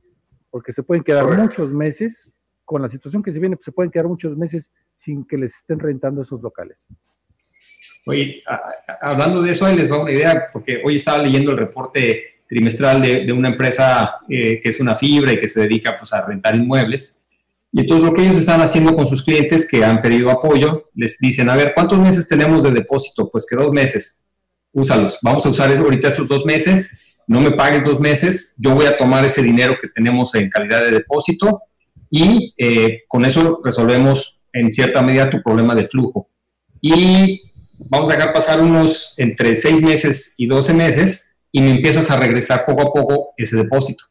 porque 0.51 0.73
se 0.73 0.83
pueden 0.83 1.05
quedar 1.05 1.39
muchos 1.39 1.73
meses, 1.73 2.37
con 2.65 2.83
la 2.83 2.89
situación 2.89 3.23
que 3.23 3.33
se 3.33 3.41
viene, 3.41 3.57
pues 3.57 3.65
se 3.65 3.73
pueden 3.73 3.91
quedar 3.91 4.09
muchos 4.09 4.37
meses 4.37 4.75
sin 4.95 5.25
que 5.25 5.39
les 5.39 5.57
estén 5.57 5.79
rentando 5.79 6.21
esos 6.21 6.43
locales. 6.43 6.87
Oye, 8.09 8.43
hablando 9.03 9.43
de 9.43 9.53
eso, 9.53 9.67
ahí 9.67 9.77
les 9.77 9.93
va 9.93 10.01
una 10.01 10.11
idea, 10.11 10.49
porque 10.51 10.81
hoy 10.83 10.97
estaba 10.97 11.19
leyendo 11.19 11.51
el 11.51 11.59
reporte 11.59 12.39
trimestral 12.49 13.03
de, 13.03 13.27
de 13.27 13.33
una 13.35 13.49
empresa 13.49 14.15
eh, 14.31 14.61
que 14.63 14.71
es 14.71 14.81
una 14.81 14.97
fibra 14.97 15.31
y 15.35 15.39
que 15.39 15.47
se 15.47 15.61
dedica 15.61 15.95
pues, 15.99 16.11
a 16.15 16.25
rentar 16.25 16.57
inmuebles. 16.57 17.23
Y 17.71 17.81
entonces 17.81 18.07
lo 18.07 18.15
que 18.15 18.23
ellos 18.23 18.39
están 18.39 18.63
haciendo 18.63 18.97
con 18.97 19.07
sus 19.07 19.23
clientes 19.23 19.69
que 19.69 19.85
han 19.85 20.01
pedido 20.01 20.31
apoyo, 20.31 20.89
les 20.95 21.19
dicen, 21.19 21.51
a 21.51 21.57
ver, 21.57 21.73
¿cuántos 21.75 21.99
meses 21.99 22.27
tenemos 22.27 22.65
de 22.65 22.71
depósito? 22.71 23.29
Pues 23.31 23.45
que 23.47 23.57
dos 23.57 23.73
meses, 23.73 24.25
úsalos. 24.73 25.19
Vamos 25.21 25.45
a 25.45 25.51
usar 25.51 25.71
ahorita 25.77 26.09
esos 26.09 26.27
dos 26.27 26.47
meses, 26.47 26.99
no 27.27 27.43
me 27.43 27.51
pagues 27.51 27.85
dos 27.85 28.01
meses, 28.01 28.57
yo 28.57 28.75
voy 28.75 28.87
a 28.87 28.97
tomar 28.97 29.23
ese 29.27 29.43
dinero 29.43 29.77
que 29.79 29.89
tenemos 29.89 30.35
en 30.35 30.49
calidad 30.49 30.83
de 30.83 30.93
depósito 30.93 31.61
y 32.11 32.55
eh, 32.57 33.03
con 33.07 33.27
eso 33.27 33.61
resolvemos 33.63 34.41
en 34.51 34.71
cierta 34.71 35.03
medida 35.03 35.29
tu 35.29 35.43
problema 35.43 35.75
de 35.75 35.85
flujo. 35.85 36.31
Y 36.81 37.48
vamos 37.79 38.11
a 38.11 38.15
dejar 38.15 38.33
pasar 38.33 38.61
unos 38.61 39.15
entre 39.19 39.55
seis 39.55 39.81
meses 39.81 40.35
y 40.37 40.47
12 40.47 40.75
meses 40.75 41.37
y 41.53 41.63
me 41.63 41.71
empiezas 41.71 42.11
a 42.11 42.17
regresar 42.17 42.67
poco 42.67 42.83
a 42.83 42.93
poco 42.93 43.35
ese 43.37 43.57
depósito. 43.57 44.05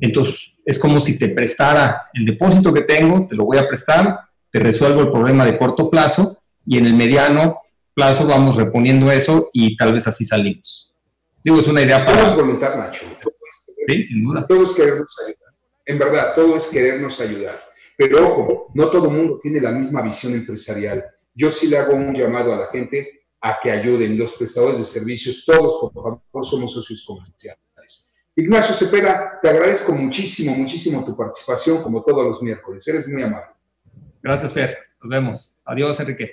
Entonces, 0.00 0.52
es 0.64 0.78
como 0.78 1.00
si 1.00 1.18
te 1.18 1.28
prestara 1.28 2.08
el 2.14 2.24
depósito 2.24 2.72
que 2.72 2.82
tengo, 2.82 3.26
te 3.26 3.34
lo 3.34 3.44
voy 3.44 3.58
a 3.58 3.68
prestar, 3.68 4.20
te 4.50 4.58
resuelvo 4.58 5.02
el 5.02 5.10
problema 5.10 5.44
de 5.44 5.58
corto 5.58 5.90
plazo 5.90 6.38
y 6.66 6.78
en 6.78 6.86
el 6.86 6.94
mediano 6.94 7.60
plazo 7.94 8.26
vamos 8.26 8.56
reponiendo 8.56 9.10
eso 9.10 9.50
y 9.52 9.76
tal 9.76 9.92
vez 9.92 10.06
así 10.06 10.24
salimos. 10.24 10.92
Digo, 11.42 11.60
es 11.60 11.66
una 11.66 11.82
idea 11.82 12.04
para... 12.04 12.18
Todo 12.18 12.30
es 12.30 12.36
voluntad, 12.36 12.76
Nacho. 12.76 13.04
Sí, 13.86 14.04
sin 14.04 14.24
duda. 14.24 14.46
Todo 14.46 14.64
es 14.64 14.72
querernos 14.72 15.14
ayudar. 15.22 15.54
En 15.84 15.98
verdad, 15.98 16.34
todo 16.34 16.56
es 16.56 16.66
querernos 16.68 17.20
ayudar. 17.20 17.62
Pero 17.96 18.26
ojo, 18.26 18.72
no 18.74 18.88
todo 18.88 19.08
el 19.08 19.14
mundo 19.14 19.38
tiene 19.40 19.60
la 19.60 19.70
misma 19.70 20.00
visión 20.00 20.32
empresarial 20.32 21.04
yo 21.34 21.50
sí 21.50 21.68
le 21.68 21.78
hago 21.78 21.94
un 21.94 22.14
llamado 22.14 22.54
a 22.54 22.56
la 22.56 22.66
gente 22.68 23.26
a 23.40 23.58
que 23.60 23.70
ayuden 23.70 24.16
los 24.16 24.34
prestadores 24.36 24.78
de 24.78 24.84
servicios, 24.84 25.44
todos 25.44 25.92
por 25.92 25.92
favor 25.92 26.46
somos 26.46 26.72
socios 26.72 27.04
comerciales. 27.06 27.64
Ignacio 28.36 28.74
Cepeda, 28.74 29.38
te 29.40 29.48
agradezco 29.48 29.92
muchísimo, 29.92 30.56
muchísimo 30.56 31.04
tu 31.04 31.16
participación 31.16 31.82
como 31.82 32.02
todos 32.02 32.24
los 32.26 32.42
miércoles. 32.42 32.86
Eres 32.88 33.06
muy 33.06 33.22
amable. 33.22 33.46
Gracias, 34.22 34.52
Fer. 34.52 34.76
Nos 35.00 35.10
vemos. 35.10 35.56
Adiós, 35.64 36.00
Enrique. 36.00 36.32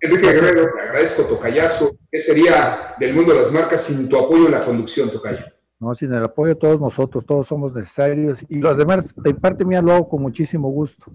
Enrique 0.00 0.32
Guerrero, 0.32 0.70
te 0.72 0.80
agradezco, 0.80 1.24
Tocayazo. 1.24 1.96
¿Qué 2.12 2.20
sería 2.20 2.94
del 3.00 3.14
mundo 3.14 3.32
de 3.32 3.40
las 3.40 3.50
marcas 3.50 3.84
sin 3.84 4.08
tu 4.08 4.18
apoyo 4.18 4.46
en 4.46 4.52
la 4.52 4.60
conducción, 4.60 5.10
Tocayo? 5.10 5.46
No, 5.80 5.94
sin 5.94 6.14
el 6.14 6.22
apoyo 6.22 6.50
de 6.50 6.60
todos 6.60 6.80
nosotros, 6.80 7.26
todos 7.26 7.48
somos 7.48 7.74
necesarios. 7.74 8.44
Y 8.48 8.60
los 8.60 8.76
demás, 8.76 9.12
de 9.16 9.34
parte 9.34 9.64
mía, 9.64 9.82
lo 9.82 9.92
hago 9.92 10.08
con 10.08 10.22
muchísimo 10.22 10.70
gusto. 10.70 11.12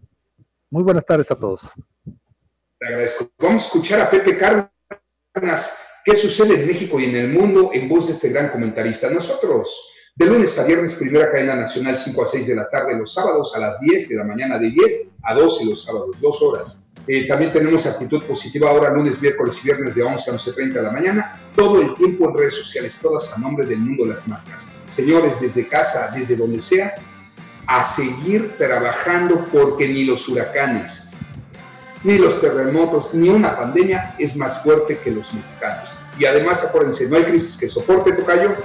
Muy 0.70 0.84
buenas 0.84 1.06
tardes 1.06 1.32
a 1.32 1.36
todos. 1.36 1.72
Agradezco. 2.86 3.31
Vamos 3.39 3.63
a 3.63 3.65
escuchar 3.65 3.99
a 3.99 4.09
Pepe 4.11 4.38
Cárdenas. 4.38 5.77
¿Qué 6.03 6.15
sucede 6.15 6.53
en 6.53 6.67
México 6.67 6.99
y 6.99 7.05
en 7.05 7.15
el 7.15 7.29
mundo 7.29 7.71
en 7.73 7.89
voz 7.89 8.05
de 8.05 8.13
este 8.13 8.29
gran 8.29 8.49
comentarista? 8.49 9.09
Nosotros, 9.09 9.91
de 10.15 10.27
lunes 10.27 10.57
a 10.59 10.65
viernes, 10.65 10.93
primera 10.93 11.31
cadena 11.31 11.55
nacional, 11.55 11.97
5 11.97 12.23
a 12.23 12.27
6 12.27 12.45
de 12.45 12.55
la 12.55 12.69
tarde, 12.69 12.95
los 12.95 13.11
sábados 13.11 13.55
a 13.55 13.59
las 13.59 13.79
10 13.79 14.09
de 14.09 14.15
la 14.15 14.23
mañana, 14.23 14.59
de 14.59 14.69
10 14.69 15.15
a 15.23 15.33
12 15.33 15.65
los 15.65 15.83
sábados, 15.83 16.15
dos 16.21 16.39
horas. 16.43 16.91
Eh, 17.07 17.27
también 17.27 17.51
tenemos 17.51 17.88
actitud 17.88 18.23
positiva 18.23 18.69
ahora, 18.69 18.91
lunes, 18.91 19.19
miércoles 19.19 19.57
y 19.63 19.65
viernes 19.65 19.95
de 19.95 20.03
11 20.03 20.29
a 20.29 20.33
11.30 20.36 20.73
de 20.73 20.81
la 20.83 20.91
mañana, 20.91 21.51
todo 21.55 21.81
el 21.81 21.95
tiempo 21.95 22.29
en 22.29 22.38
redes 22.38 22.53
sociales, 22.53 22.99
todas 23.01 23.33
a 23.33 23.39
nombre 23.39 23.65
del 23.65 23.79
mundo 23.79 24.05
las 24.05 24.27
marcas. 24.27 24.67
Señores, 24.91 25.41
desde 25.41 25.67
casa, 25.67 26.11
desde 26.15 26.36
donde 26.36 26.61
sea, 26.61 26.93
a 27.67 27.83
seguir 27.83 28.57
trabajando 28.57 29.43
porque 29.51 29.88
ni 29.88 30.03
los 30.03 30.27
huracanes, 30.29 31.05
ni 32.06 32.20
los 32.20 32.39
terremotos, 32.39 33.14
ni 33.16 33.30
una 33.30 33.58
pandemia 33.58 34.16
es 34.20 34.38
más 34.38 34.62
fuerte 34.64 34.99
que 34.99 35.10
los 35.10 35.34
mexicanos. 35.34 35.91
Y 36.20 36.26
además, 36.26 36.64
acuérdense, 36.64 37.10
no 37.10 37.18
hay 37.18 37.24
crisis 37.24 37.58
que 37.58 37.68
soporte, 37.68 38.14
Tocayo. 38.14 38.56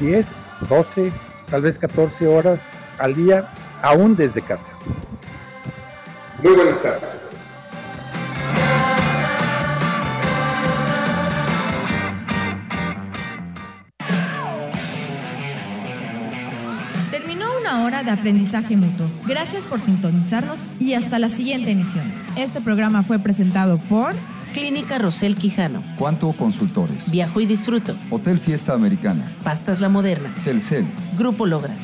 10, 0.00 0.52
12, 0.68 1.12
tal 1.50 1.62
vez 1.62 1.78
14 1.78 2.26
horas 2.26 2.80
al 2.98 3.14
día, 3.14 3.52
aún 3.82 4.16
desde 4.16 4.40
casa. 4.40 4.74
Muy 6.42 6.54
buenas 6.54 6.82
tardes. 6.82 7.10
De 18.02 18.10
aprendizaje 18.10 18.76
mutuo. 18.76 19.06
Gracias 19.26 19.64
por 19.64 19.80
sintonizarnos 19.80 20.60
y 20.78 20.94
hasta 20.94 21.18
la 21.18 21.28
siguiente 21.28 21.70
emisión. 21.70 22.04
Este 22.36 22.60
programa 22.60 23.02
fue 23.02 23.18
presentado 23.18 23.78
por 23.78 24.14
Clínica 24.52 24.98
Rosel 24.98 25.36
Quijano. 25.36 25.82
Cuanto 25.96 26.32
Consultores. 26.32 27.10
Viajo 27.10 27.40
y 27.40 27.46
disfruto. 27.46 27.94
Hotel 28.10 28.38
Fiesta 28.38 28.72
Americana. 28.74 29.30
Pastas 29.44 29.80
La 29.80 29.88
Moderna. 29.88 30.30
Telcel. 30.44 30.86
Grupo 31.16 31.46
Logra. 31.46 31.74